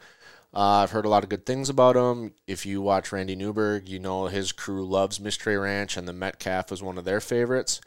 Uh, 0.55 0.83
I've 0.83 0.91
heard 0.91 1.07
a 1.07 1.09
lot 1.09 1.23
of 1.23 1.31
good 1.31 1.47
things 1.47 1.71
about 1.71 1.97
him. 1.97 2.35
If 2.47 2.67
you 2.67 2.83
watch 2.83 3.11
Randy 3.11 3.35
Newberg, 3.35 3.89
you 3.89 3.99
know 3.99 4.27
his 4.27 4.53
crew 4.53 4.85
loves 4.87 5.19
Mystery 5.19 5.57
Ranch, 5.57 5.97
and 5.97 6.07
the 6.07 6.13
Metcalf 6.13 6.71
was 6.71 6.83
one 6.83 6.99
of 6.99 7.05
their 7.05 7.21
favorites. 7.21 7.81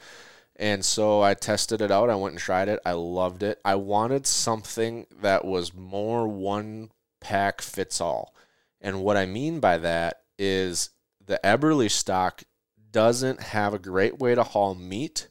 And 0.56 0.84
so 0.84 1.22
I 1.22 1.34
tested 1.34 1.82
it 1.82 1.92
out. 1.92 2.10
I 2.10 2.16
went 2.16 2.34
and 2.34 2.40
tried 2.40 2.70
it. 2.70 2.80
I 2.86 2.94
loved 2.94 3.44
it. 3.44 3.60
I 3.64 3.76
wanted 3.76 4.26
something 4.26 5.06
that 5.22 5.46
was 5.46 5.74
more 5.74 6.28
one 6.28 6.90
pack 7.20 7.62
fits 7.62 8.00
all. 8.00 8.34
And 8.82 9.04
what 9.04 9.18
I 9.18 9.26
mean 9.26 9.60
by 9.60 9.78
that 9.80 10.22
is 10.40 10.92
the 11.24 11.40
Eberlestock 11.44 12.44
doesn't 12.92 13.42
have 13.42 13.74
a 13.74 13.80
great 13.80 14.20
way 14.20 14.34
to 14.34 14.44
haul 14.44 14.76
meat 14.76 15.28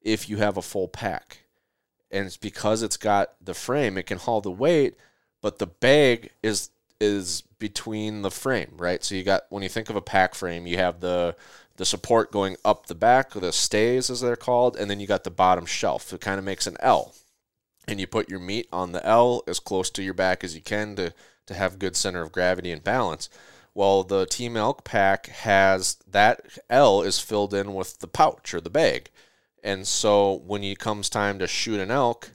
if 0.00 0.28
you 0.28 0.38
have 0.38 0.56
a 0.56 0.62
full 0.62 0.88
pack. 0.88 1.44
And 2.10 2.26
it's 2.26 2.36
because 2.36 2.82
it's 2.82 2.96
got 2.96 3.34
the 3.40 3.54
frame, 3.54 3.96
it 3.96 4.06
can 4.06 4.18
haul 4.18 4.40
the 4.40 4.50
weight, 4.50 4.96
but 5.42 5.58
the 5.58 5.66
bag 5.66 6.30
is 6.42 6.70
is 7.00 7.42
between 7.58 8.22
the 8.22 8.30
frame, 8.30 8.72
right? 8.76 9.02
So 9.04 9.14
you 9.14 9.24
got 9.24 9.42
when 9.50 9.62
you 9.62 9.68
think 9.68 9.90
of 9.90 9.96
a 9.96 10.00
pack 10.00 10.34
frame, 10.34 10.66
you 10.66 10.78
have 10.78 11.00
the 11.00 11.36
the 11.76 11.84
support 11.84 12.32
going 12.32 12.56
up 12.64 12.86
the 12.86 12.94
back, 12.94 13.32
the 13.32 13.52
stays 13.52 14.08
as 14.08 14.20
they're 14.20 14.36
called, 14.36 14.76
and 14.76 14.90
then 14.90 15.00
you 15.00 15.06
got 15.06 15.24
the 15.24 15.30
bottom 15.30 15.66
shelf. 15.66 16.12
It 16.12 16.20
kind 16.20 16.38
of 16.38 16.44
makes 16.44 16.66
an 16.66 16.76
L. 16.80 17.14
And 17.88 17.98
you 17.98 18.06
put 18.06 18.28
your 18.28 18.38
meat 18.38 18.68
on 18.72 18.92
the 18.92 19.04
L 19.04 19.42
as 19.48 19.58
close 19.58 19.90
to 19.90 20.02
your 20.02 20.14
back 20.14 20.44
as 20.44 20.54
you 20.54 20.62
can 20.62 20.94
to 20.96 21.12
to 21.46 21.54
have 21.54 21.78
good 21.78 21.96
center 21.96 22.22
of 22.22 22.32
gravity 22.32 22.70
and 22.70 22.84
balance. 22.84 23.28
Well, 23.74 24.04
the 24.04 24.26
Team 24.26 24.56
Elk 24.56 24.84
pack 24.84 25.26
has 25.26 25.96
that 26.08 26.58
L 26.70 27.02
is 27.02 27.18
filled 27.18 27.54
in 27.54 27.74
with 27.74 27.98
the 27.98 28.06
pouch 28.06 28.54
or 28.54 28.60
the 28.60 28.70
bag. 28.70 29.10
And 29.62 29.86
so 29.86 30.42
when 30.46 30.62
it 30.62 30.78
comes 30.78 31.08
time 31.08 31.38
to 31.38 31.46
shoot 31.46 31.80
an 31.80 31.90
elk, 31.90 32.32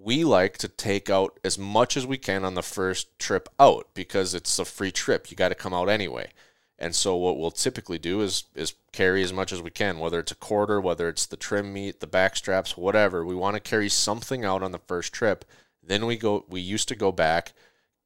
we 0.00 0.24
like 0.24 0.56
to 0.58 0.68
take 0.68 1.10
out 1.10 1.38
as 1.44 1.58
much 1.58 1.96
as 1.96 2.06
we 2.06 2.18
can 2.18 2.44
on 2.44 2.54
the 2.54 2.62
first 2.62 3.18
trip 3.18 3.48
out 3.58 3.88
because 3.94 4.34
it's 4.34 4.58
a 4.58 4.64
free 4.64 4.92
trip. 4.92 5.30
You 5.30 5.36
got 5.36 5.48
to 5.48 5.54
come 5.54 5.74
out 5.74 5.88
anyway. 5.88 6.30
And 6.78 6.94
so 6.94 7.16
what 7.16 7.38
we'll 7.38 7.50
typically 7.50 7.98
do 7.98 8.20
is 8.20 8.44
is 8.54 8.74
carry 8.92 9.22
as 9.22 9.32
much 9.32 9.52
as 9.52 9.60
we 9.60 9.70
can, 9.70 9.98
whether 9.98 10.20
it's 10.20 10.30
a 10.30 10.36
quarter, 10.36 10.80
whether 10.80 11.08
it's 11.08 11.26
the 11.26 11.36
trim 11.36 11.72
meat, 11.72 11.98
the 11.98 12.06
back 12.06 12.36
straps, 12.36 12.76
whatever. 12.76 13.24
We 13.24 13.34
want 13.34 13.54
to 13.54 13.60
carry 13.60 13.88
something 13.88 14.44
out 14.44 14.62
on 14.62 14.70
the 14.70 14.78
first 14.78 15.12
trip. 15.12 15.44
Then 15.82 16.06
we 16.06 16.16
go 16.16 16.44
we 16.48 16.60
used 16.60 16.86
to 16.88 16.94
go 16.94 17.10
back, 17.10 17.52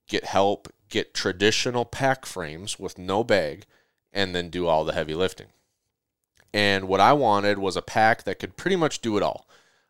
get 0.09 0.25
help, 0.25 0.73
get 0.89 1.13
traditional 1.13 1.85
pack 1.85 2.25
frames 2.25 2.79
with 2.79 2.97
no 2.97 3.23
bag, 3.23 3.67
and 4.13 4.35
then 4.35 4.49
do 4.49 4.67
all 4.67 4.85
the 4.85 4.95
heavy 4.95 5.15
lifting. 5.15 5.49
And 6.55 6.89
what 6.89 7.01
I 7.01 7.13
wanted 7.13 7.59
was 7.59 7.77
a 7.77 7.83
pack 7.83 8.25
that 8.25 8.39
could 8.39 8.57
pretty 8.57 8.77
much 8.77 9.01
do 9.01 9.19
it 9.19 9.23
all. 9.23 9.47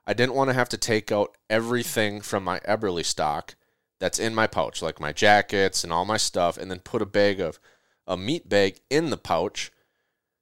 I 0.06 0.14
didn't 0.14 0.34
want 0.34 0.50
to 0.50 0.54
have 0.54 0.68
to 0.70 0.76
take 0.76 1.12
out 1.12 1.36
everything 1.48 2.20
from 2.20 2.44
my 2.44 2.58
Eberlestock 2.60 3.54
that's 4.00 4.18
in 4.18 4.34
my 4.34 4.48
pouch, 4.48 4.82
like 4.82 4.98
my 5.00 5.12
jackets 5.12 5.84
and 5.84 5.92
all 5.92 6.04
my 6.04 6.16
stuff, 6.16 6.58
and 6.58 6.70
then 6.70 6.80
put 6.80 7.02
a 7.02 7.06
bag 7.06 7.40
of 7.40 7.60
a 8.06 8.16
meat 8.16 8.48
bag 8.48 8.80
in 8.90 9.10
the 9.10 9.16
pouch 9.16 9.70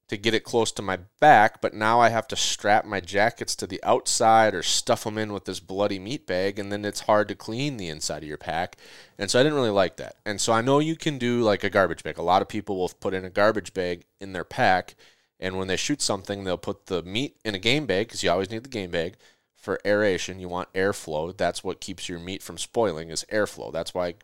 to 0.09 0.17
get 0.17 0.35
it 0.35 0.43
close 0.43 0.73
to 0.73 0.83
my 0.83 0.99
back, 1.21 1.61
but 1.61 1.73
now 1.73 2.01
I 2.01 2.09
have 2.09 2.27
to 2.29 2.37
strap 2.37 2.85
my 2.85 2.99
jackets 2.99 3.55
to 3.57 3.67
the 3.67 3.81
outside 3.85 4.57
or 4.57 4.63
stuff 4.63 5.05
them 5.05 5.17
in 5.17 5.33
with 5.33 5.45
this 5.45 5.61
bloody 5.61 6.01
meat 6.01 6.27
bag, 6.27 6.59
and 6.59 6.73
then 6.73 6.85
it's 6.85 7.01
hard 7.01 7.29
to 7.29 7.37
clean 7.37 7.77
the 7.77 7.89
inside 7.89 8.25
of 8.25 8.29
your 8.29 8.37
pack. 8.37 8.77
And 9.19 9.31
so 9.31 9.39
I 9.39 9.45
didn't 9.45 9.57
really 9.57 9.71
like 9.71 9.99
that. 9.99 10.17
And 10.27 10.41
so 10.41 10.53
I 10.53 10.63
know 10.63 10.81
you 10.81 10.97
can 10.97 11.17
do 11.17 11.43
like 11.43 11.63
a 11.63 11.71
garbage 11.71 12.03
bag. 12.03 12.19
A 12.19 12.23
lot 12.23 12.43
of 12.43 12.49
people 12.49 12.77
will 12.77 12.89
put 12.89 13.15
in 13.15 13.25
a 13.25 13.31
garbage 13.31 13.73
bag 13.73 14.05
in 14.21 14.33
their 14.33 14.43
pack, 14.43 14.97
and 15.39 15.57
when 15.57 15.69
they 15.69 15.77
shoot 15.77 16.03
something, 16.03 16.43
they'll 16.43 16.57
put 16.57 16.87
the 16.87 17.03
meat 17.03 17.37
in 17.45 17.55
a 17.55 17.59
game 17.59 17.87
bag 17.87 18.09
because 18.09 18.25
you 18.25 18.31
always 18.31 18.51
need 18.51 18.65
the 18.65 18.69
game 18.69 18.91
bag 18.91 19.17
for 19.61 19.79
aeration. 19.85 20.41
You 20.41 20.49
want 20.49 20.73
airflow. 20.73 21.37
That's 21.37 21.63
what 21.63 21.81
keeps 21.81 22.09
your 22.09 22.19
meat 22.19 22.43
from 22.43 22.59
spoiling 22.59 23.11
is 23.11 23.25
airflow. 23.31 23.73
That's 23.73 23.95
why 23.95 24.15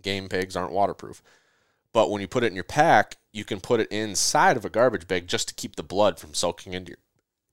game 0.00 0.28
pigs 0.28 0.56
aren't 0.56 0.72
waterproof. 0.72 1.22
But 1.92 2.10
when 2.10 2.20
you 2.20 2.28
put 2.28 2.44
it 2.44 2.48
in 2.48 2.54
your 2.54 2.64
pack, 2.64 3.16
you 3.32 3.44
can 3.44 3.60
put 3.60 3.80
it 3.80 3.90
inside 3.90 4.56
of 4.56 4.64
a 4.64 4.70
garbage 4.70 5.08
bag 5.08 5.26
just 5.26 5.48
to 5.48 5.54
keep 5.54 5.76
the 5.76 5.82
blood 5.82 6.18
from 6.18 6.34
soaking 6.34 6.72
into 6.72 6.90
your 6.90 6.98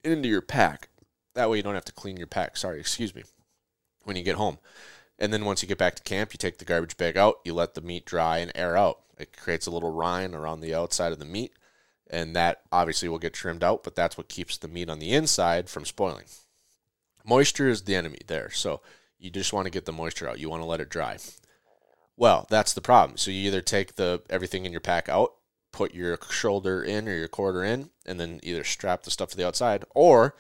into 0.04 0.30
your 0.30 0.42
pack. 0.42 0.90
That 1.34 1.50
way 1.50 1.58
you 1.58 1.64
don't 1.64 1.76
have 1.76 1.86
to 1.86 1.94
clean 1.94 2.18
your 2.18 2.28
pack. 2.28 2.58
Sorry, 2.58 2.80
excuse 2.80 3.16
me. 3.16 3.24
When 4.04 4.16
you 4.16 4.24
get 4.24 4.36
home. 4.36 4.60
And 5.18 5.32
then 5.32 5.46
once 5.46 5.62
you 5.62 5.68
get 5.68 5.78
back 5.78 5.96
to 5.96 6.04
camp, 6.04 6.34
you 6.34 6.38
take 6.38 6.58
the 6.58 6.66
garbage 6.66 6.98
bag 6.98 7.16
out, 7.16 7.36
you 7.46 7.54
let 7.54 7.74
the 7.74 7.82
meat 7.82 8.06
dry 8.06 8.40
and 8.40 8.52
air 8.54 8.76
out. 8.76 9.00
It 9.18 9.38
creates 9.38 9.66
a 9.66 9.72
little 9.72 9.94
rind 9.94 10.36
around 10.36 10.60
the 10.60 10.74
outside 10.74 11.14
of 11.14 11.20
the 11.20 11.26
meat, 11.26 11.54
and 12.10 12.36
that 12.36 12.62
obviously 12.72 13.08
will 13.08 13.20
get 13.20 13.34
trimmed 13.34 13.64
out, 13.64 13.84
but 13.84 13.96
that's 13.96 14.18
what 14.18 14.28
keeps 14.28 14.58
the 14.58 14.68
meat 14.68 14.90
on 14.90 15.00
the 15.00 15.14
inside 15.14 15.70
from 15.70 15.86
spoiling. 15.86 16.26
Moisture 17.26 17.70
is 17.70 17.84
the 17.84 17.96
enemy 17.96 18.20
there, 18.28 18.52
so 18.52 18.82
you 19.18 19.30
just 19.30 19.54
want 19.54 19.66
to 19.66 19.72
get 19.72 19.86
the 19.86 19.94
moisture 19.94 20.30
out. 20.30 20.40
You 20.40 20.50
want 20.50 20.62
to 20.62 20.68
let 20.68 20.82
it 20.82 20.90
dry. 20.90 21.18
Well, 22.18 22.46
that's 22.50 22.74
the 22.74 22.82
problem. 22.82 23.18
So 23.18 23.32
you 23.32 23.48
either 23.48 23.62
take 23.62 23.96
the 23.96 24.22
everything 24.30 24.66
in 24.66 24.72
your 24.72 24.82
pack 24.82 25.10
out, 25.10 25.34
put 25.72 25.94
your 25.94 26.18
shoulder 26.30 26.84
in 26.84 27.08
or 27.08 27.16
your 27.16 27.28
quarter 27.28 27.64
in, 27.64 27.90
and 28.06 28.20
then 28.20 28.40
either 28.44 28.64
strap 28.64 29.04
the 29.04 29.12
stuff 29.12 29.30
to 29.30 29.38
the 29.38 29.48
outside, 29.48 29.84
or 29.96 30.36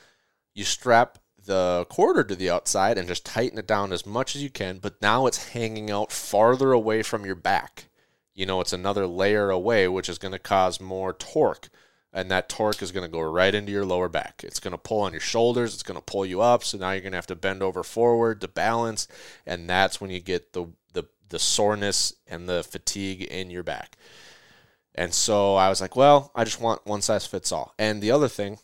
you 0.53 0.63
strap 0.63 1.17
the 1.45 1.85
quarter 1.89 2.23
to 2.23 2.35
the 2.35 2.49
outside 2.49 2.97
and 2.97 3.07
just 3.07 3.25
tighten 3.25 3.57
it 3.57 3.67
down 3.67 3.91
as 3.91 4.05
much 4.05 4.35
as 4.35 4.43
you 4.43 4.49
can, 4.49 4.77
but 4.77 5.01
now 5.01 5.25
it's 5.25 5.49
hanging 5.49 5.91
out 5.91 6.11
farther 6.11 6.71
away 6.71 7.03
from 7.03 7.25
your 7.25 7.35
back. 7.35 7.85
You 8.33 8.45
know, 8.45 8.61
it's 8.61 8.73
another 8.73 9.07
layer 9.07 9.49
away, 9.49 9.87
which 9.87 10.09
is 10.09 10.17
going 10.17 10.31
to 10.31 10.39
cause 10.39 10.79
more 10.79 11.13
torque. 11.13 11.69
And 12.13 12.29
that 12.29 12.47
torque 12.47 12.83
is 12.83 12.91
going 12.91 13.05
to 13.05 13.11
go 13.11 13.21
right 13.21 13.53
into 13.55 13.71
your 13.71 13.85
lower 13.85 14.07
back. 14.07 14.43
It's 14.43 14.59
going 14.59 14.73
to 14.73 14.77
pull 14.77 15.01
on 15.01 15.13
your 15.13 15.19
shoulders. 15.19 15.73
It's 15.73 15.83
going 15.83 15.99
to 15.99 16.05
pull 16.05 16.25
you 16.25 16.41
up. 16.41 16.63
So 16.63 16.77
now 16.77 16.91
you're 16.91 17.01
going 17.01 17.13
to 17.13 17.17
have 17.17 17.27
to 17.27 17.35
bend 17.35 17.63
over 17.63 17.83
forward 17.83 18.39
to 18.41 18.47
balance. 18.47 19.07
And 19.47 19.67
that's 19.67 19.99
when 19.99 20.11
you 20.11 20.19
get 20.19 20.53
the, 20.53 20.67
the, 20.93 21.05
the 21.29 21.39
soreness 21.39 22.13
and 22.27 22.47
the 22.47 22.63
fatigue 22.63 23.23
in 23.23 23.49
your 23.49 23.63
back. 23.63 23.97
And 24.95 25.13
so 25.13 25.55
I 25.55 25.69
was 25.69 25.81
like, 25.81 25.95
well, 25.95 26.31
I 26.35 26.43
just 26.43 26.61
want 26.61 26.85
one 26.85 27.01
size 27.01 27.25
fits 27.25 27.51
all. 27.51 27.73
And 27.79 28.01
the 28.01 28.11
other 28.11 28.27
thing, 28.27 28.59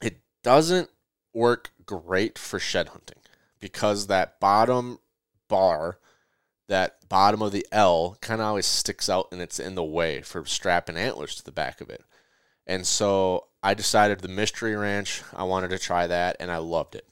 it 0.00 0.20
doesn't 0.42 0.88
work 1.34 1.72
great 1.84 2.38
for 2.38 2.58
shed 2.58 2.88
hunting 2.88 3.18
because 3.60 4.06
that 4.06 4.40
bottom 4.40 4.98
bar, 5.48 5.98
that 6.68 7.06
bottom 7.08 7.42
of 7.42 7.52
the 7.52 7.66
L, 7.70 8.16
kind 8.22 8.40
of 8.40 8.46
always 8.46 8.66
sticks 8.66 9.10
out 9.10 9.28
and 9.30 9.42
it's 9.42 9.60
in 9.60 9.74
the 9.74 9.84
way 9.84 10.22
for 10.22 10.44
strapping 10.46 10.96
antlers 10.96 11.34
to 11.34 11.44
the 11.44 11.52
back 11.52 11.82
of 11.82 11.90
it. 11.90 12.02
And 12.66 12.86
so 12.86 13.46
I 13.62 13.74
decided 13.74 14.20
the 14.20 14.28
Mystery 14.28 14.74
Ranch, 14.74 15.22
I 15.34 15.44
wanted 15.44 15.70
to 15.70 15.78
try 15.78 16.06
that 16.06 16.36
and 16.40 16.50
I 16.50 16.58
loved 16.58 16.94
it. 16.94 17.06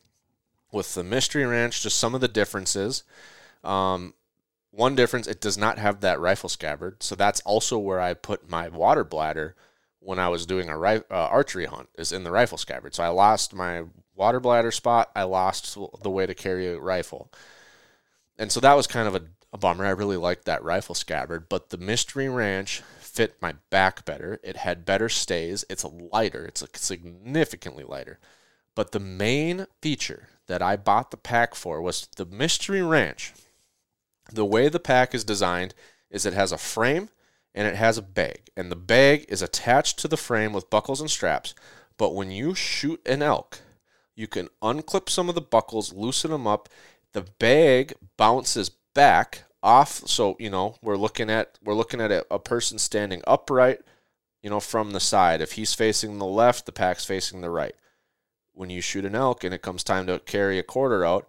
With 0.73 0.95
the 0.95 1.05
Mystery 1.05 1.45
Ranch, 1.45 1.83
just 1.83 1.99
some 1.99 2.15
of 2.15 2.21
the 2.21 2.29
differences. 2.29 3.03
Um, 3.65 4.15
one 4.71 4.95
difference, 4.95 5.27
it 5.27 5.41
does 5.41 5.59
not 5.59 5.79
have 5.79 6.01
that 6.01 6.21
rifle 6.21 6.49
scabbard. 6.49 7.03
So 7.03 7.15
that's 7.15 7.41
also 7.41 7.79
where 7.79 8.01
I 8.01 8.15
put 8.15 8.49
my 8.49 8.69
water 8.69 9.05
bladder 9.05 9.57
when 9.99 10.19
I 10.19 10.29
was 10.29 10.47
doing 10.47 10.69
a 10.69 10.79
ri- 10.79 11.03
uh, 11.11 11.15
archery 11.15 11.67
hunt, 11.67 11.89
is 11.99 12.13
in 12.13 12.25
the 12.25 12.31
rifle 12.31 12.57
scabbard. 12.57 12.95
So 12.95 13.03
I 13.03 13.09
lost 13.09 13.53
my 13.53 13.85
water 14.15 14.41
bladder 14.41 14.71
spot. 14.71 15.11
I 15.15 15.25
lost 15.25 15.77
the 16.03 16.11
way 16.11 16.27
to 16.27 16.35
carry 16.35 16.69
a 16.69 16.79
rifle. 16.79 17.31
And 18.39 18.51
so 18.51 18.61
that 18.61 18.75
was 18.75 18.87
kind 18.87 19.09
of 19.09 19.15
a, 19.15 19.23
a 19.53 19.59
bummer. 19.59 19.85
I 19.85 19.91
really 19.91 20.17
liked 20.17 20.47
that 20.47 20.65
rifle 20.65 20.95
scabbard, 20.95 21.49
but 21.49 21.71
the 21.71 21.77
Mystery 21.77 22.29
Ranch 22.29 22.83
fit 23.15 23.37
my 23.43 23.55
back 23.71 24.05
better. 24.05 24.41
It 24.43 24.57
had 24.57 24.85
better 24.85 25.09
stays. 25.09 25.65
It's 25.69 25.85
lighter. 25.85 26.45
It's 26.47 26.65
significantly 26.75 27.85
lighter. 27.85 28.19
But 28.75 28.93
the 28.93 29.01
main 29.01 29.67
feature 29.83 30.29
that 30.47 30.63
I 30.63 30.77
bought 30.77 31.11
the 31.11 31.17
pack 31.17 31.55
for 31.55 31.83
was 31.83 32.09
the 32.17 32.27
Mystery 32.27 32.83
Ranch 32.83 33.33
the 34.33 34.45
way 34.45 34.69
the 34.69 34.81
pack 34.81 35.15
is 35.15 35.25
designed 35.25 35.75
is 36.11 36.27
it 36.27 36.33
has 36.33 36.53
a 36.53 36.59
frame 36.59 37.11
and 37.55 37.67
it 37.67 37.77
has 37.77 37.99
a 37.99 38.03
bag. 38.03 38.51
And 38.57 38.71
the 38.71 38.77
bag 38.77 39.27
is 39.29 39.43
attached 39.43 39.99
to 40.01 40.09
the 40.09 40.17
frame 40.17 40.53
with 40.53 40.71
buckles 40.71 41.01
and 41.01 41.11
straps. 41.11 41.55
But 41.97 42.15
when 42.15 42.31
you 42.31 42.55
shoot 42.55 43.01
an 43.07 43.23
elk, 43.23 43.61
you 44.15 44.27
can 44.27 44.49
unclip 44.63 45.09
some 45.09 45.29
of 45.29 45.35
the 45.35 45.41
buckles, 45.41 45.93
loosen 45.93 46.31
them 46.31 46.47
up. 46.47 46.69
The 47.13 47.23
bag 47.39 47.95
bounces 48.17 48.71
back 48.95 49.45
off. 49.63 50.07
So, 50.07 50.37
you 50.39 50.51
know, 50.51 50.77
we're 50.83 50.97
looking 50.97 51.31
at 51.31 51.59
we're 51.63 51.75
looking 51.75 52.01
at 52.01 52.11
a, 52.11 52.27
a 52.31 52.39
person 52.39 52.79
standing 52.79 53.23
upright, 53.27 53.81
you 54.43 54.51
know, 54.51 54.61
from 54.61 54.93
the 54.93 55.01
side. 55.01 55.41
If 55.41 55.53
he's 55.53 55.75
facing 55.75 56.19
the 56.19 56.27
left, 56.27 56.67
the 56.67 56.73
pack's 56.73 57.05
facing 57.05 57.41
the 57.41 57.51
right. 57.51 57.75
When 58.53 58.71
you 58.71 58.81
shoot 58.81 59.05
an 59.05 59.15
elk 59.15 59.45
and 59.45 59.55
it 59.55 59.63
comes 59.63 59.85
time 59.85 60.07
to 60.07 60.19
carry 60.21 60.59
a 60.59 60.63
quarter 60.63 61.05
out, 61.05 61.29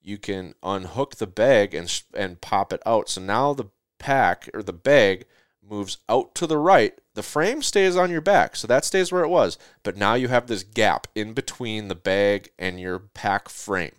you 0.00 0.18
can 0.18 0.54
unhook 0.62 1.16
the 1.16 1.26
bag 1.26 1.74
and 1.74 2.02
and 2.14 2.40
pop 2.40 2.72
it 2.72 2.82
out. 2.86 3.08
So 3.08 3.20
now 3.20 3.54
the 3.54 3.70
pack 3.98 4.48
or 4.52 4.62
the 4.62 4.72
bag 4.72 5.26
moves 5.68 5.98
out 6.08 6.34
to 6.36 6.46
the 6.46 6.58
right. 6.58 6.94
The 7.14 7.22
frame 7.22 7.62
stays 7.62 7.96
on 7.96 8.10
your 8.10 8.20
back, 8.20 8.56
so 8.56 8.66
that 8.66 8.84
stays 8.84 9.10
where 9.10 9.24
it 9.24 9.28
was. 9.28 9.56
But 9.82 9.96
now 9.96 10.14
you 10.14 10.28
have 10.28 10.46
this 10.46 10.62
gap 10.62 11.06
in 11.14 11.32
between 11.32 11.88
the 11.88 11.94
bag 11.94 12.50
and 12.58 12.78
your 12.78 12.98
pack 12.98 13.48
frame. 13.48 13.94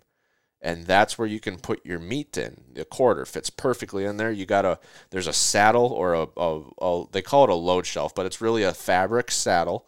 And 0.65 0.87
that's 0.87 1.15
where 1.15 1.27
you 1.27 1.39
can 1.39 1.59
put 1.59 1.85
your 1.85 1.99
meat 1.99 2.35
in. 2.37 2.61
The 2.73 2.85
quarter 2.85 3.23
fits 3.25 3.51
perfectly 3.51 4.03
in 4.03 4.17
there. 4.17 4.31
You 4.31 4.47
got 4.47 4.65
a 4.65 4.79
there's 5.11 5.27
a 5.27 5.33
saddle 5.33 5.85
or 5.85 6.15
a, 6.15 6.27
a, 6.35 6.61
a 6.81 7.05
they 7.11 7.21
call 7.21 7.43
it 7.43 7.51
a 7.51 7.55
load 7.55 7.85
shelf, 7.85 8.15
but 8.15 8.25
it's 8.25 8.41
really 8.41 8.63
a 8.63 8.73
fabric 8.73 9.29
saddle 9.29 9.87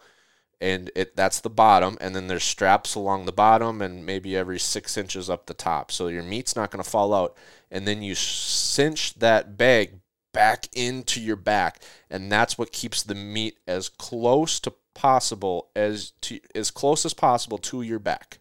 and 0.60 0.90
it 0.94 1.14
that's 1.16 1.40
the 1.40 1.50
bottom 1.50 1.96
and 2.00 2.14
then 2.14 2.26
there's 2.26 2.44
straps 2.44 2.94
along 2.94 3.24
the 3.24 3.32
bottom 3.32 3.80
and 3.80 4.04
maybe 4.04 4.36
every 4.36 4.58
six 4.58 4.96
inches 4.96 5.30
up 5.30 5.46
the 5.46 5.54
top 5.54 5.92
so 5.92 6.08
your 6.08 6.22
meat's 6.22 6.56
not 6.56 6.70
going 6.70 6.82
to 6.82 6.88
fall 6.88 7.14
out 7.14 7.36
and 7.70 7.86
then 7.86 8.02
you 8.02 8.14
cinch 8.14 9.14
that 9.14 9.56
bag 9.56 10.00
back 10.32 10.66
into 10.72 11.20
your 11.20 11.36
back 11.36 11.80
and 12.10 12.30
that's 12.30 12.58
what 12.58 12.72
keeps 12.72 13.02
the 13.02 13.14
meat 13.14 13.58
as 13.66 13.88
close 13.88 14.58
to 14.60 14.72
possible 14.94 15.68
as 15.76 16.12
to 16.20 16.40
as 16.54 16.70
close 16.70 17.04
as 17.04 17.14
possible 17.14 17.58
to 17.58 17.82
your 17.82 18.00
back 18.00 18.38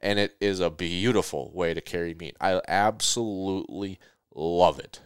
and 0.00 0.18
it 0.18 0.36
is 0.40 0.60
a 0.60 0.70
beautiful 0.70 1.50
way 1.54 1.74
to 1.74 1.80
carry 1.80 2.14
meat 2.14 2.36
i 2.40 2.60
absolutely 2.68 3.98
love 4.34 4.78
it 4.78 5.00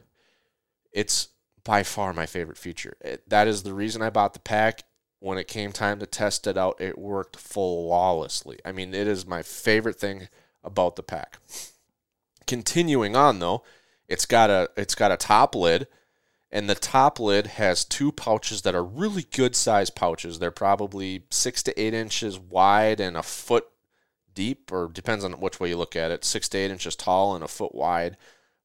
it's 0.93 1.29
by 1.65 1.83
far 1.83 2.13
my 2.13 2.27
favorite 2.27 2.59
feature 2.59 2.97
it, 3.01 3.29
that 3.29 3.47
is 3.47 3.63
the 3.63 3.75
reason 3.75 4.03
i 4.03 4.11
bought 4.11 4.35
the 4.35 4.41
pack 4.41 4.85
when 5.23 5.39
it 5.39 5.47
came 5.47 5.71
time 5.71 6.01
to 6.01 6.07
test 6.07 6.49
it 6.49 6.59
out, 6.59 6.81
it 6.81 6.99
worked 6.99 7.37
flawlessly. 7.37 8.59
I 8.65 8.73
mean, 8.73 8.93
it 8.93 9.07
is 9.07 9.25
my 9.25 9.43
favorite 9.43 9.99
thing 9.99 10.29
about 10.65 10.97
the 10.97 11.03
pack. 11.05 11.39
Continuing 12.49 13.15
on 13.15 13.39
though, 13.39 13.63
it's 14.09 14.27
got 14.27 14.51
a 14.51 14.69
it's 14.77 14.97
got 14.97 15.13
a 15.13 15.17
top 15.17 15.55
lid 15.55 15.87
and 16.51 16.69
the 16.69 16.75
top 16.75 17.21
lid 17.21 17.47
has 17.47 17.85
two 17.85 18.11
pouches 18.11 18.63
that 18.63 18.75
are 18.75 18.85
really 18.85 19.23
good 19.23 19.55
size 19.55 19.91
pouches. 19.91 20.41
They're 20.41 20.51
probably 20.51 21.23
six 21.31 21.63
to 21.63 21.81
eight 21.81 21.95
inches 21.95 22.37
wide 22.39 22.99
and 22.99 23.17
a 23.17 23.23
foot 23.23 23.67
deep, 24.35 24.73
or 24.73 24.89
depends 24.89 25.25
on 25.25 25.33
which 25.35 25.61
way 25.61 25.69
you 25.69 25.77
look 25.77 25.97
at 25.97 26.11
it, 26.11 26.25
six 26.25 26.49
to 26.51 26.59
eight 26.59 26.71
inches 26.71 26.97
tall 26.97 27.35
and 27.35 27.45
a 27.45 27.49
foot 27.49 27.75
wide. 27.75 28.17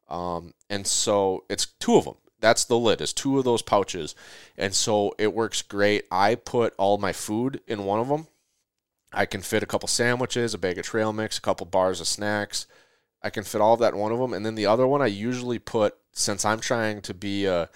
Um, 0.08 0.54
and 0.70 0.88
so 0.88 1.44
it's 1.50 1.66
two 1.66 1.96
of 1.96 2.06
them 2.06 2.16
that's 2.40 2.66
the 2.66 2.78
lid 2.78 3.02
is 3.02 3.14
two 3.14 3.40
of 3.40 3.46
those 3.46 3.64
pouches. 3.64 4.14
And 4.58 4.74
so 4.76 5.16
it 5.18 5.34
works 5.34 5.64
great. 5.64 6.06
I 6.12 6.36
put 6.36 6.76
all 6.78 6.98
my 6.98 7.12
food 7.12 7.62
in 7.68 7.86
one 7.86 8.00
of 8.00 8.08
them 8.08 8.28
i 9.14 9.26
can 9.26 9.42
fit 9.42 9.64
a 9.64 9.66
couple 9.66 9.88
sandwiches 9.88 10.54
a 10.54 10.58
bag 10.58 10.78
of 10.78 10.86
trail 10.86 11.14
mix 11.14 11.38
a 11.38 11.42
couple 11.42 11.66
bars 11.66 12.02
of 12.02 12.08
snacks. 12.08 12.68
I 13.22 13.30
can 13.30 13.44
fit 13.44 13.62
all 13.62 13.74
of 13.74 13.80
that 13.80 13.94
in 13.94 14.00
one 14.00 14.12
of 14.12 14.20
them 14.20 14.34
and 14.34 14.46
then 14.46 14.56
the 14.56 14.66
other 14.66 14.86
one 14.88 15.02
i 15.02 15.08
usually 15.08 15.60
put 15.60 15.96
since 16.12 16.46
i'm 16.46 16.60
trying 16.60 17.02
to 17.02 17.14
be 17.14 17.46
a 17.46 17.70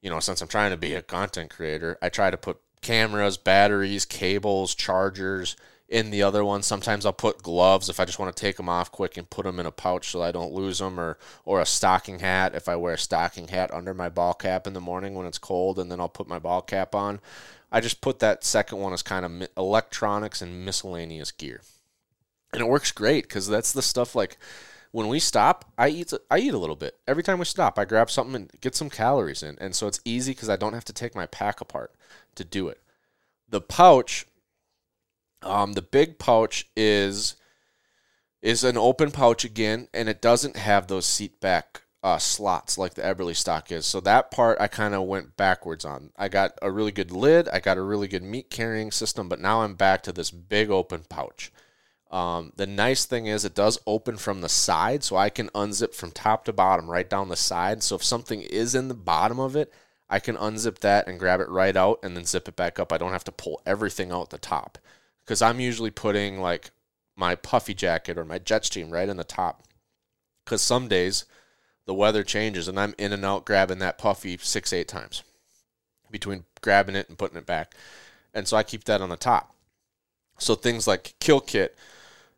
you 0.00 0.10
know 0.10 0.20
since 0.20 0.40
i'm 0.40 0.48
trying 0.48 0.70
to 0.70 0.76
be 0.76 0.94
a 0.94 1.02
content 1.02 1.50
creator 1.50 1.98
i 2.02 2.08
try 2.08 2.30
to 2.30 2.36
put 2.36 2.58
cameras 2.80 3.36
batteries 3.36 4.04
cables 4.04 4.74
chargers 4.74 5.54
in 5.90 6.10
the 6.10 6.22
other 6.22 6.44
one. 6.44 6.62
Sometimes 6.62 7.04
I'll 7.04 7.12
put 7.12 7.42
gloves 7.42 7.88
if 7.88 7.98
I 7.98 8.04
just 8.04 8.18
want 8.18 8.34
to 8.34 8.40
take 8.40 8.56
them 8.56 8.68
off 8.68 8.92
quick 8.92 9.16
and 9.16 9.28
put 9.28 9.44
them 9.44 9.58
in 9.58 9.66
a 9.66 9.72
pouch 9.72 10.08
so 10.08 10.22
I 10.22 10.30
don't 10.30 10.52
lose 10.52 10.78
them, 10.78 10.98
or 10.98 11.18
or 11.44 11.60
a 11.60 11.66
stocking 11.66 12.20
hat 12.20 12.54
if 12.54 12.68
I 12.68 12.76
wear 12.76 12.94
a 12.94 12.98
stocking 12.98 13.48
hat 13.48 13.74
under 13.74 13.92
my 13.92 14.08
ball 14.08 14.32
cap 14.32 14.66
in 14.66 14.72
the 14.72 14.80
morning 14.80 15.14
when 15.14 15.26
it's 15.26 15.38
cold, 15.38 15.78
and 15.78 15.90
then 15.90 16.00
I'll 16.00 16.08
put 16.08 16.28
my 16.28 16.38
ball 16.38 16.62
cap 16.62 16.94
on. 16.94 17.20
I 17.72 17.80
just 17.80 18.00
put 18.00 18.20
that 18.20 18.44
second 18.44 18.78
one 18.78 18.92
as 18.92 19.02
kind 19.02 19.24
of 19.24 19.48
electronics 19.56 20.40
and 20.40 20.64
miscellaneous 20.64 21.32
gear, 21.32 21.60
and 22.52 22.62
it 22.62 22.68
works 22.68 22.92
great 22.92 23.24
because 23.24 23.48
that's 23.48 23.72
the 23.72 23.82
stuff 23.82 24.14
like 24.14 24.38
when 24.92 25.08
we 25.08 25.20
stop, 25.20 25.66
I 25.78 25.88
eat 25.88 26.12
I 26.30 26.38
eat 26.38 26.54
a 26.54 26.58
little 26.58 26.76
bit 26.76 26.98
every 27.06 27.22
time 27.22 27.38
we 27.38 27.44
stop. 27.44 27.78
I 27.78 27.84
grab 27.84 28.10
something 28.10 28.34
and 28.34 28.50
get 28.60 28.74
some 28.74 28.90
calories 28.90 29.42
in, 29.42 29.56
and 29.60 29.74
so 29.74 29.86
it's 29.86 30.00
easy 30.04 30.32
because 30.32 30.48
I 30.48 30.56
don't 30.56 30.72
have 30.74 30.84
to 30.86 30.92
take 30.92 31.14
my 31.14 31.26
pack 31.26 31.60
apart 31.60 31.94
to 32.36 32.44
do 32.44 32.68
it. 32.68 32.80
The 33.48 33.60
pouch 33.60 34.26
um, 35.42 35.72
the 35.72 35.82
big 35.82 36.18
pouch 36.18 36.68
is 36.76 37.36
is 38.42 38.64
an 38.64 38.78
open 38.78 39.10
pouch 39.10 39.44
again, 39.44 39.88
and 39.92 40.08
it 40.08 40.22
doesn't 40.22 40.56
have 40.56 40.86
those 40.86 41.06
seat 41.06 41.40
back 41.40 41.82
uh, 42.02 42.18
slots 42.18 42.78
like 42.78 42.94
the 42.94 43.02
Eberlestock 43.02 43.70
is. 43.70 43.84
So 43.84 44.00
that 44.00 44.30
part 44.30 44.60
I 44.60 44.68
kind 44.68 44.94
of 44.94 45.02
went 45.02 45.36
backwards 45.36 45.84
on. 45.84 46.10
I 46.16 46.28
got 46.28 46.52
a 46.62 46.70
really 46.70 46.92
good 46.92 47.12
lid, 47.12 47.48
I 47.50 47.60
got 47.60 47.76
a 47.76 47.82
really 47.82 48.08
good 48.08 48.22
meat 48.22 48.50
carrying 48.50 48.90
system, 48.90 49.28
but 49.28 49.40
now 49.40 49.62
I'm 49.62 49.74
back 49.74 50.02
to 50.04 50.12
this 50.12 50.30
big 50.30 50.70
open 50.70 51.04
pouch. 51.08 51.52
Um, 52.10 52.52
the 52.56 52.66
nice 52.66 53.04
thing 53.04 53.26
is 53.26 53.44
it 53.44 53.54
does 53.54 53.78
open 53.86 54.16
from 54.16 54.40
the 54.40 54.48
side, 54.48 55.04
so 55.04 55.16
I 55.16 55.30
can 55.30 55.48
unzip 55.50 55.94
from 55.94 56.10
top 56.10 56.44
to 56.46 56.52
bottom 56.52 56.90
right 56.90 57.08
down 57.08 57.28
the 57.28 57.36
side. 57.36 57.82
So 57.82 57.96
if 57.96 58.02
something 58.02 58.40
is 58.42 58.74
in 58.74 58.88
the 58.88 58.94
bottom 58.94 59.38
of 59.38 59.54
it, 59.54 59.72
I 60.08 60.18
can 60.18 60.36
unzip 60.36 60.78
that 60.78 61.06
and 61.06 61.20
grab 61.20 61.40
it 61.40 61.48
right 61.48 61.76
out 61.76 62.00
and 62.02 62.16
then 62.16 62.24
zip 62.24 62.48
it 62.48 62.56
back 62.56 62.80
up. 62.80 62.92
I 62.92 62.98
don't 62.98 63.12
have 63.12 63.24
to 63.24 63.32
pull 63.32 63.62
everything 63.64 64.10
out 64.10 64.30
the 64.30 64.38
top 64.38 64.78
because 65.30 65.42
I'm 65.42 65.60
usually 65.60 65.92
putting 65.92 66.40
like 66.40 66.72
my 67.14 67.36
puffy 67.36 67.72
jacket 67.72 68.18
or 68.18 68.24
my 68.24 68.40
Jetstream 68.40 68.90
right 68.90 69.08
in 69.08 69.16
the 69.16 69.22
top. 69.22 69.62
Because 70.44 70.60
some 70.60 70.88
days 70.88 71.24
the 71.86 71.94
weather 71.94 72.24
changes 72.24 72.66
and 72.66 72.80
I'm 72.80 72.96
in 72.98 73.12
and 73.12 73.24
out 73.24 73.44
grabbing 73.44 73.78
that 73.78 73.96
puffy 73.96 74.36
six, 74.38 74.72
eight 74.72 74.88
times 74.88 75.22
between 76.10 76.46
grabbing 76.62 76.96
it 76.96 77.08
and 77.08 77.16
putting 77.16 77.38
it 77.38 77.46
back. 77.46 77.76
And 78.34 78.48
so 78.48 78.56
I 78.56 78.64
keep 78.64 78.82
that 78.84 79.00
on 79.00 79.08
the 79.08 79.16
top. 79.16 79.54
So 80.40 80.56
things 80.56 80.88
like 80.88 81.14
kill 81.20 81.40
kit, 81.40 81.78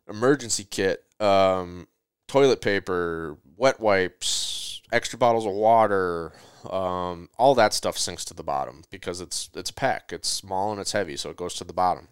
emergency 0.07 0.67
kit, 0.69 1.03
um, 1.19 1.87
toilet 2.27 2.61
paper, 2.61 3.37
wet 3.57 3.79
wipes, 3.79 4.83
extra 4.91 5.17
bottles 5.17 5.47
of 5.47 5.53
water, 5.53 6.31
um, 6.69 7.27
all 7.39 7.55
that 7.55 7.73
stuff 7.73 7.97
sinks 7.97 8.23
to 8.25 8.35
the 8.35 8.43
bottom 8.43 8.83
because 8.91 9.19
it's 9.19 9.49
it's 9.55 9.71
a 9.71 9.73
pack. 9.73 10.11
It's 10.13 10.29
small 10.29 10.71
and 10.71 10.79
it's 10.79 10.91
heavy, 10.91 11.17
so 11.17 11.31
it 11.31 11.37
goes 11.37 11.55
to 11.55 11.63
the 11.63 11.73
bottom. 11.73 12.09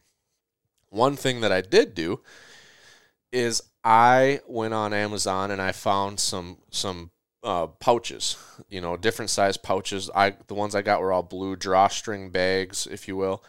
One 0.91 1.15
thing 1.15 1.41
that 1.41 1.51
I 1.51 1.61
did 1.61 1.95
do 1.95 2.19
is 3.31 3.63
I 3.83 4.41
went 4.47 4.73
on 4.73 4.93
Amazon 4.93 5.49
and 5.49 5.61
I 5.61 5.71
found 5.71 6.19
some 6.19 6.57
some 6.69 7.11
uh, 7.43 7.67
pouches, 7.67 8.37
you 8.69 8.81
know, 8.81 8.97
different 8.97 9.31
size 9.31 9.57
pouches. 9.57 10.09
I 10.13 10.35
the 10.47 10.53
ones 10.53 10.75
I 10.75 10.83
got 10.83 11.01
were 11.01 11.11
all 11.11 11.23
blue 11.23 11.55
drawstring 11.55 12.29
bags, 12.29 12.87
if 12.87 13.07
you 13.07 13.15
will, 13.15 13.43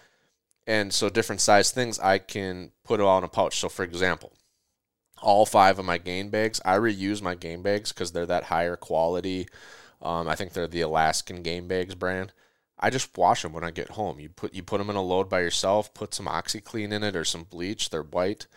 and 0.67 0.95
so 0.95 1.11
different 1.11 1.41
size 1.41 1.71
things 1.71 1.99
I 1.99 2.19
can 2.19 2.73
put 2.85 3.01
all 3.01 3.19
in 3.19 3.25
a 3.25 3.29
pouch. 3.29 3.59
So, 3.59 3.69
for 3.69 3.83
example, 3.83 4.33
all 5.21 5.45
five 5.45 5.79
of 5.79 5.85
my 5.85 5.99
game 5.99 6.31
bags, 6.31 6.61
I 6.65 6.77
reuse 6.79 7.21
my 7.21 7.35
game 7.35 7.63
bags 7.63 7.93
because 7.93 8.13
they're 8.13 8.27
that 8.27 8.45
higher 8.45 8.77
quality. 8.77 9.49
Um, 10.01 10.29
I 10.29 10.35
think 10.35 10.53
they're 10.53 10.67
the 10.67 10.81
Alaskan 10.81 11.43
Game 11.43 11.69
Bags 11.69 11.95
brand. 11.95 12.33
I 12.83 12.91
just 12.91 13.17
wash 13.17 13.43
them 13.43 13.53
when 13.53 13.63
I 13.63 13.71
get 13.71 13.91
home. 13.91 14.19
You 14.19 14.29
put 14.29 14.53
you 14.53 14.63
put 14.65 14.79
them 14.79 14.91
in 14.91 14.97
a 14.97 15.03
load 15.03 15.31
by 15.31 15.41
yourself. 15.41 15.95
Put 15.95 16.13
some 16.13 16.27
OxiClean 16.27 16.93
in 16.93 17.05
it 17.05 17.15
or 17.15 17.25
some 17.25 17.45
bleach. 17.45 17.91
They're 17.91 18.03
white, 18.03 18.49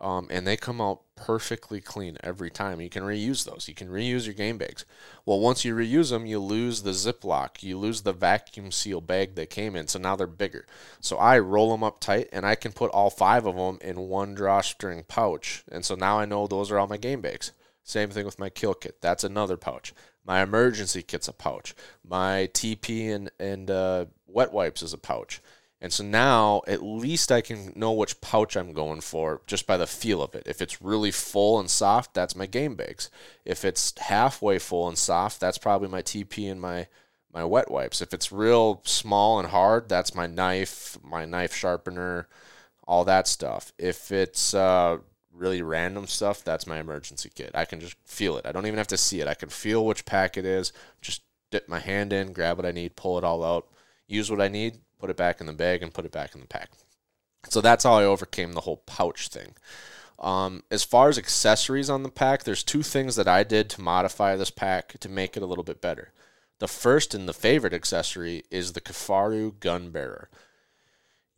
um, 0.00 0.28
and 0.30 0.46
they 0.46 0.56
come 0.56 0.80
out 0.80 1.00
perfectly 1.16 1.80
clean 1.80 2.16
every 2.22 2.48
time. 2.48 2.80
You 2.80 2.88
can 2.88 3.02
reuse 3.02 3.44
those. 3.44 3.66
You 3.66 3.74
can 3.74 3.88
reuse 3.88 4.24
your 4.24 4.34
game 4.34 4.56
bags. 4.56 4.84
Well, 5.26 5.40
once 5.40 5.64
you 5.64 5.74
reuse 5.74 6.10
them, 6.10 6.26
you 6.26 6.38
lose 6.38 6.82
the 6.82 6.90
Ziploc. 6.92 7.62
You 7.64 7.76
lose 7.76 8.02
the 8.02 8.12
vacuum 8.12 8.70
seal 8.70 9.00
bag 9.00 9.34
they 9.34 9.46
came 9.46 9.74
in. 9.74 9.88
So 9.88 9.98
now 9.98 10.14
they're 10.14 10.28
bigger. 10.28 10.64
So 11.00 11.16
I 11.16 11.40
roll 11.40 11.72
them 11.72 11.82
up 11.82 11.98
tight, 11.98 12.28
and 12.32 12.46
I 12.46 12.54
can 12.54 12.70
put 12.70 12.92
all 12.92 13.10
five 13.10 13.46
of 13.46 13.56
them 13.56 13.78
in 13.80 14.08
one 14.08 14.34
drawstring 14.34 15.04
pouch. 15.08 15.64
And 15.72 15.84
so 15.84 15.96
now 15.96 16.20
I 16.20 16.24
know 16.24 16.46
those 16.46 16.70
are 16.70 16.78
all 16.78 16.86
my 16.86 16.98
game 16.98 17.20
bags. 17.20 17.50
Same 17.84 18.10
thing 18.10 18.24
with 18.24 18.38
my 18.38 18.48
kill 18.48 18.74
kit. 18.74 19.00
That's 19.00 19.24
another 19.24 19.56
pouch. 19.56 19.92
My 20.24 20.42
emergency 20.42 21.02
kit's 21.02 21.28
a 21.28 21.32
pouch. 21.32 21.74
My 22.04 22.48
TP 22.52 23.12
and 23.12 23.30
and 23.38 23.70
uh, 23.70 24.06
wet 24.26 24.52
wipes 24.52 24.82
is 24.82 24.92
a 24.92 24.98
pouch. 24.98 25.40
And 25.80 25.92
so 25.92 26.04
now 26.04 26.62
at 26.68 26.80
least 26.80 27.32
I 27.32 27.40
can 27.40 27.72
know 27.74 27.90
which 27.92 28.20
pouch 28.20 28.56
I'm 28.56 28.72
going 28.72 29.00
for 29.00 29.42
just 29.48 29.66
by 29.66 29.76
the 29.76 29.86
feel 29.88 30.22
of 30.22 30.36
it. 30.36 30.44
If 30.46 30.62
it's 30.62 30.80
really 30.80 31.10
full 31.10 31.58
and 31.58 31.68
soft, 31.68 32.14
that's 32.14 32.36
my 32.36 32.46
game 32.46 32.76
bags. 32.76 33.10
If 33.44 33.64
it's 33.64 33.92
halfway 33.98 34.60
full 34.60 34.88
and 34.88 34.96
soft, 34.96 35.40
that's 35.40 35.58
probably 35.58 35.88
my 35.88 36.02
TP 36.02 36.50
and 36.50 36.60
my 36.60 36.86
my 37.32 37.44
wet 37.44 37.70
wipes. 37.70 38.00
If 38.00 38.14
it's 38.14 38.30
real 38.30 38.82
small 38.84 39.40
and 39.40 39.48
hard, 39.48 39.88
that's 39.88 40.14
my 40.14 40.26
knife, 40.26 40.98
my 41.02 41.24
knife 41.24 41.54
sharpener, 41.54 42.28
all 42.86 43.04
that 43.06 43.26
stuff. 43.26 43.72
If 43.78 44.12
it's 44.12 44.54
uh, 44.54 44.98
really 45.34 45.62
random 45.62 46.06
stuff, 46.06 46.44
that's 46.44 46.66
my 46.66 46.78
emergency 46.78 47.30
kit. 47.34 47.50
I 47.54 47.64
can 47.64 47.80
just 47.80 47.96
feel 48.04 48.36
it. 48.36 48.46
I 48.46 48.52
don't 48.52 48.66
even 48.66 48.78
have 48.78 48.86
to 48.88 48.96
see 48.96 49.20
it. 49.20 49.28
I 49.28 49.34
can 49.34 49.48
feel 49.48 49.84
which 49.84 50.04
pack 50.04 50.36
it 50.36 50.44
is. 50.44 50.72
Just 51.00 51.22
dip 51.50 51.68
my 51.68 51.78
hand 51.78 52.12
in, 52.12 52.32
grab 52.32 52.56
what 52.56 52.66
I 52.66 52.72
need, 52.72 52.96
pull 52.96 53.18
it 53.18 53.24
all 53.24 53.44
out, 53.44 53.68
use 54.06 54.30
what 54.30 54.40
I 54.40 54.48
need, 54.48 54.78
put 54.98 55.10
it 55.10 55.16
back 55.16 55.40
in 55.40 55.46
the 55.46 55.52
bag, 55.52 55.82
and 55.82 55.94
put 55.94 56.04
it 56.04 56.12
back 56.12 56.34
in 56.34 56.40
the 56.40 56.46
pack. 56.46 56.70
So 57.48 57.60
that's 57.60 57.84
how 57.84 57.94
I 57.94 58.04
overcame 58.04 58.52
the 58.52 58.62
whole 58.62 58.78
pouch 58.78 59.28
thing. 59.28 59.54
Um, 60.18 60.62
as 60.70 60.84
far 60.84 61.08
as 61.08 61.18
accessories 61.18 61.90
on 61.90 62.04
the 62.04 62.08
pack, 62.08 62.44
there's 62.44 62.62
two 62.62 62.82
things 62.82 63.16
that 63.16 63.26
I 63.26 63.42
did 63.42 63.68
to 63.70 63.80
modify 63.80 64.36
this 64.36 64.50
pack 64.50 64.98
to 65.00 65.08
make 65.08 65.36
it 65.36 65.42
a 65.42 65.46
little 65.46 65.64
bit 65.64 65.80
better. 65.80 66.12
The 66.60 66.68
first 66.68 67.12
and 67.12 67.28
the 67.28 67.32
favorite 67.32 67.74
accessory 67.74 68.44
is 68.48 68.72
the 68.72 68.80
Kifaru 68.80 69.58
gun 69.58 69.90
bearer. 69.90 70.28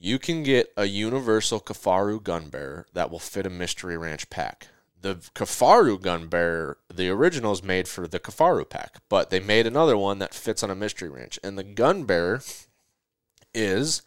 You 0.04 0.18
can 0.18 0.42
get 0.42 0.70
a 0.76 0.84
universal 0.84 1.60
Kifaru 1.60 2.22
gun 2.22 2.50
bearer 2.50 2.84
that 2.92 3.10
will 3.10 3.18
fit 3.18 3.46
a 3.46 3.50
Mystery 3.50 3.96
Ranch 3.96 4.28
pack. 4.28 4.68
The 5.00 5.14
Kifaru 5.34 5.98
gun 5.98 6.26
bearer, 6.26 6.76
the 6.92 7.08
original 7.08 7.52
is 7.52 7.62
made 7.62 7.88
for 7.88 8.06
the 8.06 8.20
Kifaru 8.20 8.68
pack, 8.68 8.96
but 9.08 9.30
they 9.30 9.40
made 9.40 9.66
another 9.66 9.96
one 9.96 10.18
that 10.18 10.34
fits 10.34 10.62
on 10.62 10.68
a 10.68 10.74
Mystery 10.74 11.08
Ranch. 11.08 11.38
And 11.42 11.56
the 11.56 11.64
gun 11.64 12.04
bearer 12.04 12.42
is 13.54 14.02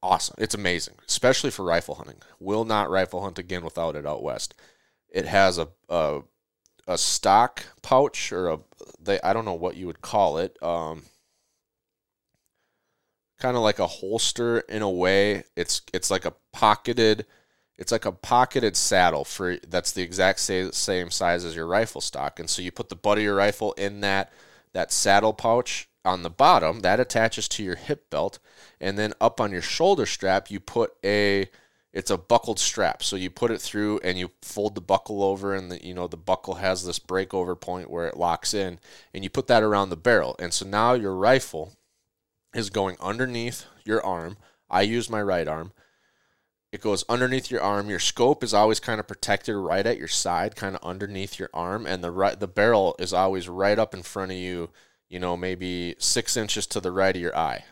awesome. 0.00 0.36
It's 0.38 0.54
amazing, 0.54 0.94
especially 1.08 1.50
for 1.50 1.64
rifle 1.64 1.96
hunting. 1.96 2.22
Will 2.38 2.64
not 2.64 2.88
rifle 2.88 3.24
hunt 3.24 3.40
again 3.40 3.64
without 3.64 3.96
it 3.96 4.06
out 4.06 4.22
west. 4.22 4.54
It 5.08 5.24
has 5.24 5.58
a 5.58 5.70
a, 5.88 6.20
a 6.86 6.96
stock 6.96 7.64
pouch 7.82 8.30
or 8.30 8.48
a 8.48 8.60
they 9.00 9.18
I 9.22 9.32
don't 9.32 9.44
know 9.44 9.54
what 9.54 9.76
you 9.76 9.88
would 9.88 10.02
call 10.02 10.38
it. 10.38 10.56
Um, 10.62 11.02
kind 13.40 13.56
of 13.56 13.62
like 13.62 13.78
a 13.78 13.86
holster 13.86 14.60
in 14.60 14.82
a 14.82 14.90
way. 14.90 15.44
It's 15.56 15.82
it's 15.92 16.10
like 16.10 16.24
a 16.24 16.34
pocketed 16.52 17.26
it's 17.80 17.92
like 17.92 18.04
a 18.04 18.12
pocketed 18.12 18.76
saddle 18.76 19.24
for 19.24 19.56
that's 19.66 19.92
the 19.92 20.02
exact 20.02 20.40
same, 20.40 20.70
same 20.70 21.10
size 21.10 21.46
as 21.46 21.56
your 21.56 21.66
rifle 21.66 22.02
stock. 22.02 22.38
And 22.38 22.48
so 22.48 22.60
you 22.60 22.70
put 22.70 22.90
the 22.90 22.94
butt 22.94 23.16
of 23.16 23.24
your 23.24 23.34
rifle 23.34 23.72
in 23.72 24.02
that 24.02 24.30
that 24.74 24.92
saddle 24.92 25.32
pouch 25.32 25.88
on 26.04 26.22
the 26.22 26.30
bottom 26.30 26.80
that 26.80 27.00
attaches 27.00 27.48
to 27.48 27.62
your 27.62 27.74
hip 27.76 28.08
belt 28.10 28.38
and 28.80 28.98
then 28.98 29.12
up 29.20 29.40
on 29.40 29.52
your 29.52 29.60
shoulder 29.60 30.06
strap 30.06 30.50
you 30.50 30.58
put 30.58 30.92
a 31.04 31.46
it's 31.92 32.10
a 32.10 32.16
buckled 32.16 32.58
strap 32.58 33.02
so 33.02 33.16
you 33.16 33.28
put 33.28 33.50
it 33.50 33.60
through 33.60 34.00
and 34.02 34.18
you 34.18 34.30
fold 34.40 34.74
the 34.74 34.80
buckle 34.80 35.22
over 35.22 35.54
and 35.54 35.70
the 35.70 35.84
you 35.84 35.92
know 35.92 36.06
the 36.06 36.16
buckle 36.16 36.54
has 36.54 36.86
this 36.86 36.98
breakover 36.98 37.58
point 37.60 37.90
where 37.90 38.06
it 38.06 38.16
locks 38.16 38.54
in 38.54 38.78
and 39.12 39.24
you 39.24 39.28
put 39.28 39.46
that 39.46 39.62
around 39.62 39.90
the 39.90 39.96
barrel 39.96 40.36
and 40.38 40.54
so 40.54 40.64
now 40.64 40.94
your 40.94 41.14
rifle 41.14 41.76
is 42.54 42.70
going 42.70 42.96
underneath 43.00 43.66
your 43.84 44.04
arm 44.04 44.36
i 44.68 44.82
use 44.82 45.08
my 45.08 45.22
right 45.22 45.48
arm 45.48 45.72
it 46.72 46.80
goes 46.80 47.04
underneath 47.08 47.50
your 47.50 47.60
arm 47.60 47.90
your 47.90 47.98
scope 47.98 48.44
is 48.44 48.54
always 48.54 48.80
kind 48.80 49.00
of 49.00 49.08
protected 49.08 49.54
right 49.54 49.86
at 49.86 49.98
your 49.98 50.08
side 50.08 50.56
kind 50.56 50.76
of 50.76 50.82
underneath 50.82 51.38
your 51.38 51.50
arm 51.52 51.86
and 51.86 52.02
the 52.02 52.10
right 52.10 52.40
the 52.40 52.48
barrel 52.48 52.94
is 52.98 53.12
always 53.12 53.48
right 53.48 53.78
up 53.78 53.94
in 53.94 54.02
front 54.02 54.32
of 54.32 54.38
you 54.38 54.70
you 55.10 55.18
know, 55.18 55.36
maybe 55.36 55.96
six 55.98 56.36
inches 56.36 56.66
to 56.68 56.80
the 56.80 56.92
right 56.92 57.14
of 57.14 57.20
your 57.20 57.36
eye. 57.36 57.64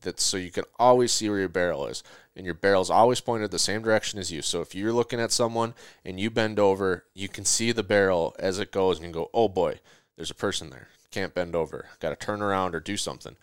That's 0.00 0.22
so 0.22 0.36
you 0.36 0.50
can 0.50 0.64
always 0.78 1.12
see 1.12 1.28
where 1.28 1.38
your 1.38 1.48
barrel 1.48 1.86
is. 1.86 2.02
And 2.34 2.44
your 2.44 2.54
barrel's 2.54 2.90
always 2.90 3.20
pointed 3.20 3.50
the 3.50 3.58
same 3.58 3.82
direction 3.82 4.18
as 4.18 4.32
you. 4.32 4.42
So 4.42 4.60
if 4.60 4.74
you're 4.74 4.92
looking 4.92 5.20
at 5.20 5.30
someone 5.30 5.74
and 6.04 6.18
you 6.18 6.30
bend 6.30 6.58
over, 6.58 7.04
you 7.14 7.28
can 7.28 7.44
see 7.44 7.72
the 7.72 7.82
barrel 7.82 8.34
as 8.38 8.58
it 8.58 8.72
goes 8.72 8.98
and 8.98 9.06
you 9.06 9.12
go, 9.12 9.30
oh 9.32 9.48
boy, 9.48 9.80
there's 10.16 10.30
a 10.30 10.34
person 10.34 10.70
there. 10.70 10.88
Can't 11.10 11.34
bend 11.34 11.54
over. 11.54 11.86
Got 12.00 12.10
to 12.10 12.26
turn 12.26 12.42
around 12.42 12.74
or 12.74 12.80
do 12.80 12.96
something. 12.96 13.36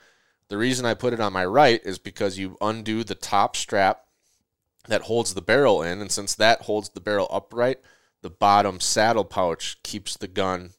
The 0.54 0.60
reason 0.60 0.86
I 0.86 0.94
put 0.94 1.14
it 1.14 1.20
on 1.20 1.34
my 1.34 1.44
right 1.44 1.82
is 1.84 1.98
because 1.98 2.38
you 2.38 2.60
undo 2.62 3.04
the 3.04 3.16
top 3.16 3.56
strap 3.56 4.04
that 4.88 5.02
holds 5.02 5.34
the 5.34 5.42
barrel 5.42 5.82
in. 5.82 6.00
And 6.00 6.12
since 6.12 6.36
that 6.36 6.62
holds 6.62 6.90
the 6.90 7.02
barrel 7.02 7.28
upright, 7.32 7.80
the 8.22 8.30
bottom 8.30 8.80
saddle 8.80 9.26
pouch 9.26 9.82
keeps 9.82 10.16
the 10.16 10.28
gun 10.28 10.74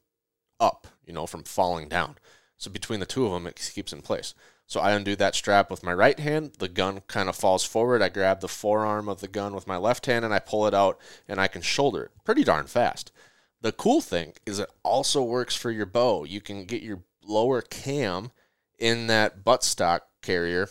up, 0.60 0.86
you 1.04 1.12
know, 1.12 1.26
from 1.26 1.42
falling 1.42 1.88
down. 1.88 2.18
So 2.56 2.70
between 2.70 3.00
the 3.00 3.04
two 3.04 3.26
of 3.26 3.32
them, 3.32 3.48
it 3.48 3.72
keeps 3.74 3.92
in 3.92 4.00
place. 4.00 4.32
So 4.68 4.78
I 4.78 4.92
undo 4.92 5.16
that 5.16 5.34
strap 5.34 5.72
with 5.72 5.82
my 5.82 5.92
right 5.92 6.20
hand. 6.20 6.52
The 6.60 6.68
gun 6.68 7.00
kind 7.08 7.28
of 7.28 7.34
falls 7.34 7.64
forward. 7.64 8.00
I 8.00 8.10
grab 8.10 8.42
the 8.42 8.46
forearm 8.46 9.08
of 9.08 9.20
the 9.20 9.26
gun 9.26 9.56
with 9.56 9.66
my 9.66 9.76
left 9.76 10.06
hand 10.06 10.24
and 10.24 10.32
I 10.32 10.38
pull 10.38 10.68
it 10.68 10.74
out 10.74 11.00
and 11.26 11.40
I 11.40 11.48
can 11.48 11.62
shoulder 11.62 12.04
it 12.04 12.12
pretty 12.22 12.44
darn 12.44 12.68
fast. 12.68 13.10
The 13.60 13.72
cool 13.72 14.00
thing 14.00 14.34
is 14.46 14.60
it 14.60 14.70
also 14.84 15.20
works 15.24 15.56
for 15.56 15.72
your 15.72 15.86
bow. 15.86 16.22
You 16.22 16.40
can 16.40 16.64
get 16.64 16.82
your 16.82 17.02
lower 17.24 17.60
cam 17.60 18.30
in 18.78 19.06
that 19.06 19.44
buttstock 19.44 20.00
carrier 20.22 20.68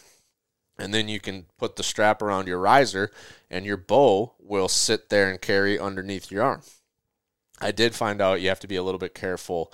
and 0.78 0.94
then 0.94 1.08
you 1.08 1.20
can 1.20 1.46
put 1.58 1.76
the 1.76 1.84
strap 1.84 2.22
around 2.22 2.48
your 2.48 2.60
riser 2.60 3.12
and 3.50 3.66
your 3.66 3.78
bow 3.78 4.34
will 4.40 4.68
sit 4.68 5.10
there 5.10 5.30
and 5.30 5.42
carry 5.42 5.80
underneath 5.80 6.32
your 6.32 6.44
arm. 6.44 6.62
I 7.62 7.72
did 7.72 7.96
find 7.96 8.22
out 8.22 8.42
you 8.42 8.50
have 8.50 8.60
to 8.62 8.68
be 8.68 8.76
a 8.76 8.84
little 8.84 9.00
bit 9.00 9.14
careful 9.14 9.72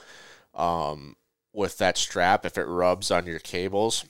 um, 0.53 1.15
with 1.53 1.77
that 1.77 1.97
strap, 1.97 2.45
if 2.45 2.57
it 2.57 2.65
rubs 2.65 3.11
on 3.11 3.25
your 3.25 3.39
cables, 3.39 4.05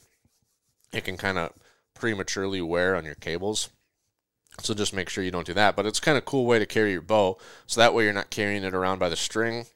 it 0.91 1.03
can 1.03 1.17
kind 1.17 1.37
of 1.37 1.53
prematurely 1.93 2.61
wear 2.61 2.95
on 2.95 3.05
your 3.05 3.15
cables. 3.15 3.69
So 4.61 4.73
just 4.73 4.93
make 4.93 5.09
sure 5.09 5.23
you 5.23 5.31
don't 5.31 5.47
do 5.47 5.53
that. 5.53 5.75
But 5.75 5.85
it's 5.85 5.99
kind 5.99 6.17
of 6.17 6.25
cool 6.25 6.45
way 6.45 6.59
to 6.59 6.65
carry 6.65 6.91
your 6.91 7.01
bow. 7.01 7.37
So 7.65 7.79
that 7.79 7.93
way 7.93 8.03
you're 8.03 8.13
not 8.13 8.29
carrying 8.29 8.63
it 8.63 8.73
around 8.73 8.99
by 8.99 9.09
the 9.09 9.15
string. 9.15 9.67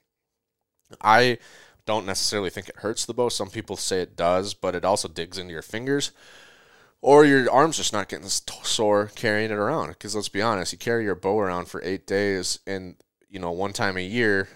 I 1.02 1.38
don't 1.86 2.06
necessarily 2.06 2.50
think 2.50 2.70
it 2.70 2.78
hurts 2.78 3.06
the 3.06 3.14
bow. 3.14 3.30
Some 3.30 3.50
people 3.50 3.76
say 3.76 4.02
it 4.02 4.16
does, 4.16 4.54
but 4.54 4.76
it 4.76 4.86
also 4.86 5.08
digs 5.08 5.38
into 5.38 5.52
your 5.52 5.62
fingers. 5.62 6.12
Or 7.02 7.26
your 7.26 7.52
arm's 7.52 7.78
just 7.78 7.92
not 7.92 8.08
getting 8.08 8.30
sore 8.30 9.12
carrying 9.16 9.52
it 9.52 9.58
around. 9.58 9.90
Because 9.90 10.16
let's 10.16 10.30
be 10.30 10.42
honest, 10.42 10.72
you 10.72 10.78
carry 10.78 11.04
your 11.04 11.16
bow 11.16 11.40
around 11.40 11.68
for 11.68 11.82
eight 11.84 12.08
days, 12.08 12.60
and 12.66 12.96
you 13.30 13.40
know 13.40 13.52
one 13.52 13.74
time 13.74 13.98
a 13.98 14.02
year 14.06 14.48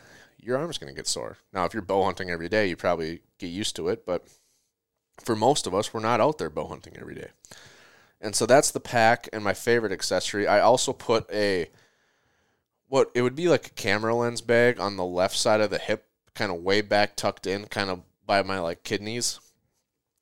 your 0.47 0.57
arm's 0.57 0.78
going 0.78 0.91
to 0.91 0.95
get 0.95 1.07
sore. 1.07 1.38
Now, 1.51 1.65
if 1.65 1.73
you're 1.73 1.84
bow 1.84 2.05
hunting 2.05 2.30
every 2.30 2.47
day, 2.47 2.67
you 2.67 2.78
probably 2.78 3.19
get 3.38 3.47
used 3.47 3.75
to 3.75 3.89
it, 3.89 4.05
but 4.05 4.25
for 5.21 5.36
most 5.36 5.67
of 5.67 5.75
us, 5.75 5.93
we're 5.93 5.99
not 5.99 6.21
out 6.21 6.38
there 6.38 6.49
bow 6.49 6.67
hunting 6.67 6.95
every 6.97 7.15
day. 7.15 7.30
And 8.21 8.34
so 8.34 8.45
that's 8.45 8.71
the 8.71 8.80
pack 8.80 9.28
and 9.34 9.43
my 9.43 9.53
favorite 9.53 9.91
accessory. 9.91 10.47
I 10.47 10.61
also 10.61 10.93
put 10.93 11.30
a 11.32 11.69
what 12.88 13.11
it 13.13 13.21
would 13.21 13.36
be 13.36 13.49
like 13.49 13.67
a 13.67 13.71
camera 13.71 14.15
lens 14.15 14.41
bag 14.41 14.80
on 14.80 14.95
the 14.95 15.05
left 15.05 15.36
side 15.36 15.59
of 15.59 15.69
the 15.69 15.78
hip, 15.78 16.07
kind 16.38 16.51
of 16.51 16.61
way 16.61 16.81
back 16.81 17.15
tucked 17.15 17.47
in, 17.47 17.65
kind 17.65 17.89
of 17.89 18.01
by 18.25 18.43
my 18.43 18.59
like 18.59 18.83
kidneys 18.83 19.39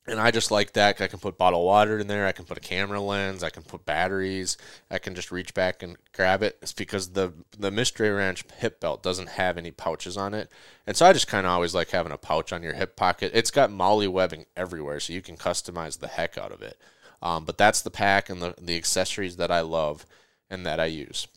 and 0.08 0.20
I 0.20 0.32
just 0.32 0.52
like 0.52 0.74
that. 0.74 1.02
I 1.02 1.08
can 1.08 1.20
put 1.20 1.38
bottled 1.38 1.66
water 1.66 1.98
in 1.98 2.08
there. 2.08 2.28
I 2.28 2.32
can 2.32 2.46
put 2.46 2.58
a 2.58 2.62
camera 2.62 3.02
lens. 3.02 3.44
I 3.44 3.50
can 3.50 3.64
put 3.64 3.86
batteries. 3.86 4.58
I 4.90 5.00
can 5.00 5.16
just 5.16 5.32
reach 5.32 5.54
back 5.54 5.82
and 5.82 5.98
grab 6.14 6.44
it. 6.44 6.58
It's 6.62 6.74
because 6.74 7.10
the 7.10 7.34
the 7.58 7.72
Mystery 7.72 8.10
Ranch 8.10 8.44
hip 8.58 8.80
belt 8.80 9.02
doesn't 9.02 9.30
have 9.30 9.58
any 9.58 9.72
pouches 9.72 10.18
on 10.18 10.34
it, 10.34 10.50
and 10.86 10.96
so 10.96 11.06
I 11.06 11.14
just 11.14 11.28
kind 11.28 11.46
of 11.46 11.52
always 11.52 11.74
like 11.74 11.90
having 11.90 12.12
a 12.12 12.18
pouch 12.18 12.54
on 12.54 12.64
your 12.64 12.74
hip 12.74 12.96
pocket. 12.96 13.32
It's 13.34 13.52
got 13.52 13.72
MOLLE 13.72 14.10
webbing 14.10 14.46
everywhere, 14.56 15.00
so 15.00 15.14
you 15.14 15.22
can 15.22 15.38
customize 15.38 16.00
the 16.00 16.08
heck 16.08 16.38
out 16.38 16.52
of 16.52 16.62
it. 16.62 16.80
Um, 17.22 17.46
but 17.46 17.58
that's 17.58 17.82
the 17.82 17.92
pack 17.92 18.30
and 18.30 18.42
the 18.42 18.54
the 18.62 18.78
accessories 18.78 19.38
that 19.38 19.52
I 19.52 19.62
love 19.62 20.06
and 20.50 20.66
that 20.66 20.80
I 20.80 20.86
use. 20.86 21.28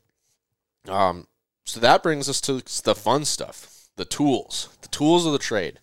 Um, 0.86 1.26
So 1.64 1.80
that 1.80 2.02
brings 2.02 2.28
us 2.28 2.40
to 2.42 2.62
the 2.82 2.94
fun 2.94 3.24
stuff 3.24 3.77
the 3.98 4.06
tools, 4.06 4.70
the 4.80 4.88
tools 4.88 5.26
of 5.26 5.32
the 5.32 5.38
trade 5.38 5.80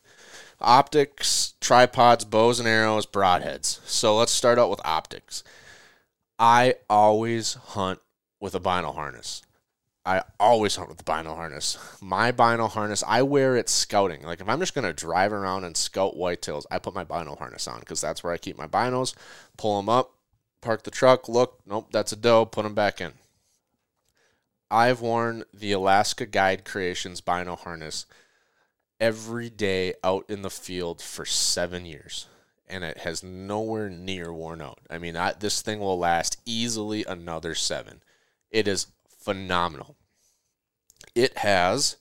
optics, 0.62 1.54
tripods, 1.62 2.26
bows 2.26 2.60
and 2.60 2.68
arrows, 2.68 3.06
broadheads. 3.06 3.80
So 3.86 4.18
let's 4.18 4.32
start 4.32 4.60
out 4.60 4.70
with 4.70 4.82
optics. 4.84 5.44
I 6.40 6.76
always 6.90 7.54
hunt 7.54 8.00
with 8.40 8.56
a 8.56 8.60
bino 8.60 8.92
harness. 8.92 9.42
I 10.06 10.24
always 10.40 10.76
hunt 10.76 10.90
with 10.90 11.00
the 11.00 11.04
bino 11.04 11.34
harness. 11.34 11.78
My 12.02 12.32
bino 12.32 12.68
harness, 12.68 13.04
I 13.08 13.24
wear 13.24 13.56
it 13.56 13.70
scouting. 13.70 14.22
Like 14.24 14.42
if 14.42 14.50
I'm 14.50 14.60
just 14.60 14.76
going 14.76 14.86
to 14.86 14.94
drive 14.94 15.34
around 15.34 15.64
and 15.64 15.76
scout 15.76 16.16
whitetails, 16.16 16.66
I 16.70 16.80
put 16.80 16.94
my 16.94 17.04
bino 17.04 17.36
harness 17.36 17.68
on 17.68 17.80
because 17.80 18.02
that's 18.02 18.24
where 18.24 18.34
I 18.34 18.38
keep 18.38 18.58
my 18.58 18.68
binos. 18.68 19.16
Pull 19.58 19.78
them 19.78 19.90
up, 19.90 20.12
park 20.62 20.84
the 20.84 20.92
truck, 20.92 21.28
look, 21.28 21.60
nope, 21.66 21.88
that's 21.92 22.12
a 22.12 22.16
doe, 22.16 22.46
put 22.46 22.64
them 22.64 22.76
back 22.76 23.02
in. 23.02 23.14
I've 24.72 25.02
worn 25.02 25.44
the 25.54 25.72
Alaska 25.74 26.26
Guide 26.26 26.66
Creations 26.66 27.22
bino 27.22 27.56
harness 27.56 28.06
every 29.00 29.50
day 29.50 29.94
out 30.04 30.26
in 30.30 30.42
the 30.42 30.50
field 30.50 31.02
for 31.02 31.26
seven 31.26 31.86
years, 31.86 32.28
and 32.68 32.84
it 32.84 33.00
has 33.00 33.24
nowhere 33.24 33.90
near 33.90 34.34
worn 34.34 34.62
out. 34.62 34.80
I 34.90 34.98
mean, 34.98 35.16
I, 35.16 35.34
this 35.34 35.62
thing 35.62 35.80
will 35.80 36.00
last 36.00 36.40
easily 36.46 37.06
another 37.06 37.54
seven. 37.54 38.02
It 38.50 38.68
is 38.68 38.88
phenomenal. 39.08 39.96
It 41.14 41.38
has, 41.40 41.98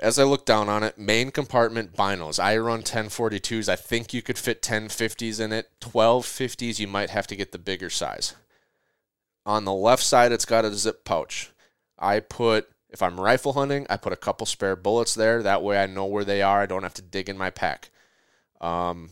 as 0.00 0.18
I 0.18 0.24
look 0.24 0.44
down 0.44 0.68
on 0.68 0.82
it, 0.82 0.98
main 0.98 1.30
compartment 1.30 1.94
binos. 1.94 2.42
I 2.42 2.56
run 2.56 2.82
1042s. 2.82 3.68
I 3.68 3.76
think 3.76 4.12
you 4.12 4.22
could 4.22 4.38
fit 4.38 4.62
1050s 4.62 5.40
in 5.40 5.52
it. 5.52 5.70
1250s, 5.80 6.78
you 6.78 6.88
might 6.88 7.10
have 7.10 7.26
to 7.28 7.36
get 7.36 7.52
the 7.52 7.58
bigger 7.58 7.90
size. 7.90 8.34
On 9.46 9.64
the 9.64 9.72
left 9.72 10.02
side, 10.02 10.32
it's 10.32 10.44
got 10.44 10.64
a 10.64 10.74
zip 10.74 11.04
pouch. 11.04 11.52
I 11.98 12.20
put 12.20 12.68
if 12.90 13.02
I'm 13.02 13.20
rifle 13.20 13.52
hunting, 13.52 13.86
I 13.90 13.96
put 13.96 14.12
a 14.12 14.16
couple 14.16 14.46
spare 14.46 14.76
bullets 14.76 15.14
there. 15.14 15.42
That 15.42 15.62
way 15.62 15.82
I 15.82 15.86
know 15.86 16.06
where 16.06 16.24
they 16.24 16.42
are. 16.42 16.62
I 16.62 16.66
don't 16.66 16.82
have 16.82 16.94
to 16.94 17.02
dig 17.02 17.28
in 17.28 17.36
my 17.36 17.50
pack. 17.50 17.90
Um, 18.60 19.10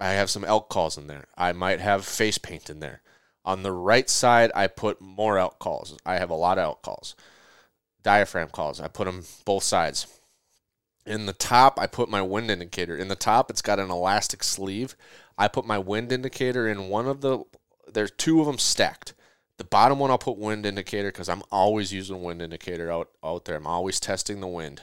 I 0.00 0.10
have 0.10 0.30
some 0.30 0.44
elk 0.44 0.68
calls 0.68 0.98
in 0.98 1.06
there. 1.06 1.26
I 1.36 1.52
might 1.52 1.80
have 1.80 2.04
face 2.04 2.38
paint 2.38 2.68
in 2.68 2.80
there. 2.80 3.02
On 3.44 3.62
the 3.62 3.72
right 3.72 4.10
side, 4.10 4.50
I 4.54 4.66
put 4.66 5.00
more 5.00 5.38
elk 5.38 5.58
calls. 5.58 5.96
I 6.04 6.14
have 6.14 6.30
a 6.30 6.34
lot 6.34 6.58
of 6.58 6.64
elk 6.64 6.82
calls. 6.82 7.14
Diaphragm 8.02 8.48
calls. 8.48 8.80
I 8.80 8.88
put 8.88 9.04
them 9.04 9.24
both 9.44 9.62
sides. 9.62 10.06
In 11.06 11.26
the 11.26 11.32
top, 11.32 11.78
I 11.80 11.86
put 11.86 12.08
my 12.08 12.22
wind 12.22 12.50
indicator. 12.50 12.96
In 12.96 13.08
the 13.08 13.16
top, 13.16 13.50
it's 13.50 13.62
got 13.62 13.80
an 13.80 13.90
elastic 13.90 14.42
sleeve. 14.42 14.96
I 15.38 15.48
put 15.48 15.64
my 15.64 15.78
wind 15.78 16.12
indicator 16.12 16.68
in 16.68 16.88
one 16.88 17.06
of 17.06 17.20
the. 17.20 17.44
There's 17.92 18.12
two 18.12 18.40
of 18.40 18.46
them 18.46 18.58
stacked. 18.58 19.14
The 19.58 19.64
bottom 19.64 19.98
one 19.98 20.10
I'll 20.10 20.18
put 20.18 20.38
wind 20.38 20.66
indicator 20.66 21.10
because 21.10 21.28
I'm 21.28 21.42
always 21.50 21.92
using 21.92 22.22
wind 22.22 22.42
indicator 22.42 22.90
out, 22.90 23.10
out 23.22 23.44
there. 23.44 23.56
I'm 23.56 23.66
always 23.66 24.00
testing 24.00 24.40
the 24.40 24.48
wind. 24.48 24.82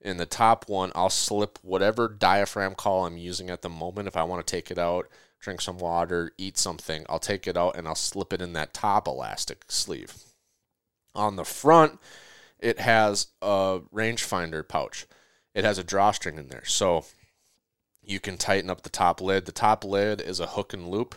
In 0.00 0.16
the 0.16 0.26
top 0.26 0.68
one, 0.68 0.92
I'll 0.94 1.10
slip 1.10 1.58
whatever 1.62 2.08
diaphragm 2.08 2.74
call 2.74 3.06
I'm 3.06 3.16
using 3.16 3.50
at 3.50 3.62
the 3.62 3.68
moment. 3.68 4.08
If 4.08 4.16
I 4.16 4.24
want 4.24 4.46
to 4.46 4.50
take 4.50 4.70
it 4.70 4.78
out, 4.78 5.08
drink 5.40 5.60
some 5.60 5.78
water, 5.78 6.32
eat 6.38 6.58
something, 6.58 7.04
I'll 7.08 7.18
take 7.18 7.46
it 7.46 7.56
out 7.56 7.76
and 7.76 7.86
I'll 7.86 7.94
slip 7.94 8.32
it 8.32 8.40
in 8.40 8.52
that 8.54 8.74
top 8.74 9.06
elastic 9.06 9.64
sleeve. 9.68 10.14
On 11.14 11.36
the 11.36 11.44
front, 11.44 11.98
it 12.58 12.80
has 12.80 13.28
a 13.42 13.80
rangefinder 13.94 14.66
pouch. 14.66 15.06
It 15.54 15.64
has 15.64 15.78
a 15.78 15.84
drawstring 15.84 16.38
in 16.38 16.48
there. 16.48 16.64
So 16.64 17.04
you 18.02 18.20
can 18.20 18.36
tighten 18.36 18.70
up 18.70 18.82
the 18.82 18.90
top 18.90 19.20
lid. 19.20 19.46
The 19.46 19.52
top 19.52 19.84
lid 19.84 20.20
is 20.20 20.40
a 20.40 20.46
hook 20.46 20.72
and 20.72 20.88
loop. 20.88 21.14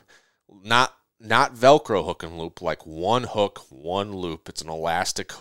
Not 0.64 0.96
not 1.20 1.56
Velcro 1.56 2.06
hook 2.06 2.24
and 2.24 2.38
loop, 2.38 2.62
like 2.62 2.86
one 2.86 3.24
hook, 3.24 3.66
one 3.70 4.14
loop. 4.16 4.48
It's 4.48 4.62
an 4.62 4.70
elastic 4.70 5.32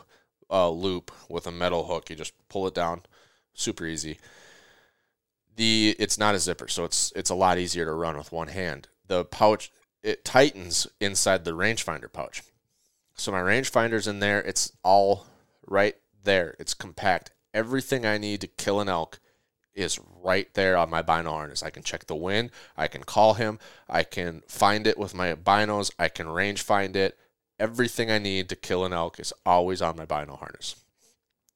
uh, 0.51 0.71
loop 0.71 1.13
with 1.29 1.47
a 1.47 1.53
metal 1.53 1.87
hook. 1.87 2.11
You 2.11 2.17
just 2.17 2.33
pull 2.49 2.67
it 2.67 2.75
down, 2.75 3.03
super 3.55 3.87
easy. 3.87 4.19
The 5.57 5.97
it's 5.99 6.19
not 6.19 6.35
a 6.35 6.39
zipper, 6.39 6.69
so 6.69 6.85
it's 6.85 7.13
it's 7.17 7.31
a 7.31 7.35
lot 7.35 7.59
easier 7.59 7.85
to 7.85 7.93
run 7.93 8.17
with 8.17 8.33
one 8.33 8.49
hand. 8.49 8.89
The 9.07 9.25
pouch 9.25 9.73
it 10.03 10.25
tightens 10.25 10.87
inside 11.01 11.45
the 11.45 11.53
rangefinder 11.53 12.13
pouch. 12.13 12.43
So 13.15 13.33
my 13.33 13.41
rangefinder's 13.41 14.07
in 14.07 14.21
there. 14.21 14.41
It's 14.41 14.73
all 14.85 15.27
right 15.67 15.97
there. 16.23 16.55
It's 16.61 16.75
compact. 16.75 17.33
Everything 17.53 18.07
I 18.07 18.19
need 18.19 18.41
to 18.43 18.47
kill 18.47 18.81
an 18.81 18.89
elk 18.89 19.19
is 19.79 19.99
right 20.23 20.53
there 20.55 20.77
on 20.77 20.91
my 20.91 21.03
bino. 21.03 21.49
I 21.63 21.71
can 21.71 21.85
check 21.85 22.07
the 22.07 22.17
wind. 22.17 22.51
I 22.77 22.89
can 22.89 23.05
call 23.05 23.35
him. 23.35 23.61
I 23.89 24.03
can 24.03 24.43
find 24.49 24.87
it 24.87 24.99
with 24.99 25.15
my 25.15 25.35
binos. 25.35 25.93
I 25.99 26.09
can 26.09 26.29
range 26.29 26.63
find 26.63 26.97
it. 26.97 27.17
Everything 27.61 28.11
I 28.11 28.19
need 28.19 28.49
to 28.49 28.57
kill 28.57 28.85
an 28.85 28.93
elk 28.93 29.21
is 29.21 29.33
always 29.47 29.81
on 29.81 29.97
my 29.97 30.05
bino 30.05 30.37
harness. 30.37 30.77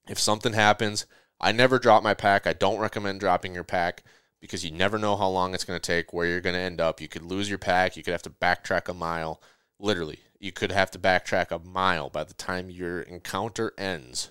If 0.07 0.19
something 0.19 0.53
happens, 0.53 1.05
I 1.39 1.51
never 1.51 1.79
drop 1.79 2.01
my 2.01 2.13
pack. 2.13 2.47
I 2.47 2.53
don't 2.53 2.79
recommend 2.79 3.19
dropping 3.19 3.53
your 3.53 3.63
pack 3.65 4.03
because 4.39 4.63
you 4.63 4.71
never 4.71 4.97
know 4.97 5.15
how 5.15 5.27
long 5.27 5.53
it's 5.53 5.65
going 5.65 5.79
to 5.79 5.85
take, 5.85 6.13
where 6.13 6.25
you're 6.25 6.41
going 6.41 6.55
to 6.55 6.59
end 6.59 6.81
up. 6.81 7.01
You 7.01 7.07
could 7.07 7.23
lose 7.23 7.49
your 7.49 7.59
pack. 7.59 7.95
You 7.97 8.03
could 8.03 8.11
have 8.11 8.21
to 8.23 8.29
backtrack 8.29 8.87
a 8.87 8.93
mile. 8.93 9.41
Literally, 9.79 10.19
you 10.39 10.51
could 10.51 10.71
have 10.71 10.91
to 10.91 10.99
backtrack 10.99 11.51
a 11.51 11.59
mile 11.59 12.09
by 12.09 12.23
the 12.23 12.33
time 12.33 12.69
your 12.69 13.01
encounter 13.01 13.73
ends 13.77 14.29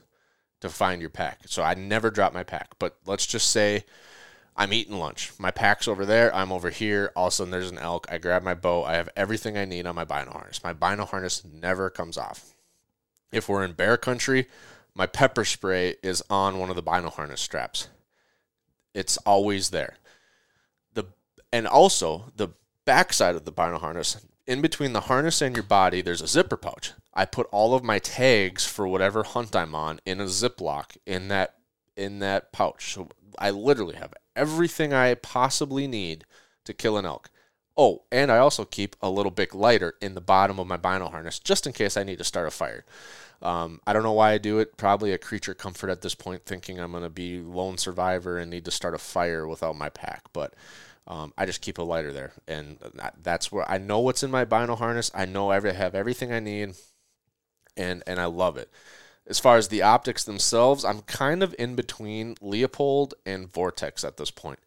to 0.62 0.68
find 0.68 1.00
your 1.00 1.10
pack. 1.10 1.40
So 1.46 1.62
I 1.62 1.74
never 1.74 2.10
drop 2.10 2.32
my 2.32 2.42
pack. 2.42 2.70
But 2.78 2.96
let's 3.04 3.26
just 3.26 3.50
say 3.50 3.84
I'm 4.56 4.72
eating 4.72 4.98
lunch. 4.98 5.32
My 5.38 5.50
pack's 5.50 5.88
over 5.88 6.06
there. 6.06 6.34
I'm 6.34 6.52
over 6.52 6.70
here. 6.70 7.12
All 7.16 7.26
of 7.26 7.32
a 7.32 7.36
sudden, 7.36 7.50
there's 7.50 7.70
an 7.70 7.78
elk. 7.78 8.06
I 8.10 8.18
grab 8.18 8.42
my 8.42 8.54
bow. 8.54 8.84
I 8.84 8.94
have 8.94 9.08
everything 9.16 9.56
I 9.56 9.64
need 9.64 9.86
on 9.86 9.94
my 9.94 10.04
bino 10.04 10.30
harness. 10.30 10.62
My 10.62 10.72
bino 10.72 11.04
harness 11.04 11.42
never 11.44 11.90
comes 11.90 12.16
off. 12.16 12.54
If 13.32 13.48
we're 13.48 13.64
in 13.64 13.72
bear 13.72 13.96
country, 13.96 14.46
my 14.94 15.06
pepper 15.06 15.44
spray 15.44 15.96
is 16.02 16.22
on 16.30 16.58
one 16.58 16.70
of 16.70 16.76
the 16.76 16.82
bino 16.82 17.10
harness 17.10 17.40
straps. 17.40 17.88
It's 18.94 19.16
always 19.18 19.70
there. 19.70 19.96
The 20.94 21.06
and 21.52 21.66
also 21.66 22.32
the 22.36 22.48
backside 22.84 23.34
of 23.34 23.46
the 23.46 23.52
bino 23.52 23.78
harness, 23.78 24.18
in 24.46 24.60
between 24.60 24.92
the 24.92 25.02
harness 25.02 25.40
and 25.40 25.56
your 25.56 25.64
body, 25.64 26.02
there's 26.02 26.22
a 26.22 26.26
zipper 26.26 26.58
pouch. 26.58 26.92
I 27.14 27.24
put 27.24 27.46
all 27.52 27.74
of 27.74 27.84
my 27.84 27.98
tags 27.98 28.66
for 28.66 28.88
whatever 28.88 29.22
hunt 29.22 29.54
I'm 29.54 29.74
on 29.74 30.00
in 30.06 30.20
a 30.20 30.24
Ziploc 30.24 30.96
in 31.06 31.28
that 31.28 31.54
in 31.96 32.20
that 32.20 32.52
pouch. 32.52 32.94
So 32.94 33.08
I 33.38 33.50
literally 33.50 33.96
have 33.96 34.14
everything 34.34 34.92
I 34.92 35.14
possibly 35.14 35.86
need 35.86 36.24
to 36.64 36.72
kill 36.72 36.96
an 36.96 37.04
elk. 37.04 37.30
Oh, 37.76 38.02
and 38.12 38.30
I 38.30 38.38
also 38.38 38.64
keep 38.64 38.96
a 39.00 39.10
little 39.10 39.30
bit 39.30 39.54
lighter 39.54 39.94
in 40.00 40.14
the 40.14 40.20
bottom 40.20 40.58
of 40.58 40.66
my 40.66 40.76
bino 40.76 41.08
harness 41.08 41.38
just 41.38 41.66
in 41.66 41.72
case 41.72 41.96
I 41.96 42.04
need 42.04 42.18
to 42.18 42.24
start 42.24 42.46
a 42.46 42.50
fire. 42.50 42.84
Um, 43.40 43.80
I 43.86 43.92
don't 43.92 44.02
know 44.02 44.12
why 44.12 44.32
I 44.32 44.38
do 44.38 44.58
it. 44.58 44.76
Probably 44.76 45.12
a 45.12 45.18
creature 45.18 45.54
comfort 45.54 45.90
at 45.90 46.00
this 46.00 46.14
point, 46.14 46.44
thinking 46.44 46.78
I'm 46.78 46.92
going 46.92 47.02
to 47.02 47.10
be 47.10 47.40
lone 47.40 47.76
survivor 47.76 48.38
and 48.38 48.50
need 48.50 48.64
to 48.66 48.70
start 48.70 48.94
a 48.94 48.98
fire 48.98 49.46
without 49.48 49.76
my 49.76 49.88
pack. 49.88 50.22
But 50.32 50.54
um, 51.06 51.32
I 51.36 51.46
just 51.46 51.60
keep 51.60 51.78
a 51.78 51.82
lighter 51.82 52.12
there, 52.12 52.32
and 52.46 52.78
that's 53.20 53.50
where 53.50 53.68
I 53.68 53.78
know 53.78 53.98
what's 53.98 54.22
in 54.22 54.30
my 54.30 54.44
bino 54.44 54.76
harness. 54.76 55.10
I 55.12 55.24
know 55.24 55.50
I 55.50 55.54
have 55.72 55.94
everything 55.94 56.32
I 56.32 56.38
need 56.38 56.76
and 57.76 58.02
and 58.06 58.20
I 58.20 58.26
love 58.26 58.56
it. 58.56 58.70
As 59.26 59.38
far 59.38 59.56
as 59.56 59.68
the 59.68 59.82
optics 59.82 60.24
themselves, 60.24 60.84
I'm 60.84 61.02
kind 61.02 61.42
of 61.42 61.54
in 61.58 61.74
between 61.76 62.34
Leupold 62.36 63.12
and 63.24 63.50
Vortex 63.50 64.02
at 64.04 64.16
this 64.16 64.30
point. 64.30 64.58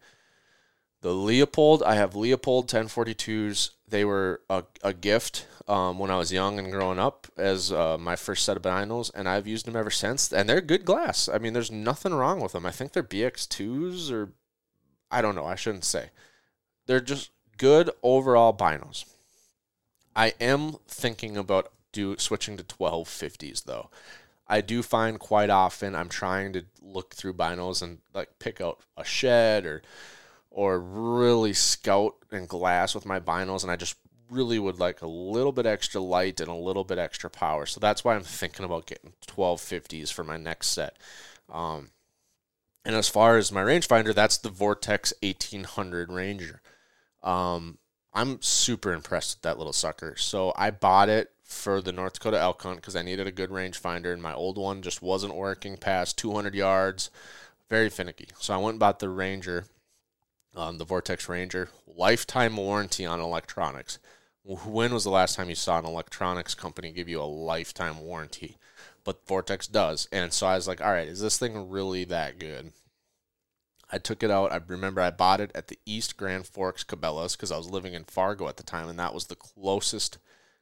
The 1.02 1.10
Leupold, 1.10 1.82
I 1.82 1.94
have 1.94 2.14
Leupold 2.14 2.66
1042s. 2.66 3.70
They 3.86 4.04
were 4.04 4.40
a, 4.48 4.64
a 4.82 4.94
gift 4.94 5.46
um, 5.68 5.98
when 5.98 6.10
I 6.10 6.16
was 6.16 6.32
young 6.32 6.58
and 6.58 6.72
growing 6.72 6.98
up 6.98 7.26
as 7.36 7.70
uh, 7.70 7.98
my 7.98 8.16
first 8.16 8.44
set 8.44 8.56
of 8.56 8.62
binos, 8.62 9.10
and 9.14 9.28
I've 9.28 9.46
used 9.46 9.66
them 9.66 9.76
ever 9.76 9.90
since. 9.90 10.32
And 10.32 10.48
they're 10.48 10.60
good 10.60 10.84
glass. 10.84 11.28
I 11.28 11.38
mean, 11.38 11.52
there's 11.52 11.70
nothing 11.70 12.14
wrong 12.14 12.40
with 12.40 12.52
them. 12.52 12.64
I 12.64 12.70
think 12.70 12.92
they're 12.92 13.02
BX2s 13.02 14.10
or 14.10 14.32
I 15.10 15.22
don't 15.22 15.34
know. 15.34 15.46
I 15.46 15.54
shouldn't 15.54 15.84
say. 15.84 16.10
They're 16.86 17.00
just 17.00 17.30
good 17.58 17.90
overall 18.02 18.56
binos. 18.56 19.04
I 20.14 20.32
am 20.40 20.76
thinking 20.88 21.36
about 21.36 21.70
do 21.96 22.16
switching 22.18 22.56
to 22.58 22.62
1250s 22.62 23.64
though. 23.64 23.90
I 24.46 24.60
do 24.60 24.82
find 24.82 25.18
quite 25.18 25.50
often 25.50 25.94
I'm 25.94 26.08
trying 26.08 26.52
to 26.52 26.64
look 26.80 27.14
through 27.14 27.34
binos 27.34 27.82
and 27.82 27.98
like 28.14 28.38
pick 28.38 28.60
out 28.60 28.80
a 28.96 29.04
shed 29.04 29.66
or 29.66 29.82
or 30.50 30.78
really 30.78 31.52
scout 31.52 32.14
and 32.30 32.48
glass 32.48 32.94
with 32.94 33.06
my 33.06 33.18
binos 33.18 33.62
and 33.62 33.72
I 33.72 33.76
just 33.76 33.96
really 34.30 34.58
would 34.58 34.78
like 34.78 35.02
a 35.02 35.06
little 35.06 35.52
bit 35.52 35.66
extra 35.66 36.00
light 36.00 36.40
and 36.40 36.48
a 36.48 36.54
little 36.54 36.84
bit 36.84 36.98
extra 36.98 37.30
power. 37.30 37.64
So 37.64 37.80
that's 37.80 38.04
why 38.04 38.14
I'm 38.14 38.22
thinking 38.22 38.64
about 38.64 38.86
getting 38.86 39.12
1250s 39.26 40.12
for 40.12 40.24
my 40.24 40.36
next 40.36 40.68
set. 40.68 40.96
Um, 41.48 41.90
and 42.84 42.94
as 42.94 43.08
far 43.08 43.36
as 43.36 43.52
my 43.52 43.62
rangefinder, 43.62 44.14
that's 44.14 44.38
the 44.38 44.50
Vortex 44.50 45.12
1800 45.22 46.10
Ranger. 46.10 46.60
Um, 47.22 47.78
I'm 48.12 48.40
super 48.42 48.92
impressed 48.92 49.36
with 49.36 49.42
that 49.42 49.58
little 49.58 49.72
sucker. 49.72 50.16
So 50.16 50.52
I 50.56 50.70
bought 50.70 51.08
it 51.08 51.30
for 51.46 51.80
the 51.80 51.92
North 51.92 52.14
Dakota 52.14 52.38
elk 52.38 52.62
hunt 52.62 52.76
because 52.76 52.96
I 52.96 53.02
needed 53.02 53.26
a 53.26 53.32
good 53.32 53.50
rangefinder, 53.50 54.12
and 54.12 54.22
my 54.22 54.34
old 54.34 54.58
one 54.58 54.82
just 54.82 55.00
wasn't 55.00 55.34
working 55.34 55.76
past 55.76 56.18
200 56.18 56.54
yards. 56.54 57.10
Very 57.70 57.88
finicky. 57.88 58.28
So 58.38 58.54
I 58.54 58.58
went 58.58 58.74
and 58.74 58.80
bought 58.80 58.98
the 58.98 59.08
Ranger, 59.08 59.64
um, 60.54 60.78
the 60.78 60.84
Vortex 60.84 61.28
Ranger, 61.28 61.70
lifetime 61.86 62.56
warranty 62.56 63.06
on 63.06 63.20
electronics. 63.20 63.98
When 64.44 64.92
was 64.92 65.04
the 65.04 65.10
last 65.10 65.34
time 65.36 65.48
you 65.48 65.56
saw 65.56 65.78
an 65.78 65.84
electronics 65.84 66.54
company 66.54 66.92
give 66.92 67.08
you 67.08 67.20
a 67.20 67.24
lifetime 67.24 68.00
warranty? 68.00 68.58
but 69.06 69.24
Vortex 69.24 69.68
does. 69.68 70.08
And 70.10 70.32
so 70.32 70.48
I 70.48 70.56
was 70.56 70.66
like, 70.66 70.82
all 70.82 70.90
right, 70.90 71.06
is 71.08 71.20
this 71.20 71.38
thing 71.38 71.70
really 71.70 72.04
that 72.04 72.40
good? 72.40 72.72
I 73.90 73.98
took 73.98 74.24
it 74.24 74.32
out. 74.32 74.52
I 74.52 74.60
remember 74.66 75.00
I 75.00 75.12
bought 75.12 75.40
it 75.40 75.52
at 75.54 75.68
the 75.68 75.78
East 75.86 76.16
Grand 76.16 76.44
Forks 76.44 76.82
Cabela's 76.82 77.36
because 77.36 77.52
I 77.52 77.56
was 77.56 77.70
living 77.70 77.94
in 77.94 78.02
Fargo 78.02 78.48
at 78.48 78.56
the 78.56 78.64
time, 78.64 78.88
and 78.88 78.98
that 78.98 79.14
was 79.14 79.26
the 79.26 79.36
closest 79.36 80.18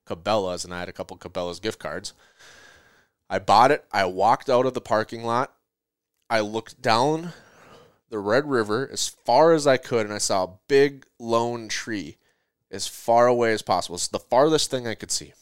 Cabela's, 0.06 0.64
and 0.64 0.74
I 0.74 0.80
had 0.80 0.88
a 0.88 0.92
couple 0.92 1.16
Cabela's 1.16 1.60
gift 1.60 1.78
cards. 1.78 2.12
I 3.28 3.38
bought 3.38 3.70
it. 3.70 3.84
I 3.92 4.04
walked 4.04 4.50
out 4.50 4.66
of 4.66 4.74
the 4.74 4.80
parking 4.80 5.24
lot. 5.24 5.54
I 6.28 6.40
looked 6.40 6.80
down 6.80 7.32
the 8.10 8.18
Red 8.18 8.48
River 8.48 8.88
as 8.92 9.08
far 9.08 9.52
as 9.52 9.66
I 9.66 9.76
could, 9.76 10.06
and 10.06 10.14
I 10.14 10.18
saw 10.18 10.44
a 10.44 10.58
big 10.68 11.06
lone 11.18 11.68
tree 11.68 12.16
as 12.70 12.86
far 12.86 13.26
away 13.26 13.52
as 13.52 13.62
possible. 13.62 13.96
It's 13.96 14.08
the 14.08 14.18
farthest 14.18 14.70
thing 14.70 14.86
I 14.86 14.94
could 14.94 15.10
see. 15.10 15.32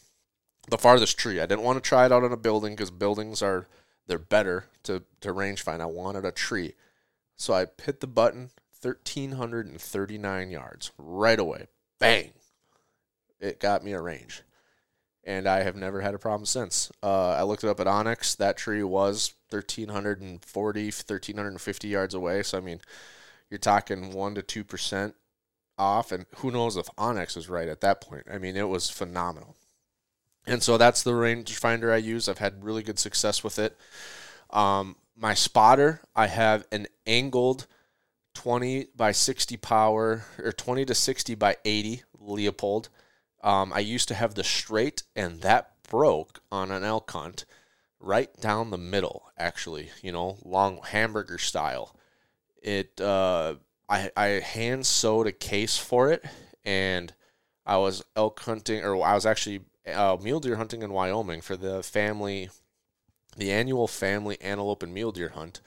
The 0.69 0.79
farthest 0.79 1.19
tree. 1.19 1.41
I 1.41 1.47
didn't 1.47 1.65
want 1.65 1.83
to 1.83 1.89
try 1.89 2.07
it 2.07 2.13
out 2.13 2.23
on 2.23 2.33
a 2.33 2.37
building 2.37 2.75
because 2.75 2.91
buildings 2.91 3.43
are 3.43 3.67
they're 4.07 4.19
better 4.19 4.67
to, 4.85 5.03
to 5.21 5.33
range 5.33 5.63
find. 5.63 5.83
I 5.83 5.87
wanted 5.87 6.25
a 6.25 6.33
tree. 6.33 6.75
So 7.37 7.55
I 7.55 7.67
hit 7.83 8.01
the 8.01 8.07
button, 8.07 8.51
1,339 8.81 10.51
yards 10.51 10.93
right 10.99 11.39
away. 11.39 11.67
Bang! 11.99 12.33
It 13.41 13.59
got 13.59 13.85
me 13.85 13.93
a 13.93 14.01
range. 14.01 14.43
And 15.25 15.47
I 15.47 15.62
have 15.62 15.77
never 15.77 16.01
had 16.01 16.14
a 16.14 16.18
problem 16.18 16.47
since. 16.47 16.91
Uh, 17.03 17.31
I 17.31 17.43
looked 17.45 17.62
it 17.62 17.70
up 17.70 17.79
at 17.79 17.87
onX. 17.87 18.37
That 18.37 18.57
tree 18.57 18.83
was 18.83 19.35
1,340, 19.51 20.85
1,350 20.85 21.89
yards 21.89 22.14
away. 22.14 22.43
So, 22.43 22.59
I 22.59 22.61
mean, 22.61 22.81
you're 23.49 23.59
talking 23.59 24.12
1% 24.12 24.47
to 24.47 24.64
2% 24.64 25.14
off. 25.79 26.11
And 26.11 26.27
who 26.37 26.51
knows 26.51 26.77
if 26.77 26.87
onX 26.99 27.37
is 27.37 27.49
right 27.49 27.68
at 27.68 27.81
that 27.83 28.01
point. 28.01 28.27
I 28.33 28.39
mean, 28.39 28.57
it 28.57 28.68
was 28.68 28.91
phenomenal. 28.91 29.57
And 30.47 30.62
so 30.62 30.77
that's 30.77 31.03
the 31.03 31.12
rangefinder 31.12 31.93
I 31.93 31.99
use. 31.99 32.29
I've 32.29 32.39
had 32.39 32.64
really 32.64 32.83
good 32.83 32.99
success 32.99 33.45
with 33.45 33.59
it. 33.59 33.77
Um, 34.51 34.97
my 35.16 35.35
spotter, 35.35 36.01
I 36.16 36.27
have 36.27 36.66
an 36.73 36.89
angled 37.07 37.66
20 38.35 38.89
by 38.97 39.12
60 39.12 39.57
power 39.59 40.25
or 40.39 40.53
20 40.53 40.85
to 40.87 40.95
60 40.95 41.35
by 41.35 41.57
80 41.64 42.03
Leupold. 42.20 42.89
Um, 43.43 43.72
I 43.72 43.80
used 43.80 44.09
to 44.09 44.14
have 44.14 44.34
the 44.34 44.45
straight, 44.45 45.03
and 45.16 45.40
that 45.40 45.72
broke 45.88 46.40
on 46.51 46.70
an 46.70 46.84
elk 46.84 47.11
hunt 47.11 47.45
right 48.01 48.34
down 48.40 48.70
the 48.70 48.78
middle, 48.78 49.30
actually, 49.38 49.90
you 50.03 50.12
know, 50.12 50.38
long 50.45 50.80
hamburger 50.82 51.38
style. 51.38 51.97
It, 52.62 53.01
uh, 53.01 53.57
I, 53.88 54.11
I 54.16 54.26
hand 54.26 54.86
sewed 54.86 55.26
a 55.26 55.32
case 55.32 55.76
for 55.76 56.11
it, 56.11 56.24
and 56.64 57.12
I 57.66 57.76
was 57.78 58.05
elk 58.16 58.40
hunting, 58.40 58.84
or 58.84 59.03
I 59.03 59.14
was 59.14 59.26
actually 59.26 59.62
uh, 59.93 60.16
mule 60.20 60.40
deer 60.40 60.57
hunting 60.57 60.82
in 60.82 60.93
Wyoming 60.93 61.40
for 61.40 61.57
the 61.57 61.82
family 61.82 62.51
the 63.36 63.51
annual 63.51 63.88
family 63.88 64.38
antelope 64.40 64.82
and 64.82 64.93
mule 64.93 65.12
deer 65.12 65.30
hunt, 65.30 65.61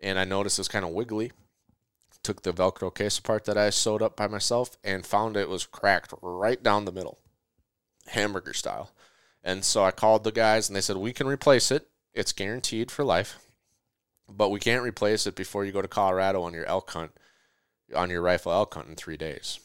and 0.00 0.18
I 0.18 0.24
noticed 0.24 0.58
it 0.58 0.60
was 0.60 0.68
kind 0.68 0.84
of 0.84 0.90
wiggly. 0.90 1.32
Took 2.22 2.42
the 2.42 2.52
Velcro 2.52 2.94
case 2.94 3.18
apart 3.18 3.44
that 3.46 3.56
I 3.56 3.70
sewed 3.70 4.02
up 4.02 4.16
by 4.16 4.26
myself 4.26 4.76
and 4.84 5.06
found 5.06 5.36
it 5.36 5.48
was 5.48 5.66
cracked 5.66 6.12
right 6.20 6.62
down 6.62 6.84
the 6.84 6.92
middle, 6.92 7.18
hamburger 8.08 8.52
style. 8.52 8.92
And 9.42 9.64
so 9.64 9.84
I 9.84 9.90
called 9.90 10.24
the 10.24 10.32
guys 10.32 10.68
and 10.68 10.76
they 10.76 10.82
said, 10.82 10.98
We 10.98 11.12
can 11.12 11.26
replace 11.26 11.70
it. 11.70 11.88
It's 12.12 12.32
guaranteed 12.32 12.90
for 12.90 13.04
life, 13.04 13.38
but 14.28 14.50
we 14.50 14.60
can't 14.60 14.82
replace 14.82 15.26
it 15.26 15.34
before 15.34 15.64
you 15.64 15.72
go 15.72 15.80
to 15.80 15.88
Colorado 15.88 16.42
on 16.42 16.52
your 16.52 16.66
elk 16.66 16.90
hunt, 16.90 17.12
on 17.94 18.10
your 18.10 18.20
rifle 18.20 18.52
elk 18.52 18.74
hunt 18.74 18.88
in 18.88 18.96
three 18.96 19.16
days. 19.16 19.60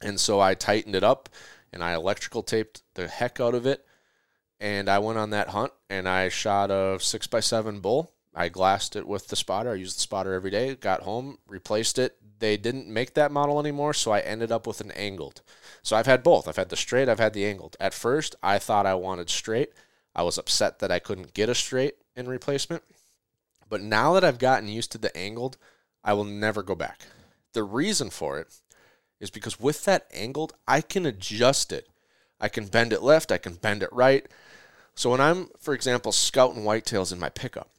And 0.00 0.20
so 0.20 0.40
I 0.40 0.54
tightened 0.54 0.94
it 0.94 1.02
up 1.02 1.28
and 1.72 1.82
I 1.82 1.94
electrical 1.94 2.42
taped 2.42 2.82
the 2.94 3.08
heck 3.08 3.40
out 3.40 3.54
of 3.54 3.66
it 3.66 3.84
and 4.60 4.88
I 4.88 4.98
went 4.98 5.18
on 5.18 5.30
that 5.30 5.50
hunt 5.50 5.72
and 5.90 6.08
I 6.08 6.30
shot 6.30 6.70
a 6.70 6.98
six 6.98 7.26
by 7.26 7.40
seven 7.40 7.80
bull. 7.80 8.13
I 8.34 8.48
glassed 8.48 8.96
it 8.96 9.06
with 9.06 9.28
the 9.28 9.36
spotter. 9.36 9.70
I 9.70 9.76
used 9.76 9.96
the 9.96 10.00
spotter 10.00 10.32
every 10.32 10.50
day. 10.50 10.74
Got 10.74 11.02
home, 11.02 11.38
replaced 11.46 11.98
it. 11.98 12.16
They 12.40 12.56
didn't 12.56 12.88
make 12.88 13.14
that 13.14 13.30
model 13.30 13.60
anymore, 13.60 13.94
so 13.94 14.10
I 14.10 14.20
ended 14.20 14.50
up 14.50 14.66
with 14.66 14.80
an 14.80 14.90
angled. 14.92 15.42
So 15.82 15.96
I've 15.96 16.06
had 16.06 16.22
both. 16.22 16.48
I've 16.48 16.56
had 16.56 16.68
the 16.68 16.76
straight, 16.76 17.08
I've 17.08 17.20
had 17.20 17.32
the 17.32 17.46
angled. 17.46 17.76
At 17.78 17.94
first, 17.94 18.34
I 18.42 18.58
thought 18.58 18.86
I 18.86 18.94
wanted 18.94 19.30
straight. 19.30 19.70
I 20.14 20.22
was 20.22 20.36
upset 20.36 20.80
that 20.80 20.90
I 20.90 20.98
couldn't 20.98 21.34
get 21.34 21.48
a 21.48 21.54
straight 21.54 21.94
in 22.16 22.26
replacement. 22.28 22.82
But 23.68 23.82
now 23.82 24.12
that 24.14 24.24
I've 24.24 24.38
gotten 24.38 24.68
used 24.68 24.92
to 24.92 24.98
the 24.98 25.16
angled, 25.16 25.56
I 26.02 26.12
will 26.12 26.24
never 26.24 26.62
go 26.62 26.74
back. 26.74 27.06
The 27.52 27.62
reason 27.62 28.10
for 28.10 28.38
it 28.38 28.48
is 29.20 29.30
because 29.30 29.60
with 29.60 29.84
that 29.84 30.06
angled, 30.12 30.54
I 30.66 30.80
can 30.80 31.06
adjust 31.06 31.72
it. 31.72 31.88
I 32.40 32.48
can 32.48 32.66
bend 32.66 32.92
it 32.92 33.02
left, 33.02 33.32
I 33.32 33.38
can 33.38 33.54
bend 33.54 33.82
it 33.82 33.92
right. 33.92 34.26
So 34.94 35.10
when 35.10 35.20
I'm, 35.20 35.48
for 35.58 35.72
example, 35.72 36.12
scouting 36.12 36.62
whitetails 36.62 37.12
in 37.12 37.18
my 37.18 37.28
pickup, 37.28 37.70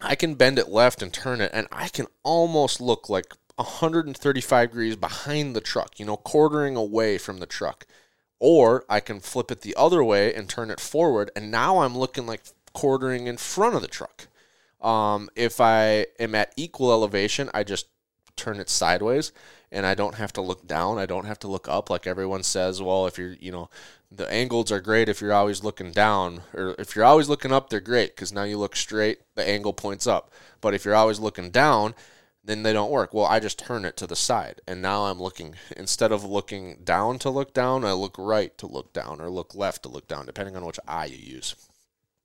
I 0.00 0.14
can 0.14 0.34
bend 0.34 0.58
it 0.58 0.68
left 0.68 1.02
and 1.02 1.12
turn 1.12 1.40
it, 1.40 1.50
and 1.52 1.66
I 1.70 1.88
can 1.88 2.06
almost 2.22 2.80
look 2.80 3.08
like 3.08 3.34
135 3.56 4.70
degrees 4.70 4.96
behind 4.96 5.54
the 5.54 5.60
truck, 5.60 6.00
you 6.00 6.06
know, 6.06 6.16
quartering 6.16 6.76
away 6.76 7.18
from 7.18 7.38
the 7.38 7.46
truck. 7.46 7.86
Or 8.38 8.84
I 8.88 9.00
can 9.00 9.20
flip 9.20 9.50
it 9.50 9.60
the 9.60 9.76
other 9.76 10.02
way 10.02 10.34
and 10.34 10.48
turn 10.48 10.70
it 10.70 10.80
forward, 10.80 11.30
and 11.36 11.50
now 11.50 11.78
I'm 11.78 11.96
looking 11.96 12.26
like 12.26 12.42
quartering 12.72 13.26
in 13.26 13.36
front 13.36 13.74
of 13.74 13.82
the 13.82 13.88
truck. 13.88 14.28
Um, 14.80 15.28
if 15.36 15.60
I 15.60 16.06
am 16.18 16.34
at 16.34 16.54
equal 16.56 16.90
elevation, 16.90 17.50
I 17.52 17.64
just 17.64 17.86
turn 18.36 18.58
it 18.58 18.70
sideways 18.70 19.32
and 19.72 19.86
I 19.86 19.94
don't 19.94 20.16
have 20.16 20.32
to 20.34 20.40
look 20.40 20.66
down. 20.66 20.98
I 20.98 21.06
don't 21.06 21.26
have 21.26 21.38
to 21.40 21.48
look 21.48 21.68
up 21.68 21.90
like 21.90 22.06
everyone 22.06 22.42
says. 22.42 22.82
Well, 22.82 23.06
if 23.06 23.18
you're, 23.18 23.34
you 23.34 23.52
know, 23.52 23.70
the 24.10 24.30
angles 24.32 24.72
are 24.72 24.80
great 24.80 25.08
if 25.08 25.20
you're 25.20 25.32
always 25.32 25.62
looking 25.62 25.92
down, 25.92 26.42
or 26.54 26.74
if 26.78 26.96
you're 26.96 27.04
always 27.04 27.28
looking 27.28 27.52
up, 27.52 27.70
they're 27.70 27.80
great 27.80 28.16
because 28.16 28.32
now 28.32 28.42
you 28.42 28.58
look 28.58 28.74
straight, 28.74 29.20
the 29.36 29.48
angle 29.48 29.72
points 29.72 30.06
up. 30.06 30.32
But 30.60 30.74
if 30.74 30.84
you're 30.84 30.94
always 30.94 31.20
looking 31.20 31.50
down, 31.50 31.94
then 32.42 32.62
they 32.62 32.72
don't 32.72 32.90
work. 32.90 33.14
Well, 33.14 33.26
I 33.26 33.38
just 33.38 33.58
turn 33.58 33.84
it 33.84 33.96
to 33.98 34.06
the 34.06 34.16
side, 34.16 34.60
and 34.66 34.82
now 34.82 35.04
I'm 35.04 35.20
looking 35.20 35.54
instead 35.76 36.10
of 36.10 36.24
looking 36.24 36.78
down 36.82 37.18
to 37.20 37.30
look 37.30 37.54
down, 37.54 37.84
I 37.84 37.92
look 37.92 38.16
right 38.18 38.56
to 38.58 38.66
look 38.66 38.92
down, 38.92 39.20
or 39.20 39.30
look 39.30 39.54
left 39.54 39.82
to 39.84 39.88
look 39.88 40.08
down, 40.08 40.26
depending 40.26 40.56
on 40.56 40.64
which 40.64 40.80
eye 40.88 41.06
you 41.06 41.18
use. 41.18 41.54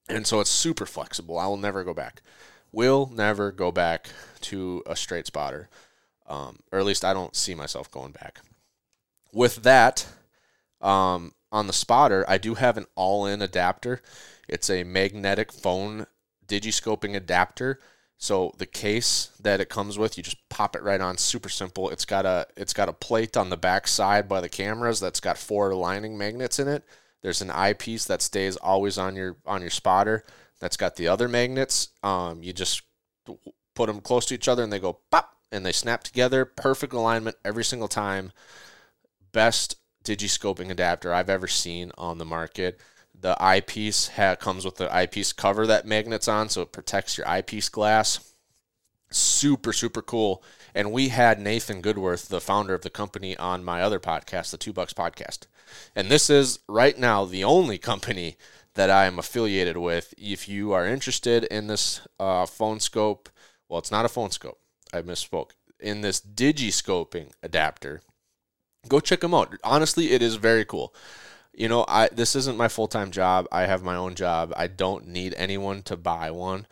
And 0.07 0.25
so 0.25 0.39
it's 0.39 0.49
super 0.49 0.85
flexible. 0.85 1.37
I 1.37 1.47
will 1.47 1.57
never 1.57 1.83
go 1.83 1.93
back. 1.93 2.21
Will 2.71 3.09
never 3.13 3.51
go 3.51 3.71
back 3.71 4.09
to 4.41 4.83
a 4.85 4.95
straight 4.95 5.27
spotter, 5.27 5.69
um, 6.27 6.59
or 6.71 6.79
at 6.79 6.85
least 6.85 7.05
I 7.05 7.13
don't 7.13 7.35
see 7.35 7.55
myself 7.55 7.89
going 7.91 8.11
back. 8.11 8.41
With 9.31 9.63
that, 9.63 10.07
um, 10.81 11.33
on 11.51 11.67
the 11.67 11.73
spotter, 11.73 12.25
I 12.27 12.37
do 12.37 12.55
have 12.55 12.77
an 12.77 12.85
Ollin 12.97 13.41
adapter. 13.41 14.01
It's 14.47 14.69
a 14.69 14.83
magnetic 14.83 15.51
phone 15.51 16.05
digiscoping 16.47 17.15
adapter. 17.15 17.79
So 18.17 18.53
the 18.57 18.65
case 18.65 19.31
that 19.41 19.59
it 19.59 19.69
comes 19.69 19.97
with, 19.97 20.17
you 20.17 20.23
just 20.23 20.47
pop 20.49 20.75
it 20.75 20.83
right 20.83 21.01
on. 21.01 21.17
Super 21.17 21.49
simple. 21.49 21.89
It's 21.89 22.05
got 22.05 22.25
a 22.25 22.47
it's 22.55 22.73
got 22.73 22.89
a 22.89 22.93
plate 22.93 23.35
on 23.35 23.49
the 23.49 23.57
back 23.57 23.87
side 23.87 24.29
by 24.29 24.41
the 24.41 24.49
cameras 24.49 24.99
that's 24.99 25.19
got 25.19 25.37
four 25.37 25.69
aligning 25.71 26.17
magnets 26.17 26.59
in 26.59 26.67
it. 26.67 26.83
There's 27.21 27.41
an 27.41 27.51
eyepiece 27.51 28.05
that 28.05 28.21
stays 28.21 28.55
always 28.55 28.97
on 28.97 29.15
your 29.15 29.37
on 29.45 29.61
your 29.61 29.69
spotter. 29.69 30.23
That's 30.59 30.77
got 30.77 30.95
the 30.95 31.07
other 31.07 31.27
magnets. 31.27 31.89
Um, 32.03 32.41
you 32.41 32.53
just 32.53 32.83
put 33.75 33.87
them 33.87 33.99
close 33.99 34.25
to 34.27 34.35
each 34.35 34.47
other 34.47 34.63
and 34.63 34.71
they 34.71 34.79
go 34.79 34.99
pop 35.11 35.34
and 35.55 35.65
they 35.65 35.71
snap 35.71 36.03
together. 36.03 36.45
Perfect 36.45 36.93
alignment 36.93 37.37
every 37.43 37.63
single 37.63 37.87
time. 37.87 38.31
Best 39.31 39.77
digiscoping 40.03 40.69
adapter 40.69 41.13
I've 41.13 41.29
ever 41.29 41.47
seen 41.47 41.91
on 41.97 42.17
the 42.17 42.25
market. 42.25 42.79
The 43.19 43.41
eyepiece 43.41 44.09
ha- 44.09 44.35
comes 44.35 44.65
with 44.65 44.75
the 44.75 44.93
eyepiece 44.93 45.33
cover 45.33 45.65
that 45.67 45.87
magnets 45.87 46.27
on, 46.27 46.49
so 46.49 46.61
it 46.61 46.71
protects 46.71 47.17
your 47.17 47.27
eyepiece 47.27 47.69
glass. 47.69 48.33
Super, 49.09 49.71
super 49.71 50.01
cool. 50.01 50.43
And 50.73 50.91
we 50.91 51.09
had 51.09 51.39
Nathan 51.39 51.81
Goodworth, 51.81 52.27
the 52.27 52.41
founder 52.41 52.73
of 52.73 52.81
the 52.81 52.89
company, 52.89 53.37
on 53.37 53.63
my 53.63 53.81
other 53.81 53.99
podcast, 53.99 54.51
the 54.51 54.57
Two 54.57 54.73
Bucks 54.73 54.93
Podcast. 54.93 55.47
And 55.95 56.09
this 56.09 56.29
is 56.29 56.59
right 56.67 56.97
now 56.97 57.25
the 57.25 57.43
only 57.43 57.77
company 57.77 58.37
that 58.73 58.89
I 58.89 59.05
am 59.05 59.17
affiliated 59.17 59.77
with. 59.77 60.13
If 60.17 60.49
you 60.49 60.73
are 60.73 60.85
interested 60.85 61.45
in 61.45 61.67
this 61.67 62.01
uh, 62.19 62.45
phone 62.45 62.79
scope, 62.79 63.29
well, 63.69 63.79
it's 63.79 63.91
not 63.91 64.05
a 64.05 64.09
phone 64.09 64.31
scope. 64.31 64.59
I 64.95 65.01
misspoke. 65.01 65.51
In 65.79 66.01
this 66.01 66.21
digiscoping 66.21 67.31
adapter, 67.43 68.01
go 68.87 68.99
check 68.99 69.19
them 69.19 69.33
out. 69.33 69.55
Honestly, 69.63 70.11
it 70.11 70.21
is 70.21 70.35
very 70.35 70.65
cool. 70.65 70.93
You 71.53 71.69
know, 71.69 71.85
I 71.87 72.09
this 72.09 72.35
isn't 72.35 72.57
my 72.57 72.67
full 72.67 72.87
time 72.87 73.11
job. 73.11 73.47
I 73.51 73.63
have 73.63 73.83
my 73.83 73.95
own 73.95 74.15
job. 74.15 74.53
I 74.55 74.67
don't 74.67 75.07
need 75.07 75.33
anyone 75.35 75.83
to 75.83 75.97
buy 75.97 76.31
one. 76.31 76.67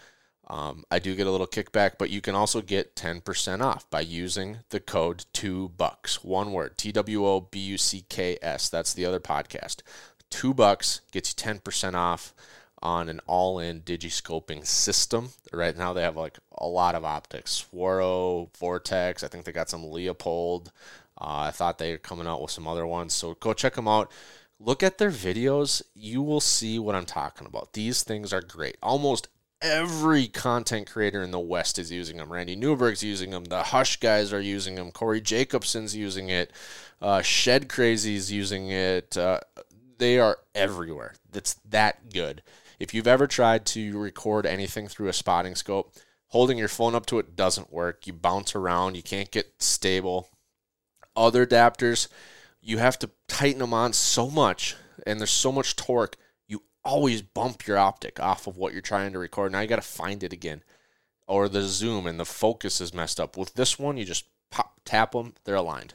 Um, 0.47 0.84
I 0.91 0.99
do 0.99 1.15
get 1.15 1.28
a 1.28 1.32
little 1.32 1.47
kickback, 1.47 1.93
but 1.97 2.09
you 2.09 2.19
can 2.19 2.36
also 2.36 2.61
get 2.61 2.97
10% 2.97 3.61
off 3.61 3.89
by 3.89 4.01
using 4.01 4.59
the 4.69 4.82
code 4.82 5.26
two 5.32 5.69
bucks. 5.78 6.24
One 6.24 6.51
word, 6.51 6.78
T 6.78 6.91
W 6.91 7.26
O 7.26 7.39
B 7.39 7.59
U 7.59 7.78
C 7.78 8.05
K 8.09 8.38
S. 8.41 8.69
That's 8.69 8.93
the 8.93 9.05
other 9.05 9.21
podcast. 9.21 9.78
Two 10.30 10.53
bucks 10.53 11.01
gets 11.11 11.30
you 11.30 11.53
10% 11.53 11.93
off 11.93 12.34
on 12.84 13.09
an 13.09 13.21
Ollin 13.27 13.81
digiscoping 13.81 14.67
system. 14.67 15.29
Right 15.51 15.75
now, 15.75 15.93
they 15.93 16.03
have 16.03 16.17
like 16.17 16.38
a 16.51 16.67
lot 16.67 16.93
of 16.93 17.05
optics 17.05 17.65
Swaro, 17.73 18.55
Vortex. 18.57 19.23
I 19.23 19.27
think 19.29 19.45
they 19.45 19.51
got 19.51 19.69
some 19.69 19.84
Leupold. 19.84 20.67
Uh, 21.19 21.47
I 21.47 21.51
thought 21.51 21.77
they 21.77 21.93
were 21.93 21.97
coming 21.97 22.27
out 22.27 22.41
with 22.41 22.51
some 22.51 22.67
other 22.67 22.86
ones, 22.86 23.13
so 23.13 23.36
go 23.36 23.53
check 23.53 23.75
them 23.75 23.88
out. 23.88 24.11
look 24.59 24.84
at 24.84 24.97
their 24.97 25.11
videos. 25.11 25.81
You 25.95 26.21
will 26.21 26.41
see 26.41 26.77
what 26.77 26.95
I'm 26.95 27.05
talking 27.05 27.47
about. 27.47 27.73
These 27.73 28.03
things 28.03 28.34
are 28.34 28.41
great. 28.41 28.77
Almost 28.84 29.27
every 29.61 30.27
content 30.27 30.91
creator 30.91 31.23
in 31.23 31.31
the 31.31 31.39
West 31.39 31.79
is 31.79 31.91
using 31.91 32.17
them. 32.17 32.31
Randy 32.31 32.55
Newberg's 32.55 33.03
using 33.03 33.29
them. 33.29 33.45
The 33.45 33.63
Hush 33.63 33.97
guys 33.97 34.34
are 34.34 34.41
using 34.41 34.75
them. 34.75 34.91
Cory 34.91 35.21
Jacobsen's 35.21 35.95
using 35.95 36.29
it. 36.29 36.51
Uh, 37.01 37.21
Shed 37.21 37.69
Crazy's 37.69 38.31
using 38.31 38.69
it. 38.69 39.15
Uh, 39.15 39.39
they 39.97 40.19
are 40.19 40.39
everywhere. 40.53 41.13
It's 41.34 41.55
that 41.69 42.11
good. 42.11 42.41
If 42.84 42.93
you've 42.93 43.07
ever 43.07 43.27
tried 43.27 43.65
to 43.67 43.97
record 43.97 44.45
anything 44.45 44.89
through 44.89 45.07
a 45.07 45.13
spotting 45.13 45.55
scope, 45.55 45.95
holding 46.27 46.57
your 46.57 46.67
phone 46.67 46.95
up 46.95 47.05
to 47.05 47.17
it 47.17 47.34
doesn't 47.34 47.71
work. 47.71 48.05
You 48.05 48.11
bounce 48.11 48.55
around, 48.55 48.97
you 48.97 49.01
can't 49.01 49.31
get 49.31 49.61
stable. 49.63 50.27
Other 51.15 51.47
adapters, 51.47 52.09
you 52.61 52.79
have 52.79 52.99
to 52.99 53.09
tighten 53.29 53.59
them 53.59 53.73
on 53.73 53.93
so 53.93 54.29
much, 54.29 54.75
and 55.07 55.17
there's 55.17 55.31
so 55.31 55.49
much 55.49 55.77
torque, 55.77 56.17
you 56.45 56.63
always 56.84 57.21
bump 57.21 57.65
your 57.65 57.77
optic 57.77 58.19
off 58.19 58.47
of 58.47 58.57
what 58.57 58.73
you're 58.73 58.81
trying 58.81 59.13
to 59.13 59.19
record. 59.19 59.53
Now 59.53 59.61
you 59.61 59.67
got 59.67 59.77
to 59.77 59.81
find 59.81 60.21
it 60.21 60.34
again. 60.34 60.61
Or 61.25 61.47
the 61.47 61.61
zoom 61.61 62.05
and 62.05 62.19
the 62.19 62.25
focus 62.25 62.81
is 62.81 62.93
messed 62.93 63.17
up. 63.17 63.38
With 63.38 63.53
this 63.53 63.79
one, 63.79 63.95
you 63.95 64.03
just 64.03 64.25
pop, 64.51 64.81
tap 64.84 65.13
them, 65.13 65.36
they're 65.45 65.55
aligned. 65.55 65.93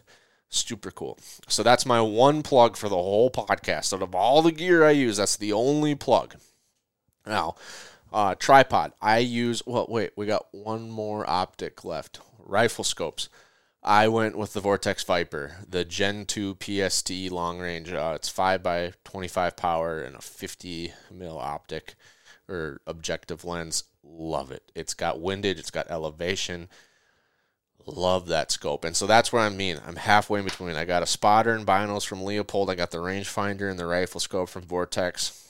Super 0.48 0.90
cool. 0.90 1.18
So 1.48 1.62
that's 1.62 1.84
my 1.84 2.00
one 2.00 2.42
plug 2.42 2.78
for 2.78 2.88
the 2.88 2.96
whole 2.96 3.30
podcast. 3.30 3.92
Out 3.92 4.00
of 4.00 4.14
all 4.14 4.40
the 4.40 4.52
gear 4.52 4.86
I 4.86 4.92
use, 4.92 5.18
that's 5.18 5.36
the 5.36 5.52
only 5.52 5.94
plug. 5.94 6.36
Now, 7.28 7.56
uh, 8.12 8.34
tripod. 8.34 8.92
I 9.00 9.18
use, 9.18 9.62
well, 9.66 9.86
wait, 9.88 10.12
we 10.16 10.26
got 10.26 10.46
one 10.52 10.90
more 10.90 11.28
optic 11.28 11.84
left. 11.84 12.20
Rifle 12.38 12.84
scopes. 12.84 13.28
I 13.82 14.08
went 14.08 14.36
with 14.36 14.54
the 14.54 14.60
Vortex 14.60 15.04
Viper, 15.04 15.56
the 15.68 15.84
Gen 15.84 16.26
2 16.26 16.56
PST 16.60 17.10
long 17.30 17.58
range. 17.60 17.92
Uh, 17.92 18.12
it's 18.16 18.28
5 18.28 18.62
by 18.62 18.92
25 19.04 19.56
power 19.56 20.02
and 20.02 20.16
a 20.16 20.20
50 20.20 20.92
mil 21.12 21.38
optic 21.38 21.94
or 22.48 22.80
objective 22.86 23.44
lens. 23.44 23.84
Love 24.02 24.50
it. 24.50 24.72
It's 24.74 24.94
got 24.94 25.20
windage, 25.20 25.58
it's 25.58 25.70
got 25.70 25.90
elevation. 25.90 26.68
Love 27.86 28.26
that 28.26 28.50
scope. 28.50 28.84
And 28.84 28.94
so 28.94 29.06
that's 29.06 29.32
where 29.32 29.40
I 29.40 29.48
mean. 29.48 29.80
I'm 29.86 29.96
halfway 29.96 30.40
in 30.40 30.44
between. 30.44 30.76
I 30.76 30.84
got 30.84 31.02
a 31.02 31.06
spotter 31.06 31.54
and 31.54 31.66
binos 31.66 32.06
from 32.06 32.20
Leupold. 32.20 32.68
I 32.68 32.74
got 32.74 32.90
the 32.90 32.98
rangefinder 32.98 33.70
and 33.70 33.78
the 33.78 33.86
rifle 33.86 34.20
scope 34.20 34.50
from 34.50 34.64
Vortex. 34.64 35.47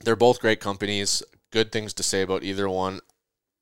They're 0.00 0.16
both 0.16 0.40
great 0.40 0.60
companies. 0.60 1.22
Good 1.50 1.72
things 1.72 1.92
to 1.94 2.02
say 2.02 2.22
about 2.22 2.44
either 2.44 2.68
one. 2.68 3.00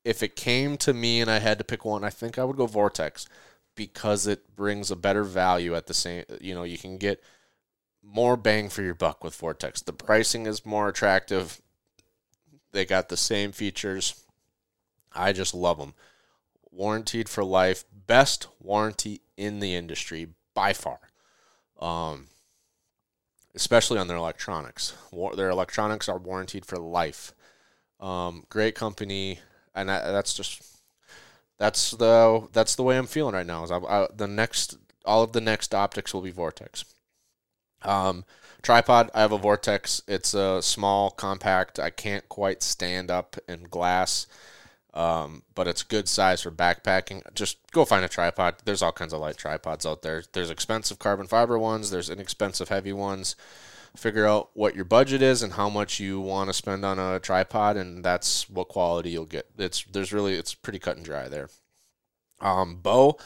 If 0.04 0.22
it 0.22 0.36
came 0.36 0.76
to 0.78 0.92
me 0.92 1.20
and 1.20 1.30
I 1.30 1.38
had 1.38 1.58
to 1.58 1.64
pick 1.64 1.84
one, 1.84 2.04
I 2.04 2.10
think 2.10 2.38
I 2.38 2.44
would 2.44 2.56
go 2.56 2.66
Vortex 2.66 3.26
because 3.74 4.26
it 4.26 4.54
brings 4.56 4.90
a 4.90 4.96
better 4.96 5.24
value 5.24 5.74
at 5.74 5.86
the 5.86 5.94
same 5.94 6.24
you 6.40 6.54
know, 6.54 6.62
you 6.62 6.78
can 6.78 6.96
get 6.96 7.22
more 8.02 8.36
bang 8.36 8.68
for 8.68 8.82
your 8.82 8.94
buck 8.94 9.22
with 9.22 9.34
Vortex. 9.34 9.82
The 9.82 9.92
pricing 9.92 10.46
is 10.46 10.64
more 10.64 10.88
attractive. 10.88 11.60
They 12.72 12.84
got 12.84 13.08
the 13.08 13.16
same 13.16 13.52
features. 13.52 14.24
I 15.12 15.32
just 15.32 15.54
love 15.54 15.78
them. 15.78 15.94
Warranted 16.70 17.28
for 17.28 17.42
life, 17.42 17.84
best 18.06 18.48
warranty 18.60 19.22
in 19.36 19.60
the 19.60 19.74
industry 19.74 20.28
by 20.54 20.72
far. 20.72 20.98
Um, 21.80 22.26
especially 23.56 23.98
on 23.98 24.06
their 24.06 24.16
electronics. 24.16 24.94
Their 25.34 25.50
electronics 25.50 26.08
are 26.08 26.18
warranted 26.18 26.64
for 26.64 26.76
life. 26.76 27.32
Um, 27.98 28.44
great 28.50 28.74
company, 28.74 29.40
and 29.74 29.88
that's 29.88 30.34
just 30.34 30.62
that's 31.58 31.92
the 31.92 32.46
that's 32.52 32.76
the 32.76 32.82
way 32.82 32.98
I'm 32.98 33.06
feeling 33.06 33.34
right 33.34 33.46
now. 33.46 33.64
Is 33.64 33.70
I, 33.70 33.78
I, 33.78 34.06
the 34.14 34.28
next 34.28 34.76
all 35.04 35.22
of 35.22 35.32
the 35.32 35.40
next 35.40 35.74
optics 35.74 36.12
will 36.12 36.20
be 36.20 36.30
Vortex. 36.30 36.84
Um, 37.82 38.24
tripod, 38.62 39.10
I 39.14 39.20
have 39.20 39.32
a 39.32 39.38
Vortex. 39.38 40.02
It's 40.06 40.34
a 40.34 40.60
small, 40.60 41.10
compact. 41.10 41.78
I 41.78 41.90
can't 41.90 42.28
quite 42.28 42.62
stand 42.62 43.10
up 43.10 43.36
in 43.48 43.64
glass, 43.64 44.26
um, 44.96 45.42
but 45.54 45.68
it's 45.68 45.82
good 45.82 46.08
size 46.08 46.42
for 46.42 46.50
backpacking. 46.50 47.22
Just 47.34 47.58
go 47.70 47.84
find 47.84 48.04
a 48.04 48.08
tripod. 48.08 48.56
There's 48.64 48.82
all 48.82 48.92
kinds 48.92 49.12
of 49.12 49.20
light 49.20 49.36
tripods 49.36 49.84
out 49.84 50.02
there. 50.02 50.24
There's 50.32 50.50
expensive 50.50 50.98
carbon 50.98 51.26
fiber 51.26 51.58
ones. 51.58 51.90
There's 51.90 52.10
inexpensive 52.10 52.70
heavy 52.70 52.92
ones 52.92 53.36
figure 53.96 54.26
out 54.26 54.50
what 54.54 54.74
your 54.74 54.84
budget 54.84 55.22
is 55.22 55.42
and 55.42 55.54
how 55.54 55.68
much 55.68 55.98
you 55.98 56.20
want 56.20 56.48
to 56.48 56.54
spend 56.54 56.84
on 56.84 56.98
a 56.98 57.18
tripod 57.18 57.76
and 57.76 58.04
that's 58.04 58.48
what 58.48 58.68
quality 58.68 59.10
you'll 59.10 59.24
get 59.24 59.46
it's 59.58 59.84
there's 59.84 60.12
really 60.12 60.34
it's 60.34 60.54
pretty 60.54 60.78
cut 60.78 60.96
and 60.96 61.04
dry 61.04 61.28
there 61.28 61.48
um 62.40 62.76
bow 62.76 63.16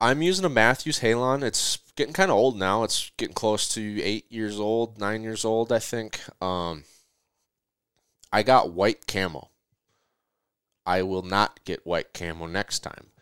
i'm 0.00 0.20
using 0.20 0.44
a 0.44 0.48
Mathews 0.48 0.98
Halon 0.98 1.42
it's 1.42 1.78
getting 1.96 2.12
kind 2.12 2.30
of 2.30 2.36
old 2.36 2.58
now 2.58 2.82
it's 2.82 3.12
getting 3.16 3.34
close 3.34 3.68
to 3.74 4.02
eight 4.02 4.30
years 4.32 4.58
old 4.58 4.98
nine 4.98 5.22
years 5.22 5.44
old 5.44 5.70
i 5.70 5.78
think 5.78 6.20
um 6.42 6.84
i 8.32 8.42
got 8.42 8.72
white 8.72 9.06
camo 9.06 9.51
i 10.86 11.02
will 11.02 11.22
not 11.22 11.64
get 11.64 11.86
white 11.86 12.12
camo 12.12 12.46
next 12.46 12.80
time 12.80 13.12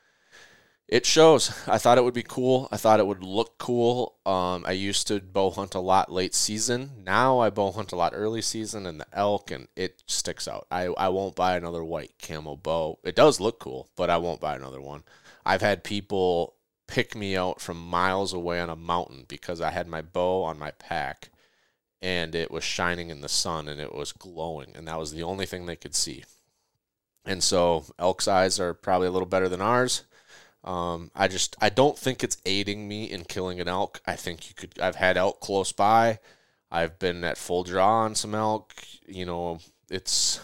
it 0.91 1.07
shows. 1.07 1.53
I 1.69 1.79
thought 1.79 1.99
it 1.99 2.05
would 2.05 2.15
be 2.15 2.25
cool. 2.25 2.69
I 2.73 2.77
thought 2.77 2.99
it 2.99 3.07
would 3.07 3.23
look 3.23 3.59
cool. 3.59 4.17
Um, 4.27 4.65
I 4.67 4.73
used 4.73 5.07
to 5.07 5.21
bow 5.21 5.53
hunt 5.53 5.77
a 5.77 5.81
lot 5.81 6.11
late 6.11 6.35
season. 6.35 7.05
Now 7.05 7.39
I 7.39 7.49
bow 7.49 7.71
hunt 7.71 7.93
a 7.93 7.97
lot 7.97 8.13
early 8.13 8.43
season 8.43 8.87
and 8.87 9.01
the 9.01 9.07
elk, 9.13 9.53
and 9.53 9.69
it 9.77 10.03
sticks 10.07 10.49
out. 10.49 10.67
I, 10.69 10.87
I 10.87 11.09
won't 11.09 11.37
buy 11.37 11.57
another 11.57 11.85
white 11.85 12.15
camo 12.21 12.57
bow. 12.57 12.99
It 13.05 13.15
does 13.15 13.39
look 13.39 13.61
cool, 13.61 13.89
but 13.95 14.11
I 14.11 14.17
won't 14.17 14.41
buy 14.41 14.57
another 14.57 14.81
one. 14.81 15.05
I've 15.47 15.61
had 15.61 15.85
people 15.85 16.57
pick 16.89 17.15
me 17.15 17.37
out 17.37 17.61
from 17.61 17.81
miles 17.81 18.33
away 18.33 18.61
on 18.61 18.69
a 18.69 18.75
mountain 18.75 19.27
because 19.29 19.61
I 19.61 19.71
had 19.71 19.87
my 19.87 20.03
bow 20.03 20.43
on 20.43 20.59
my 20.59 20.73
pack 20.73 21.31
and 22.03 22.35
it 22.35 22.51
was 22.51 22.65
shining 22.65 23.11
in 23.11 23.21
the 23.21 23.29
sun 23.29 23.69
and 23.69 23.81
it 23.81 23.95
was 23.95 24.11
glowing, 24.11 24.73
and 24.75 24.89
that 24.89 24.99
was 24.99 25.13
the 25.13 25.23
only 25.23 25.47
thing 25.47 25.67
they 25.67 25.77
could 25.77 25.95
see. 25.95 26.25
And 27.25 27.43
so 27.43 27.85
elk's 27.99 28.29
eyes 28.29 28.59
are 28.59 28.75
probably 28.75 29.09
a 29.09 29.11
little 29.11 29.29
better 29.29 29.49
than 29.49 29.61
ours 29.61 30.05
um, 30.63 31.11
I 31.15 31.29
just 31.29 31.57
I 31.61 31.71
don't 31.71 31.99
think 31.99 32.23
it's 32.23 32.37
aiding 32.45 32.87
me 32.87 33.05
in 33.05 33.25
killing 33.25 33.61
an 33.61 33.69
elk. 33.69 34.01
I 34.07 34.17
think 34.17 34.49
you 34.49 34.55
could. 34.55 34.79
I've 34.79 34.97
had 34.97 35.17
elk 35.17 35.41
close 35.41 35.73
by. 35.73 36.19
I've 36.71 36.99
been 36.99 37.25
at 37.25 37.39
full 37.39 37.65
draw 37.65 38.01
on 38.03 38.15
some 38.15 38.35
elk. 38.35 38.75
You 39.07 39.27
know, 39.27 39.59
it's. 39.91 40.41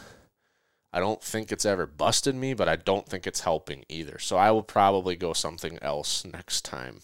I 0.92 1.00
don't 1.00 1.22
think 1.22 1.52
it's 1.52 1.66
ever 1.66 1.86
busted 1.86 2.34
me, 2.34 2.54
but 2.54 2.68
I 2.68 2.76
don't 2.76 3.06
think 3.06 3.26
it's 3.26 3.40
helping 3.40 3.84
either. 3.88 4.18
So 4.18 4.38
I 4.38 4.50
will 4.50 4.62
probably 4.62 5.16
go 5.16 5.34
something 5.34 5.78
else 5.82 6.24
next 6.24 6.64
time. 6.64 7.00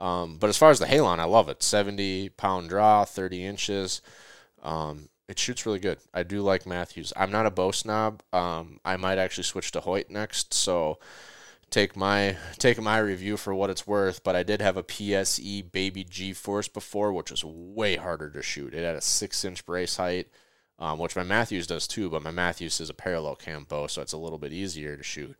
Um, 0.00 0.38
but 0.38 0.50
as 0.50 0.58
far 0.58 0.70
as 0.70 0.80
the 0.80 0.86
Halon, 0.86 1.20
I 1.20 1.24
love 1.24 1.48
it. 1.48 1.62
70 1.62 2.30
pound 2.30 2.68
draw, 2.68 3.04
30 3.04 3.44
inches. 3.44 4.02
Um, 4.62 5.08
it 5.28 5.38
shoots 5.38 5.66
really 5.66 5.78
good. 5.78 5.98
I 6.14 6.22
do 6.22 6.40
like 6.40 6.66
Mathews. 6.66 7.12
I'm 7.14 7.30
not 7.30 7.46
a 7.46 7.50
bow 7.50 7.70
snob. 7.70 8.22
Um, 8.32 8.80
I 8.84 8.96
might 8.96 9.18
actually 9.18 9.44
switch 9.44 9.70
to 9.72 9.80
Hoyt 9.80 10.10
next. 10.10 10.54
So 10.54 10.98
take 11.70 11.96
my 11.96 12.36
take 12.58 12.80
my 12.80 12.98
review 12.98 13.36
for 13.36 13.54
what 13.54 13.70
it's 13.70 13.86
worth, 13.86 14.24
but 14.24 14.34
I 14.34 14.42
did 14.42 14.62
have 14.62 14.76
a 14.76 14.82
PSE 14.82 15.70
Baby 15.70 16.04
G 16.04 16.32
Force 16.32 16.68
before, 16.68 17.12
which 17.12 17.30
was 17.30 17.44
way 17.44 17.96
harder 17.96 18.30
to 18.30 18.42
shoot. 18.42 18.72
It 18.72 18.84
had 18.84 18.96
a 18.96 19.02
six 19.02 19.44
inch 19.44 19.66
brace 19.66 19.96
height, 19.96 20.28
um, 20.78 20.98
which 20.98 21.16
my 21.16 21.22
Mathews 21.22 21.66
does 21.66 21.86
too, 21.86 22.08
but 22.08 22.22
my 22.22 22.30
Mathews 22.30 22.80
is 22.80 22.90
a 22.90 22.94
parallel 22.94 23.36
cam 23.36 23.64
bow, 23.64 23.86
so 23.86 24.00
it's 24.00 24.14
a 24.14 24.18
little 24.18 24.38
bit 24.38 24.52
easier 24.52 24.96
to 24.96 25.02
shoot. 25.02 25.36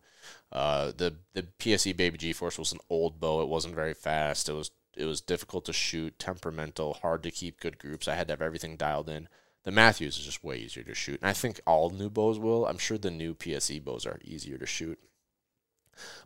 Uh, 0.51 0.91
the 0.95 1.15
the 1.33 1.43
PSE 1.43 1.97
Baby 1.97 2.19
G 2.19 2.33
Force 2.33 2.59
was 2.59 2.71
an 2.71 2.79
old 2.91 3.19
bow. 3.19 3.41
It 3.41 3.49
wasn't 3.49 3.75
very 3.75 3.95
fast. 3.95 4.49
It 4.49 4.53
was 4.53 4.69
it 4.95 5.05
was 5.05 5.21
difficult 5.21 5.65
to 5.65 5.73
shoot, 5.73 6.19
temperamental, 6.19 6.95
hard 6.95 7.23
to 7.23 7.31
keep 7.31 7.59
good 7.59 7.79
groups. 7.79 8.07
I 8.07 8.15
had 8.15 8.27
to 8.27 8.33
have 8.33 8.41
everything 8.41 8.75
dialed 8.75 9.09
in. 9.09 9.29
The 9.65 9.71
Mathews 9.71 10.17
is 10.17 10.25
just 10.25 10.43
way 10.43 10.57
easier 10.57 10.83
to 10.83 10.95
shoot, 10.95 11.19
and 11.21 11.29
I 11.29 11.33
think 11.33 11.59
all 11.65 11.89
new 11.89 12.09
bows 12.09 12.39
will. 12.39 12.65
I'm 12.65 12.77
sure 12.77 12.97
the 12.97 13.11
new 13.11 13.35
PSE 13.35 13.83
bows 13.83 14.05
are 14.05 14.19
easier 14.23 14.57
to 14.57 14.65
shoot. 14.65 14.97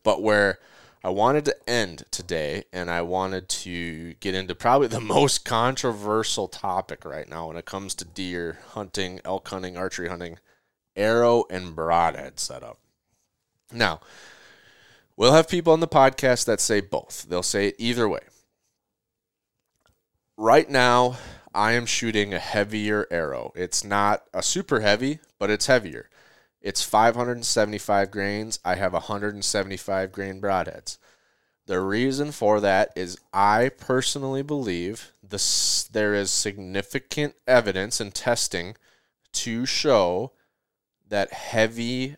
But 0.04 0.22
where 0.22 0.60
I 1.04 1.10
wanted 1.10 1.46
to 1.46 1.70
end 1.70 2.06
today, 2.12 2.64
and 2.72 2.90
I 2.90 3.02
wanted 3.02 3.50
to 3.50 4.14
get 4.16 4.36
into 4.36 4.56
probably 4.56 4.88
the 4.88 5.00
most 5.02 5.46
controversial 5.46 6.48
topic 6.48 7.06
right 7.06 7.28
now 7.28 7.48
when 7.48 7.58
it 7.58 7.66
comes 7.66 7.96
to 7.96 8.06
deer 8.06 8.60
hunting, 8.70 9.20
elk 9.26 9.48
hunting, 9.48 9.78
archery 9.78 10.10
hunting 10.10 10.38
arrow 10.96 11.46
and 11.50 11.76
broadhead 11.76 12.40
setup. 12.40 12.80
Now, 13.72 14.02
we'll 15.16 15.34
have 15.34 15.48
people 15.48 15.74
on 15.74 15.80
the 15.80 15.88
podcast 15.88 16.46
that 16.46 16.60
say 16.60 16.82
both, 16.82 17.26
they'll 17.30 17.44
say 17.44 17.70
it 17.70 17.76
either 17.78 18.08
way. 18.08 18.22
Right 20.38 20.70
now, 20.70 21.18
I 21.54 21.74
am 21.74 21.86
shooting 21.86 22.34
a 22.34 22.40
heavier 22.40 23.08
arrow. 23.12 23.52
It's 23.56 23.84
not 23.84 24.24
a 24.34 24.42
super 24.42 24.80
heavy, 24.80 25.20
but 25.38 25.50
it's 25.50 25.68
heavier. 25.68 26.10
It's 26.62 26.84
575 26.84 28.10
grains. 28.10 28.60
I 28.64 28.76
have 28.76 28.94
175 28.94 30.12
grain 30.12 30.42
broadheads. 30.42 30.98
The 31.66 31.80
reason 31.80 32.32
for 32.32 32.60
that 32.60 32.92
is 32.96 33.18
I 33.34 33.70
personally 33.78 34.42
believe 34.42 35.14
this, 35.22 35.84
there 35.92 36.14
is 36.14 36.32
significant 36.32 37.36
evidence 37.48 38.00
and 38.00 38.14
testing 38.14 38.76
to 39.34 39.66
show 39.66 40.32
that 41.08 41.32
heavy 41.34 42.18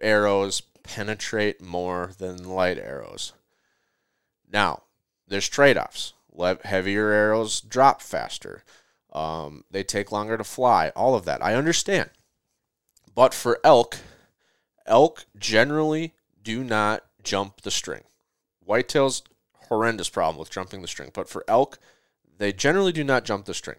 arrows 0.00 0.60
penetrate 0.82 1.60
more 1.60 2.12
than 2.18 2.48
light 2.48 2.78
arrows. 2.78 3.32
Now, 4.50 4.82
there's 5.28 5.48
trade 5.48 5.76
offs. 5.76 6.14
Le- 6.32 6.58
heavier 6.64 7.10
arrows 7.10 7.60
drop 7.60 8.00
faster. 8.02 8.64
Um, 9.12 9.64
they 9.70 9.82
take 9.82 10.12
longer 10.12 10.36
to 10.36 10.44
fly. 10.44 10.90
All 10.94 11.14
of 11.14 11.24
that. 11.24 11.44
I 11.44 11.54
understand. 11.54 12.10
But 13.14 13.34
for 13.34 13.58
elk, 13.64 13.98
elk 14.86 15.24
generally 15.36 16.14
do 16.42 16.62
not 16.62 17.04
jump 17.22 17.62
the 17.62 17.70
string. 17.70 18.02
Whitetails, 18.66 19.22
horrendous 19.68 20.08
problem 20.08 20.38
with 20.38 20.50
jumping 20.50 20.82
the 20.82 20.88
string. 20.88 21.10
But 21.12 21.28
for 21.28 21.44
elk, 21.48 21.78
they 22.38 22.52
generally 22.52 22.92
do 22.92 23.04
not 23.04 23.24
jump 23.24 23.44
the 23.44 23.54
string. 23.54 23.78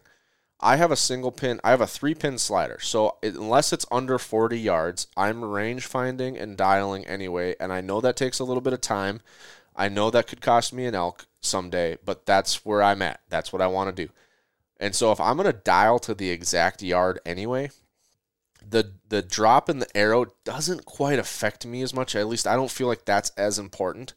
I 0.60 0.76
have 0.76 0.91
a 0.91 0.95
single 0.95 1.32
pin, 1.32 1.60
I 1.64 1.72
have 1.72 1.82
a 1.82 1.88
three 1.88 2.14
pin 2.14 2.38
slider. 2.38 2.80
So 2.82 3.18
unless 3.24 3.74
it's 3.74 3.86
under 3.91 4.20
40 4.20 4.60
yards, 4.60 5.08
I'm 5.18 5.43
range 5.43 5.88
finding 5.88 6.38
and 6.38 6.56
dialing 6.56 7.08
anyway. 7.08 7.56
And 7.60 7.74
I 7.74 7.82
know 7.82 7.99
that 8.02 8.16
takes 8.16 8.39
a 8.39 8.43
little 8.43 8.62
bit 8.62 8.74
of 8.74 8.82
time. 8.82 9.22
I 9.76 9.89
know 9.89 10.12
that 10.12 10.28
could 10.28 10.41
cost 10.41 10.72
me 10.72 10.86
an 10.86 10.93
elk 10.93 11.26
someday, 11.42 11.98
but 12.06 12.26
that's 12.26 12.66
where 12.66 12.82
I'm 12.82 13.02
at. 13.02 13.22
That's 13.30 13.52
what 13.52 13.62
I 13.62 13.68
want 13.68 13.96
to 13.96 14.06
do. 14.06 14.12
And 14.80 14.96
so 14.96 15.12
if 15.12 15.20
I'm 15.20 15.38
going 15.38 15.52
to 15.52 15.54
dial 15.54 16.00
to 16.00 16.14
the 16.14 16.30
exact 16.30 16.82
yard 16.82 17.20
anyway, 17.26 17.70
the 18.68 18.94
the 19.10 19.22
drop 19.22 19.70
in 19.70 19.80
the 19.80 19.98
arrow 19.98 20.26
doesn't 20.44 20.86
quite 20.86 21.20
affect 21.20 21.66
me 21.66 21.82
as 21.82 21.94
much. 21.94 22.16
At 22.16 22.28
least 22.28 22.48
I 22.48 22.56
don't 22.56 22.72
feel 22.72 22.88
like 22.88 23.06
that's 23.06 23.32
as 23.32 23.60
important. 23.60 24.14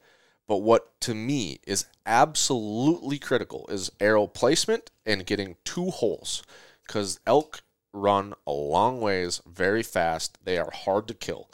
But 0.47 0.59
what 0.59 1.01
to 1.01 1.15
me 1.15 1.61
is 1.67 1.87
absolutely 2.05 3.19
critical 3.19 3.67
is 3.71 3.91
arrow 3.99 4.27
placement 4.27 4.91
and 5.07 5.25
getting 5.27 5.57
two 5.65 5.91
holes 5.91 6.43
because 6.87 7.19
elk 7.27 7.63
run 7.93 8.35
a 8.47 8.53
long 8.53 9.01
ways 9.01 9.41
very 9.47 9.83
fast. 9.83 10.39
They 10.45 10.59
are 10.59 10.71
hard 10.71 11.09
to 11.09 11.15
kill. 11.15 11.49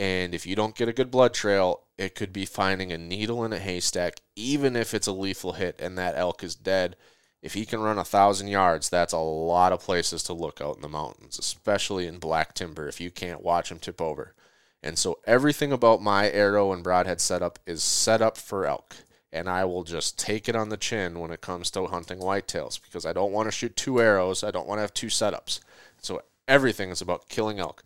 And 0.00 0.34
if 0.34 0.46
you 0.46 0.56
don't 0.56 0.74
get 0.74 0.88
a 0.88 0.94
good 0.94 1.10
blood 1.10 1.34
trail, 1.34 1.82
it 1.98 2.14
could 2.14 2.32
be 2.32 2.46
finding 2.46 2.90
a 2.90 2.96
needle 2.96 3.44
in 3.44 3.52
a 3.52 3.58
haystack, 3.58 4.22
even 4.34 4.74
if 4.74 4.94
it's 4.94 5.06
a 5.06 5.12
lethal 5.12 5.52
hit 5.52 5.78
and 5.78 5.98
that 5.98 6.16
elk 6.16 6.42
is 6.42 6.54
dead. 6.54 6.96
If 7.42 7.52
he 7.52 7.66
can 7.66 7.80
run 7.80 7.98
a 7.98 8.04
thousand 8.04 8.48
yards, 8.48 8.88
that's 8.88 9.12
a 9.12 9.18
lot 9.18 9.72
of 9.72 9.82
places 9.82 10.22
to 10.22 10.32
look 10.32 10.58
out 10.58 10.76
in 10.76 10.80
the 10.80 10.88
mountains, 10.88 11.38
especially 11.38 12.06
in 12.06 12.18
black 12.18 12.54
timber 12.54 12.88
if 12.88 12.98
you 12.98 13.10
can't 13.10 13.42
watch 13.42 13.70
him 13.70 13.78
tip 13.78 14.00
over. 14.00 14.34
And 14.82 14.96
so 14.96 15.18
everything 15.26 15.70
about 15.70 16.00
my 16.00 16.30
arrow 16.30 16.72
and 16.72 16.82
broadhead 16.82 17.20
setup 17.20 17.58
is 17.66 17.82
set 17.82 18.22
up 18.22 18.38
for 18.38 18.64
elk. 18.64 18.96
And 19.30 19.50
I 19.50 19.66
will 19.66 19.84
just 19.84 20.18
take 20.18 20.48
it 20.48 20.56
on 20.56 20.70
the 20.70 20.78
chin 20.78 21.18
when 21.18 21.30
it 21.30 21.42
comes 21.42 21.70
to 21.72 21.86
hunting 21.86 22.20
whitetails 22.20 22.80
because 22.82 23.04
I 23.04 23.12
don't 23.12 23.32
want 23.32 23.48
to 23.48 23.52
shoot 23.52 23.76
two 23.76 24.00
arrows. 24.00 24.42
I 24.42 24.50
don't 24.50 24.66
want 24.66 24.78
to 24.78 24.82
have 24.82 24.94
two 24.94 25.08
setups. 25.08 25.60
So 26.00 26.22
everything 26.48 26.88
is 26.88 27.02
about 27.02 27.28
killing 27.28 27.58
elk. 27.58 27.84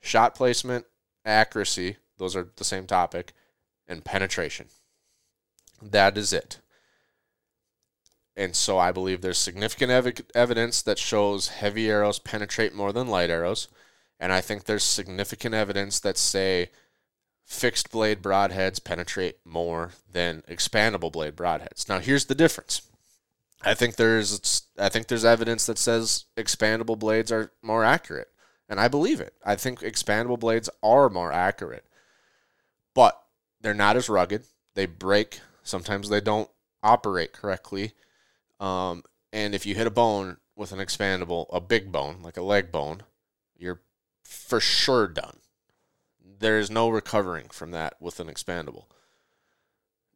Shot 0.00 0.34
placement, 0.34 0.86
accuracy, 1.24 1.96
those 2.18 2.36
are 2.36 2.48
the 2.56 2.64
same 2.64 2.86
topic, 2.86 3.32
and 3.86 4.04
penetration. 4.04 4.66
That 5.82 6.16
is 6.16 6.32
it. 6.32 6.60
And 8.36 8.54
so 8.54 8.78
I 8.78 8.92
believe 8.92 9.20
there's 9.20 9.38
significant 9.38 9.90
ev- 9.90 10.22
evidence 10.34 10.82
that 10.82 10.98
shows 10.98 11.48
heavy 11.48 11.90
arrows 11.90 12.18
penetrate 12.18 12.74
more 12.74 12.92
than 12.92 13.08
light 13.08 13.30
arrows. 13.30 13.68
And 14.18 14.32
I 14.32 14.40
think 14.40 14.64
there's 14.64 14.84
significant 14.84 15.54
evidence 15.54 16.00
that 16.00 16.16
say 16.16 16.70
fixed 17.44 17.90
blade 17.90 18.22
broadheads 18.22 18.82
penetrate 18.82 19.38
more 19.44 19.90
than 20.10 20.42
expandable 20.48 21.10
blade 21.10 21.34
broadheads. 21.34 21.88
Now 21.88 21.98
here's 21.98 22.26
the 22.26 22.34
difference. 22.34 22.82
I 23.62 23.74
think 23.74 23.96
there's 23.96 24.62
I 24.78 24.88
think 24.88 25.08
there's 25.08 25.24
evidence 25.24 25.66
that 25.66 25.78
says 25.78 26.26
expandable 26.36 26.98
blades 26.98 27.32
are 27.32 27.52
more 27.62 27.84
accurate. 27.84 28.28
And 28.70 28.80
I 28.80 28.88
believe 28.88 29.20
it. 29.20 29.34
I 29.44 29.56
think 29.56 29.80
expandable 29.80 30.38
blades 30.38 30.70
are 30.80 31.10
more 31.10 31.32
accurate. 31.32 31.84
But 32.94 33.20
they're 33.60 33.74
not 33.74 33.96
as 33.96 34.08
rugged. 34.08 34.44
They 34.74 34.86
break. 34.86 35.40
Sometimes 35.64 36.08
they 36.08 36.20
don't 36.20 36.48
operate 36.82 37.32
correctly. 37.32 37.92
Um, 38.60 39.02
and 39.32 39.54
if 39.54 39.66
you 39.66 39.74
hit 39.74 39.88
a 39.88 39.90
bone 39.90 40.36
with 40.54 40.72
an 40.72 40.78
expandable, 40.78 41.46
a 41.52 41.60
big 41.60 41.90
bone, 41.90 42.22
like 42.22 42.36
a 42.36 42.42
leg 42.42 42.70
bone, 42.70 43.02
you're 43.58 43.82
for 44.24 44.60
sure 44.60 45.08
done. 45.08 45.38
There 46.38 46.58
is 46.58 46.70
no 46.70 46.88
recovering 46.88 47.48
from 47.48 47.72
that 47.72 48.00
with 48.00 48.20
an 48.20 48.28
expandable. 48.28 48.84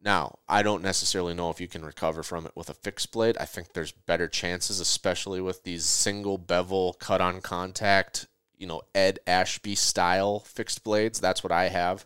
Now, 0.01 0.39
I 0.49 0.63
don't 0.63 0.83
necessarily 0.83 1.35
know 1.35 1.51
if 1.51 1.61
you 1.61 1.67
can 1.67 1.85
recover 1.85 2.23
from 2.23 2.47
it 2.47 2.53
with 2.55 2.69
a 2.69 2.75
fixed 2.75 3.11
blade. 3.11 3.37
I 3.39 3.47
think 3.47 3.73
there's 3.73 3.93
better 3.93 4.29
chances, 4.29 4.79
especially 4.79 5.41
with 5.41 5.65
these 5.65 5.85
single 5.85 6.39
bevel 6.39 6.95
cut 6.95 7.21
on 7.21 7.41
contact, 7.41 8.27
you 8.59 8.67
know, 8.67 8.83
Ed 8.95 9.19
Ashby 9.27 9.75
style 9.75 10.41
fixed 10.41 10.85
blades. 10.85 11.21
That's 11.21 11.43
what 11.43 11.53
I 11.53 11.69
have. 11.69 12.05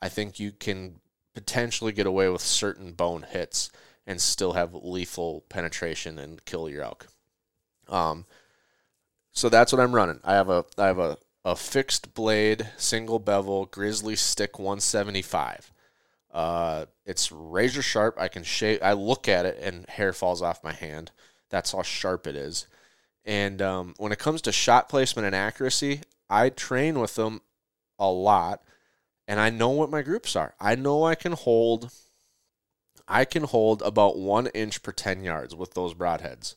I 0.00 0.08
think 0.08 0.38
you 0.38 0.52
can 0.52 1.00
potentially 1.34 1.92
get 1.92 2.06
away 2.06 2.28
with 2.28 2.40
certain 2.40 2.92
bone 2.92 3.26
hits 3.28 3.70
and 4.06 4.20
still 4.20 4.52
have 4.52 4.74
lethal 4.74 5.44
penetration 5.48 6.18
and 6.18 6.44
kill 6.44 6.68
your 6.68 6.82
elk. 6.82 7.08
Um, 7.88 8.24
so 9.32 9.48
that's 9.48 9.72
what 9.72 9.80
I'm 9.80 9.94
running. 9.94 10.20
I 10.24 10.34
have 10.34 10.48
a 10.48 10.64
I 10.78 10.86
have 10.86 10.98
a 10.98 11.18
a 11.44 11.54
fixed 11.54 12.12
blade, 12.12 12.70
single 12.76 13.20
bevel 13.20 13.68
Grizzlystik 13.68 14.58
175. 14.58 15.72
Uh, 16.32 16.86
it's 17.04 17.30
razor 17.30 17.82
sharp. 17.82 18.16
I 18.18 18.26
can 18.26 18.42
shave. 18.42 18.80
I 18.82 18.94
look 18.94 19.28
at 19.28 19.46
it 19.46 19.58
and 19.62 19.88
hair 19.88 20.12
falls 20.12 20.42
off 20.42 20.64
my 20.64 20.72
hand. 20.72 21.12
That's 21.48 21.70
how 21.70 21.82
sharp 21.82 22.26
it 22.26 22.34
is. 22.34 22.66
And 23.26 23.60
um, 23.60 23.94
when 23.98 24.12
it 24.12 24.20
comes 24.20 24.40
to 24.42 24.52
shot 24.52 24.88
placement 24.88 25.26
and 25.26 25.34
accuracy, 25.34 26.02
I 26.30 26.48
train 26.48 27.00
with 27.00 27.16
them 27.16 27.40
a 27.98 28.08
lot, 28.08 28.62
and 29.26 29.40
I 29.40 29.50
know 29.50 29.70
what 29.70 29.90
my 29.90 30.02
groups 30.02 30.36
are. 30.36 30.54
I 30.60 30.76
know 30.76 31.04
I 31.04 31.16
can 31.16 31.32
hold. 31.32 31.92
I 33.08 33.24
can 33.24 33.42
hold 33.42 33.82
about 33.82 34.16
one 34.16 34.46
inch 34.48 34.82
per 34.82 34.92
ten 34.92 35.24
yards 35.24 35.54
with 35.54 35.74
those 35.74 35.92
broadheads. 35.92 36.54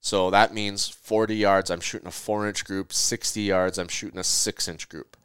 So 0.00 0.30
that 0.30 0.54
means 0.54 0.88
40 0.88 1.34
yards, 1.34 1.70
I'm 1.70 1.80
shooting 1.80 2.06
a 2.06 2.12
four 2.12 2.46
inch 2.46 2.64
group, 2.64 2.92
60 2.92 3.40
yards, 3.40 3.76
I'm 3.78 3.88
shooting 3.88 4.20
a 4.20 4.24
six 4.24 4.68
inch 4.68 4.88
group. 4.88 5.16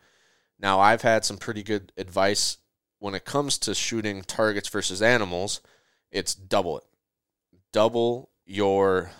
Now, 0.60 0.80
I've 0.80 1.04
had 1.04 1.24
some 1.24 1.38
pretty 1.38 1.64
good 1.64 1.92
advice 1.98 2.58
when 3.00 3.14
it 3.14 3.26
comes 3.26 3.58
to 3.60 3.76
shooting 3.76 4.24
targets 4.24 4.70
versus 4.70 5.02
animals. 5.02 5.62
It's 6.12 6.34
double 6.34 6.80
it, 6.80 6.84
double 7.72 8.30
your 8.46 9.12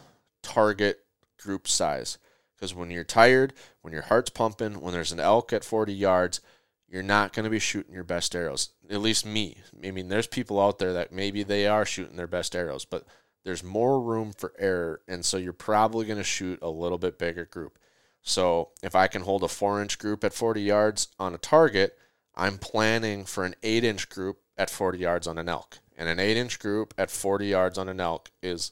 target 0.42 1.00
group 1.42 1.68
size. 1.68 2.18
Because 2.56 2.76
when 2.76 2.92
you're 2.92 3.04
tired, 3.04 3.54
when 3.82 3.94
your 3.94 4.04
heart's 4.04 4.30
pumping, 4.30 4.82
when 4.82 4.94
there's 4.94 5.12
an 5.12 5.20
elk 5.20 5.52
at 5.52 5.64
40 5.64 5.94
yards, 5.94 6.42
you're 6.88 7.02
not 7.02 7.34
going 7.34 7.46
to 7.46 7.50
be 7.50 7.60
shooting 7.60 7.94
your 7.94 8.04
best 8.04 8.36
arrows. 8.36 8.70
At 8.90 9.02
least 9.02 9.26
me. 9.26 9.58
I 9.84 9.92
mean, 9.92 10.10
there's 10.10 10.28
people 10.28 10.62
out 10.62 10.78
there 10.78 10.94
that 10.94 11.12
maybe 11.12 11.42
they 11.44 11.66
are 11.66 11.86
shooting 11.86 12.18
their 12.18 12.28
best 12.28 12.56
arrows, 12.56 12.86
but 12.86 13.06
there's 13.44 13.64
more 13.64 14.00
room 14.00 14.34
for 14.38 14.54
error, 14.60 15.02
and 15.08 15.26
so 15.26 15.38
you're 15.38 15.54
probably 15.54 16.06
going 16.06 16.20
to 16.20 16.24
shoot 16.24 16.60
a 16.62 16.70
little 16.70 16.98
bit 16.98 17.18
bigger 17.18 17.46
group. 17.46 17.80
So 18.22 18.70
if 18.84 18.94
I 18.96 19.08
can 19.08 19.24
hold 19.24 19.44
a 19.44 19.48
four 19.48 19.82
inch 19.82 19.98
group 19.98 20.24
at 20.24 20.34
40 20.34 20.62
yards 20.62 21.08
on 21.18 21.34
a 21.34 21.40
target, 21.40 21.98
I'm 22.36 22.58
planning 22.58 23.26
for 23.26 23.44
an 23.44 23.56
eight 23.64 23.84
inch 23.84 24.10
group 24.10 24.40
at 24.58 24.70
40 24.70 25.00
yards 25.00 25.28
on 25.28 25.38
an 25.38 25.50
elk. 25.50 25.80
And 25.98 26.08
an 26.08 26.20
eight 26.20 26.38
inch 26.38 26.60
group 26.60 26.94
at 26.98 27.10
40 27.10 27.48
yards 27.48 27.78
on 27.78 27.90
an 27.90 28.00
elk 28.00 28.30
is 28.42 28.72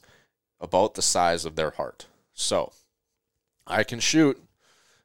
about 0.60 0.94
the 0.94 1.02
size 1.02 1.44
of 1.44 1.56
their 1.56 1.70
heart. 1.70 2.06
So 2.40 2.72
I 3.66 3.84
can 3.84 4.00
shoot. 4.00 4.40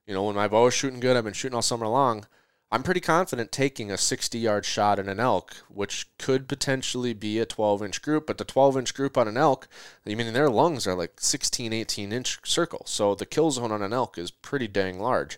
You 0.07 0.13
know, 0.13 0.23
when 0.23 0.36
my 0.36 0.47
bow 0.47 0.67
is 0.67 0.73
shooting 0.73 0.99
good, 0.99 1.17
I've 1.17 1.23
been 1.23 1.33
shooting 1.33 1.55
all 1.55 1.61
summer 1.61 1.88
long. 1.88 2.25
I'm 2.71 2.81
pretty 2.81 2.99
confident 2.99 3.51
taking 3.51 3.91
a 3.91 3.97
60 3.97 4.39
yard 4.39 4.65
shot 4.65 4.99
in 4.99 5.07
an 5.07 5.19
elk, 5.19 5.55
which 5.69 6.07
could 6.17 6.47
potentially 6.47 7.13
be 7.13 7.39
a 7.39 7.45
12 7.45 7.83
inch 7.83 8.01
group, 8.01 8.25
but 8.25 8.38
the 8.38 8.43
12 8.43 8.77
inch 8.77 8.93
group 8.93 9.17
on 9.17 9.27
an 9.27 9.38
elk, 9.38 9.67
I 10.05 10.15
mean, 10.15 10.33
their 10.33 10.49
lungs 10.49 10.88
are 10.88 10.95
like 10.95 11.19
16, 11.19 11.73
18 11.73 12.11
inch 12.11 12.39
circle. 12.43 12.83
So 12.86 13.15
the 13.15 13.25
kill 13.25 13.51
zone 13.51 13.71
on 13.71 13.81
an 13.81 13.93
elk 13.93 14.17
is 14.17 14.31
pretty 14.31 14.67
dang 14.67 14.99
large. 14.99 15.38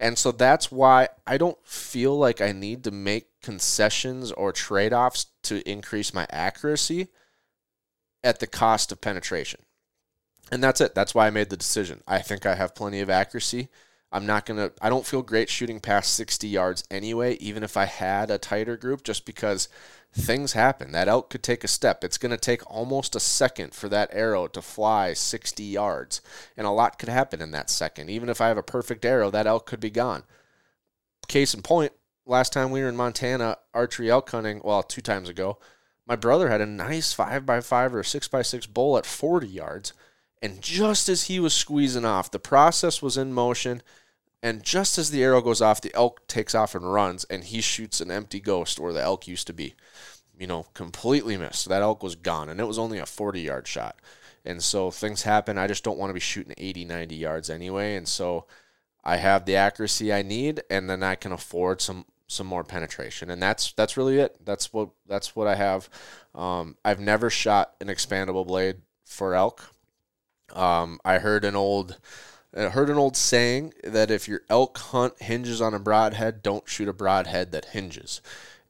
And 0.00 0.16
so 0.18 0.32
that's 0.32 0.72
why 0.72 1.08
I 1.26 1.38
don't 1.38 1.58
feel 1.64 2.16
like 2.16 2.40
I 2.40 2.52
need 2.52 2.84
to 2.84 2.90
make 2.90 3.40
concessions 3.42 4.32
or 4.32 4.52
trade 4.52 4.92
offs 4.92 5.26
to 5.44 5.68
increase 5.68 6.14
my 6.14 6.26
accuracy 6.30 7.08
at 8.24 8.40
the 8.40 8.46
cost 8.46 8.90
of 8.90 9.00
penetration. 9.00 9.60
And 10.52 10.62
that's 10.62 10.82
it. 10.82 10.94
That's 10.94 11.14
why 11.14 11.26
I 11.26 11.30
made 11.30 11.48
the 11.48 11.56
decision. 11.56 12.02
I 12.06 12.18
think 12.18 12.44
I 12.44 12.54
have 12.56 12.74
plenty 12.74 13.00
of 13.00 13.08
accuracy. 13.08 13.70
I'm 14.12 14.26
not 14.26 14.44
going 14.44 14.58
to, 14.58 14.70
I 14.82 14.90
don't 14.90 15.06
feel 15.06 15.22
great 15.22 15.48
shooting 15.48 15.80
past 15.80 16.12
60 16.12 16.46
yards 16.46 16.84
anyway, 16.90 17.36
even 17.36 17.62
if 17.62 17.78
I 17.78 17.86
had 17.86 18.30
a 18.30 18.36
tighter 18.36 18.76
group, 18.76 19.02
just 19.02 19.24
because 19.24 19.70
things 20.12 20.52
happen. 20.52 20.92
That 20.92 21.08
elk 21.08 21.30
could 21.30 21.42
take 21.42 21.64
a 21.64 21.68
step. 21.68 22.04
It's 22.04 22.18
going 22.18 22.32
to 22.32 22.36
take 22.36 22.70
almost 22.70 23.16
a 23.16 23.20
second 23.20 23.72
for 23.72 23.88
that 23.88 24.10
arrow 24.12 24.46
to 24.48 24.60
fly 24.60 25.14
60 25.14 25.62
yards. 25.62 26.20
And 26.54 26.66
a 26.66 26.70
lot 26.70 26.98
could 26.98 27.08
happen 27.08 27.40
in 27.40 27.52
that 27.52 27.70
second. 27.70 28.10
Even 28.10 28.28
if 28.28 28.42
I 28.42 28.48
have 28.48 28.58
a 28.58 28.62
perfect 28.62 29.06
arrow, 29.06 29.30
that 29.30 29.46
elk 29.46 29.64
could 29.64 29.80
be 29.80 29.88
gone. 29.88 30.24
Case 31.28 31.54
in 31.54 31.62
point, 31.62 31.92
last 32.26 32.52
time 32.52 32.70
we 32.70 32.82
were 32.82 32.90
in 32.90 32.96
Montana 32.96 33.56
archery 33.72 34.10
elk 34.10 34.30
hunting, 34.30 34.60
well, 34.62 34.82
two 34.82 35.00
times 35.00 35.30
ago, 35.30 35.56
my 36.06 36.16
brother 36.16 36.50
had 36.50 36.60
a 36.60 36.66
nice 36.66 37.16
5x5 37.16 37.92
or 37.94 38.02
6x6 38.02 38.70
bull 38.74 38.98
at 38.98 39.06
40 39.06 39.46
yards. 39.46 39.94
And 40.42 40.60
just 40.60 41.08
as 41.08 41.24
he 41.24 41.40
was 41.40 41.54
squeezing 41.54 42.04
off, 42.04 42.30
the 42.30 42.38
process 42.38 43.00
was 43.00 43.16
in 43.16 43.32
motion 43.32 43.82
and 44.42 44.62
just 44.62 44.98
as 44.98 45.10
the 45.10 45.22
arrow 45.22 45.40
goes 45.40 45.62
off, 45.62 45.80
the 45.80 45.94
elk 45.94 46.26
takes 46.26 46.54
off 46.54 46.74
and 46.74 46.92
runs, 46.92 47.24
and 47.24 47.44
he 47.44 47.60
shoots 47.60 48.00
an 48.00 48.10
empty 48.10 48.40
ghost 48.40 48.80
where 48.80 48.92
the 48.92 49.00
elk 49.00 49.28
used 49.28 49.46
to 49.46 49.52
be. 49.52 49.74
you 50.38 50.46
know, 50.46 50.64
completely 50.74 51.36
missed. 51.36 51.68
That 51.68 51.82
elk 51.82 52.02
was 52.02 52.16
gone, 52.16 52.48
and 52.48 52.58
it 52.58 52.66
was 52.66 52.78
only 52.78 52.98
a 52.98 53.06
40 53.06 53.40
yard 53.42 53.68
shot. 53.68 53.96
And 54.44 54.62
so 54.62 54.90
things 54.90 55.22
happen. 55.22 55.58
I 55.58 55.68
just 55.68 55.84
don't 55.84 55.98
want 55.98 56.10
to 56.10 56.14
be 56.14 56.20
shooting 56.20 56.54
80, 56.58 56.84
90 56.86 57.14
yards 57.14 57.50
anyway. 57.50 57.94
And 57.96 58.08
so 58.08 58.46
I 59.04 59.16
have 59.18 59.44
the 59.44 59.54
accuracy 59.56 60.12
I 60.12 60.22
need, 60.22 60.62
and 60.70 60.90
then 60.90 61.02
I 61.02 61.14
can 61.14 61.32
afford 61.32 61.80
some 61.80 62.06
some 62.26 62.46
more 62.46 62.64
penetration, 62.64 63.30
and 63.30 63.42
that's 63.42 63.72
that's 63.74 63.96
really 63.96 64.18
it. 64.18 64.36
That's 64.44 64.72
what 64.72 64.90
that's 65.06 65.36
what 65.36 65.46
I 65.46 65.54
have. 65.54 65.88
Um, 66.34 66.76
I've 66.84 67.00
never 67.00 67.30
shot 67.30 67.74
an 67.80 67.88
expandable 67.88 68.46
blade 68.46 68.78
for 69.04 69.34
elk. 69.34 69.74
Um, 70.52 71.00
I 71.04 71.18
heard 71.18 71.44
an 71.44 71.56
old 71.56 71.98
I 72.54 72.68
heard 72.68 72.90
an 72.90 72.98
old 72.98 73.16
saying 73.16 73.72
that 73.82 74.10
if 74.10 74.28
your 74.28 74.42
elk 74.50 74.76
hunt 74.76 75.22
hinges 75.22 75.62
on 75.62 75.72
a 75.72 75.78
broadhead, 75.78 76.42
don't 76.42 76.68
shoot 76.68 76.88
a 76.88 76.92
broadhead 76.92 77.50
that 77.52 77.66
hinges. 77.66 78.20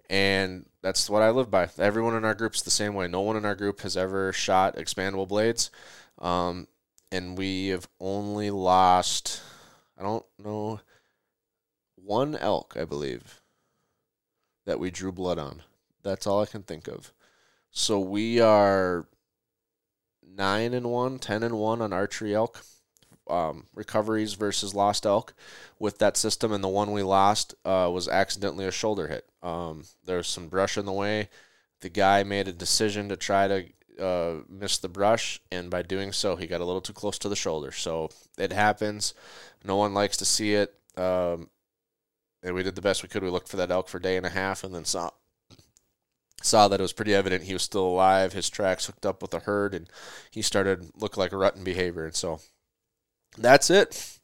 And 0.09 0.66
that's 0.83 1.11
what 1.11 1.22
I 1.22 1.30
live 1.30 1.51
by. 1.51 1.68
Everyone 1.78 2.14
in 2.14 2.24
our 2.24 2.35
group's 2.35 2.62
the 2.62 2.70
same 2.70 2.95
way. 2.95 3.09
No 3.09 3.22
one 3.22 3.37
in 3.37 3.45
our 3.45 3.57
group 3.57 3.80
has 3.80 3.97
ever 3.97 4.33
shot 4.33 4.76
expandable 4.76 5.26
blades. 5.26 5.70
Um, 6.18 6.68
and 7.11 7.37
we 7.37 7.68
have 7.68 7.89
only 7.99 8.51
lost, 8.51 9.43
I 9.99 10.03
don't 10.03 10.24
know, 10.39 10.80
one 11.97 12.37
elk, 12.37 12.76
I 12.78 12.85
believe, 12.85 13.41
that 14.64 14.78
we 14.78 14.91
drew 14.91 15.11
blood 15.11 15.39
on. 15.39 15.62
That's 16.05 16.26
all 16.26 16.41
I 16.41 16.47
can 16.47 16.62
think 16.62 16.87
of. 16.87 17.12
So 17.70 17.99
we 17.99 18.39
are 18.39 19.07
nine 20.35 20.74
and 20.74 20.91
one, 20.91 21.18
ten 21.18 21.43
and 21.43 21.59
one 21.59 21.83
on 21.83 21.93
archery 21.93 22.35
elk 22.35 22.64
um, 23.28 23.66
recoveries 23.74 24.35
versus 24.35 24.74
lost 24.74 25.07
elk 25.07 25.35
with 25.78 25.99
that 25.99 26.16
system, 26.16 26.53
and 26.53 26.62
the 26.62 26.68
one 26.68 26.93
we 26.93 27.03
lost 27.03 27.55
uh, 27.64 27.89
was 27.93 28.09
accidentally 28.09 28.66
a 28.66 28.72
shoulder 28.72 29.09
hit. 29.09 29.28
Um, 29.43 29.85
there 30.05 30.18
was 30.18 30.26
some 30.26 30.49
brush 30.49 30.76
in 30.76 30.85
the 30.85 30.93
way. 30.93 31.28
The 31.80 31.89
guy 31.89 32.22
made 32.22 32.49
a 32.49 32.53
decision 32.53 33.09
to 33.09 33.16
try 33.16 33.49
to 33.49 34.05
uh, 34.05 34.43
miss 34.49 34.78
the 34.78 34.89
brush, 34.89 35.41
and 35.51 35.70
by 35.70 35.83
doing 35.83 36.12
so, 36.12 36.37
he 36.37 36.47
got 36.47 36.61
a 36.61 36.64
little 36.64 36.80
too 36.80 36.93
close 36.93 37.18
to 37.20 37.28
the 37.28 37.37
shoulder. 37.37 37.72
So 37.72 38.11
it 38.39 38.53
happens. 38.53 39.14
No 39.64 39.76
one 39.76 39.95
likes 39.95 40.16
to 40.18 40.24
see 40.24 40.55
it. 40.55 40.74
Um, 40.97 41.49
and 42.43 42.55
we 42.55 42.62
did 42.62 42.74
the 42.74 42.83
best 42.83 43.03
we 43.03 43.09
could. 43.09 43.22
We 43.22 43.30
looked 43.30 43.49
for 43.49 43.57
that 43.57 43.70
elk 43.70 43.89
for 43.89 43.99
a 43.99 44.03
day 44.03 44.16
and 44.16 44.26
a 44.26 44.30
half, 44.30 44.64
and 44.64 44.74
then 44.74 44.85
saw 44.85 45.11
saw 46.43 46.68
that 46.68 46.80
it 46.80 46.82
was 46.82 46.93
pretty 46.93 47.14
evident 47.14 47.45
he 47.45 47.53
was 47.55 47.62
still 47.62 47.86
alive. 47.86 48.32
His 48.32 48.51
tracks 48.51 48.86
hooked 48.86 49.07
up 49.07 49.22
with 49.22 49.34
a 49.34 49.40
herd, 49.40 49.74
and 49.74 49.88
he 50.30 50.43
started 50.43 50.90
look 50.97 51.16
like 51.16 51.32
a 51.32 51.36
rutting 51.36 51.64
behavior. 51.64 52.05
And 52.05 52.14
so 52.14 52.40
that's 53.38 53.70
it. 53.70 54.18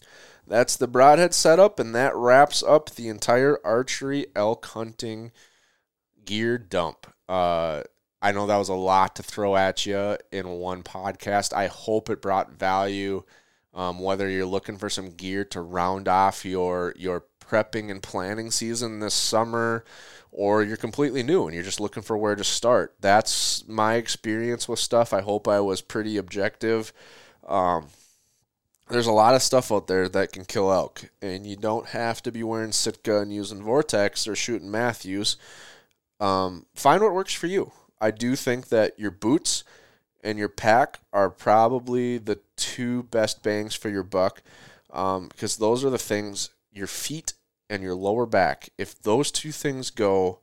That's 0.47 0.77
the 0.77 0.89
broadhead 0.89 1.35
setup, 1.35 1.79
and 1.79 1.95
that 1.95 2.17
wraps 2.17 2.63
up 2.63 2.91
the 2.91 3.09
entire 3.09 3.59
archery 3.65 4.27
elk 4.35 4.65
hunting 4.67 5.33
gear 6.25 6.59
dump. 6.59 7.07
Uh, 7.29 7.83
I 8.21 8.33
know 8.33 8.47
that 8.47 8.57
was 8.57 8.71
a 8.71 8.75
lot 8.75 9.15
to 9.17 9.23
throw 9.23 9.57
at 9.57 9.87
you 9.87 10.17
in 10.33 10.49
one 10.49 10.83
podcast. 10.83 11.53
I 11.53 11.67
hope 11.67 12.11
it 12.11 12.23
brought 12.23 12.53
value. 12.53 13.25
Um, 13.75 14.01
whether 14.01 14.29
you're 14.29 14.47
looking 14.47 14.79
for 14.79 14.91
some 14.91 15.11
gear 15.11 15.45
to 15.47 15.61
round 15.61 16.09
off 16.09 16.45
your 16.45 16.95
your 16.97 17.25
prepping 17.49 17.91
and 17.91 18.03
planning 18.03 18.51
season 18.51 19.01
this 19.01 19.15
summer, 19.15 19.85
or 20.31 20.63
you're 20.63 20.77
completely 20.77 21.23
new 21.23 21.47
and 21.47 21.55
you're 21.55 21.65
just 21.65 21.81
looking 21.81 22.03
for 22.03 22.17
where 22.17 22.37
to 22.37 22.45
start. 22.45 22.95
That's 23.01 23.67
my 23.67 23.95
experience 23.95 24.69
with 24.69 24.79
stuff. 24.79 25.13
I 25.13 25.21
hope 25.21 25.49
I 25.49 25.61
was 25.61 25.81
pretty 25.81 26.17
objective. 26.17 26.93
Um, 27.47 27.87
there's 28.89 29.07
a 29.07 29.13
lot 29.13 29.35
of 29.35 29.43
stuff 29.43 29.71
out 29.71 29.87
there 29.87 30.09
that 30.09 30.33
can 30.33 30.45
kill 30.45 30.73
elk, 30.73 31.11
and 31.21 31.47
you 31.47 31.57
don't 31.57 31.89
have 31.89 32.23
to 32.23 32.33
be 32.33 32.43
wearing 32.43 32.73
Sitka 32.73 33.21
and 33.21 33.33
using 33.33 33.63
Vortex 33.63 34.27
or 34.27 34.35
shooting 34.35 34.71
Mathews. 34.71 35.37
Um, 36.21 36.67
find 36.75 37.03
what 37.03 37.13
works 37.13 37.35
for 37.35 37.47
you. 37.47 37.73
I 38.01 38.11
do 38.11 38.35
think 38.37 38.69
that 38.69 38.99
your 38.99 39.11
boots 39.11 39.65
and 40.23 40.39
your 40.39 40.49
pack 40.49 41.01
are 41.13 41.31
probably 41.31 42.19
the 42.19 42.41
two 42.57 43.05
best 43.05 43.43
bangs 43.43 43.75
for 43.75 43.89
your 43.89 44.03
buck 44.03 44.43
um, 44.91 45.29
because 45.29 45.57
those 45.57 45.85
are 45.85 45.91
the 45.91 45.99
things 45.99 46.51
your 46.73 46.87
feet 46.87 47.35
and 47.71 47.83
your 47.83 47.95
lower 47.95 48.27
back. 48.27 48.71
If 48.79 49.01
those 49.01 49.31
two 49.31 49.53
things 49.53 49.91
go, 49.91 50.41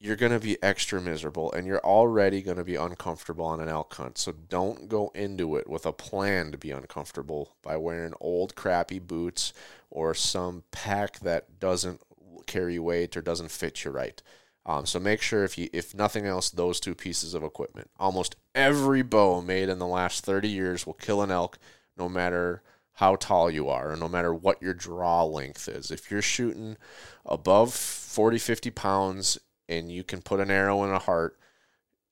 you're 0.00 0.16
going 0.16 0.32
to 0.32 0.38
be 0.38 0.62
extra 0.62 1.00
miserable 1.00 1.52
and 1.52 1.66
you're 1.66 1.84
already 1.84 2.40
going 2.40 2.56
to 2.56 2.64
be 2.64 2.76
uncomfortable 2.76 3.44
on 3.44 3.60
an 3.60 3.68
elk 3.68 3.94
hunt. 3.94 4.16
So 4.16 4.32
don't 4.32 4.88
go 4.88 5.10
into 5.14 5.56
it 5.56 5.68
with 5.68 5.84
a 5.86 5.92
plan 5.92 6.52
to 6.52 6.58
be 6.58 6.70
uncomfortable 6.70 7.56
by 7.62 7.76
wearing 7.76 8.14
old 8.20 8.54
crappy 8.54 9.00
boots 9.00 9.52
or 9.90 10.14
some 10.14 10.62
pack 10.70 11.18
that 11.20 11.58
doesn't 11.58 12.00
carry 12.46 12.78
weight 12.78 13.16
or 13.16 13.22
doesn't 13.22 13.50
fit 13.50 13.84
you 13.84 13.90
right. 13.90 14.22
Um, 14.64 14.86
so 14.86 15.00
make 15.00 15.22
sure 15.22 15.44
if 15.44 15.56
you 15.56 15.68
if 15.72 15.94
nothing 15.94 16.26
else 16.26 16.50
those 16.50 16.78
two 16.78 16.94
pieces 16.94 17.34
of 17.34 17.42
equipment. 17.42 17.90
Almost 17.98 18.36
every 18.54 19.02
bow 19.02 19.40
made 19.40 19.68
in 19.68 19.78
the 19.78 19.86
last 19.86 20.24
30 20.24 20.48
years 20.48 20.86
will 20.86 20.94
kill 20.94 21.22
an 21.22 21.30
elk 21.30 21.58
no 21.96 22.08
matter 22.08 22.62
how 22.98 23.14
tall 23.14 23.48
you 23.48 23.68
are 23.68 23.94
no 23.94 24.08
matter 24.08 24.34
what 24.34 24.60
your 24.60 24.74
draw 24.74 25.22
length 25.22 25.68
is. 25.68 25.92
If 25.92 26.10
you're 26.10 26.20
shooting 26.20 26.76
above 27.24 27.72
40 27.72 28.38
50 28.38 28.70
pounds 28.70 29.38
and 29.68 29.92
you 29.92 30.02
can 30.02 30.20
put 30.20 30.40
an 30.40 30.50
arrow 30.50 30.82
in 30.82 30.90
a 30.90 30.98
heart, 30.98 31.38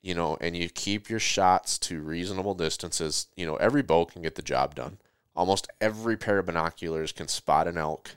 you 0.00 0.14
know, 0.14 0.38
and 0.40 0.56
you 0.56 0.68
keep 0.68 1.10
your 1.10 1.18
shots 1.18 1.76
to 1.78 2.00
reasonable 2.00 2.54
distances, 2.54 3.26
you 3.34 3.44
know, 3.44 3.56
every 3.56 3.82
bow 3.82 4.04
can 4.04 4.22
get 4.22 4.36
the 4.36 4.42
job 4.42 4.76
done. 4.76 4.98
Almost 5.34 5.66
every 5.80 6.16
pair 6.16 6.38
of 6.38 6.46
binoculars 6.46 7.10
can 7.10 7.26
spot 7.26 7.66
an 7.66 7.78
elk, 7.78 8.14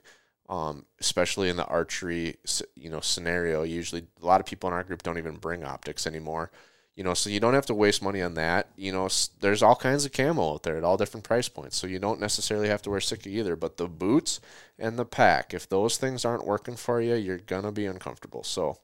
um, 0.48 0.86
especially 1.02 1.50
in 1.50 1.58
the 1.58 1.66
archery, 1.66 2.36
you 2.76 2.92
know, 2.92 3.00
scenario. 3.00 3.64
Usually, 3.64 4.06
a 4.22 4.26
lot 4.26 4.42
of 4.42 4.46
people 4.46 4.70
in 4.70 4.76
our 4.76 4.84
group 4.84 5.02
don't 5.02 5.18
even 5.18 5.38
bring 5.38 5.64
optics 5.64 6.06
anymore. 6.06 6.52
You 7.00 7.06
know, 7.06 7.14
so 7.14 7.30
you 7.30 7.40
don't 7.40 7.54
have 7.54 7.68
to 7.68 7.74
waste 7.74 8.04
money 8.04 8.22
on 8.22 8.34
that. 8.34 8.68
You 8.76 8.92
know, 8.92 9.08
there's 9.40 9.64
all 9.64 9.78
kinds 9.78 10.04
of 10.04 10.12
camo 10.12 10.56
out 10.56 10.64
there 10.64 10.76
at 10.76 10.84
all 10.84 10.98
different 10.98 11.24
price 11.24 11.48
points. 11.48 11.78
So 11.78 11.88
you 11.88 11.98
don't 11.98 12.20
necessarily 12.20 12.68
have 12.68 12.82
to 12.82 12.90
wear 12.90 13.00
Sitka 13.00 13.30
either. 13.30 13.56
But 13.56 13.78
the 13.78 13.88
boots 13.88 14.42
and 14.78 15.00
the 15.00 15.06
pack, 15.06 15.54
if 15.54 15.70
those 15.70 15.96
things 15.96 16.26
aren't 16.26 16.46
working 16.46 16.76
for 16.76 17.00
you, 17.00 17.16
you're 17.16 17.38
gonna 17.38 17.72
be 17.72 17.86
uncomfortable. 17.86 18.44
So 18.44 18.80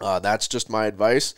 uh, 0.00 0.20
that's 0.20 0.48
just 0.48 0.70
my 0.70 0.86
advice. 0.86 1.34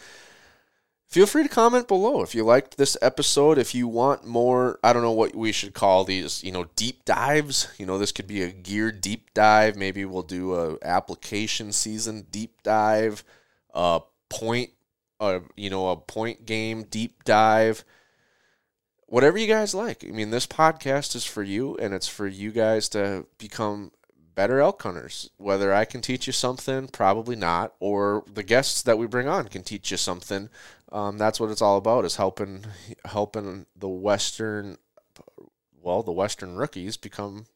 Feel 1.08 1.26
free 1.26 1.42
to 1.42 1.48
comment 1.48 1.88
below 1.88 2.22
if 2.22 2.36
you 2.36 2.44
liked 2.44 2.76
this 2.76 2.96
episode. 3.02 3.58
If 3.58 3.74
you 3.74 3.88
want 3.88 4.24
more, 4.24 4.78
I 4.84 4.92
don't 4.92 5.02
know 5.02 5.10
what 5.10 5.34
we 5.34 5.50
should 5.50 5.74
call 5.74 6.04
these, 6.04 6.44
you 6.44 6.52
know, 6.52 6.66
deep 6.76 7.04
dives. 7.04 7.66
You 7.78 7.86
know, 7.86 7.98
this 7.98 8.12
could 8.12 8.28
be 8.28 8.42
a 8.42 8.52
gear 8.52 8.92
deep 8.92 9.34
dive. 9.34 9.74
Maybe 9.74 10.04
we'll 10.04 10.22
do 10.22 10.54
a 10.54 10.78
application 10.82 11.72
season 11.72 12.28
deep 12.30 12.62
dive, 12.62 13.24
a 13.74 14.02
point, 14.28 14.70
uh, 15.20 15.40
you 15.56 15.70
know, 15.70 15.90
a 15.90 15.96
point 15.96 16.46
game 16.46 16.84
deep 16.84 17.24
dive 17.24 17.84
whatever 19.06 19.38
you 19.38 19.46
guys 19.46 19.74
like. 19.74 20.04
I 20.04 20.10
mean, 20.10 20.30
this 20.30 20.46
podcast 20.46 21.14
is 21.14 21.24
for 21.24 21.42
you, 21.42 21.76
and 21.76 21.94
it's 21.94 22.08
for 22.08 22.26
you 22.26 22.50
guys 22.50 22.88
to 22.90 23.26
become 23.38 23.92
better 24.34 24.60
elk 24.60 24.82
hunters. 24.82 25.30
Whether 25.38 25.72
I 25.72 25.84
can 25.84 26.02
teach 26.02 26.26
you 26.26 26.32
something, 26.32 26.88
probably 26.88 27.36
not, 27.36 27.74
or 27.80 28.24
the 28.32 28.42
guests 28.42 28.82
that 28.82 28.98
we 28.98 29.06
bring 29.06 29.28
on 29.28 29.48
can 29.48 29.62
teach 29.62 29.90
you 29.90 29.96
something. 29.96 30.50
Um, 30.92 31.18
that's 31.18 31.40
what 31.40 31.50
it's 31.50 31.62
all 31.62 31.78
about: 31.78 32.04
is 32.04 32.16
helping 32.16 32.64
helping 33.04 33.66
the 33.74 33.88
western, 33.88 34.76
well, 35.80 36.02
the 36.02 36.12
western 36.12 36.56
rookies 36.56 36.96
become 36.96 37.46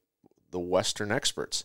the 0.51 0.61
western 0.61 1.13
experts. 1.13 1.65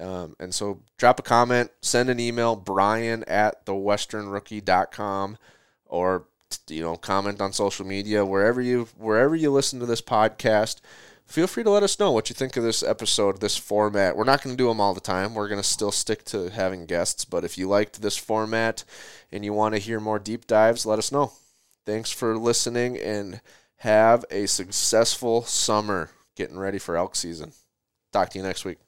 Um, 0.00 0.36
and 0.38 0.54
so 0.54 0.80
drop 0.96 1.18
a 1.18 1.22
comment, 1.22 1.70
send 1.80 2.08
an 2.08 2.20
email, 2.20 2.56
brian 2.56 3.24
at 3.24 3.66
thewesternrookie.com, 3.66 5.38
or 5.86 6.24
you 6.68 6.82
know 6.82 6.96
comment 6.96 7.40
on 7.42 7.52
social 7.52 7.84
media 7.86 8.24
wherever 8.24 8.58
you 8.58 8.88
wherever 8.96 9.36
you 9.36 9.50
listen 9.50 9.80
to 9.80 9.84
this 9.84 10.00
podcast 10.00 10.80
feel 11.28 11.46
free 11.46 11.62
to 11.62 11.70
let 11.70 11.82
us 11.82 12.00
know 12.00 12.10
what 12.10 12.28
you 12.28 12.34
think 12.34 12.56
of 12.56 12.64
this 12.64 12.82
episode, 12.82 13.40
this 13.40 13.56
format. 13.56 14.16
We're 14.16 14.24
not 14.24 14.42
going 14.42 14.56
to 14.56 14.62
do 14.62 14.68
them 14.68 14.80
all 14.80 14.94
the 14.94 15.00
time. 15.00 15.34
We're 15.34 15.48
going 15.48 15.60
to 15.60 15.66
still 15.66 15.92
stick 15.92 16.24
to 16.26 16.50
having 16.50 16.86
guests, 16.86 17.24
but 17.24 17.44
if 17.44 17.58
you 17.58 17.68
liked 17.68 18.00
this 18.00 18.16
format 18.16 18.84
and 19.30 19.44
you 19.44 19.52
want 19.52 19.74
to 19.74 19.80
hear 19.80 20.00
more 20.00 20.18
deep 20.18 20.46
dives, 20.46 20.86
let 20.86 20.98
us 20.98 21.12
know. 21.12 21.32
Thanks 21.84 22.10
for 22.10 22.36
listening 22.36 22.96
and 22.96 23.40
have 23.76 24.24
a 24.30 24.46
successful 24.46 25.42
summer 25.42 26.10
getting 26.34 26.58
ready 26.58 26.78
for 26.78 26.96
elk 26.96 27.14
season. 27.14 27.52
Talk 28.12 28.30
to 28.30 28.38
you 28.38 28.44
next 28.44 28.64
week. 28.64 28.87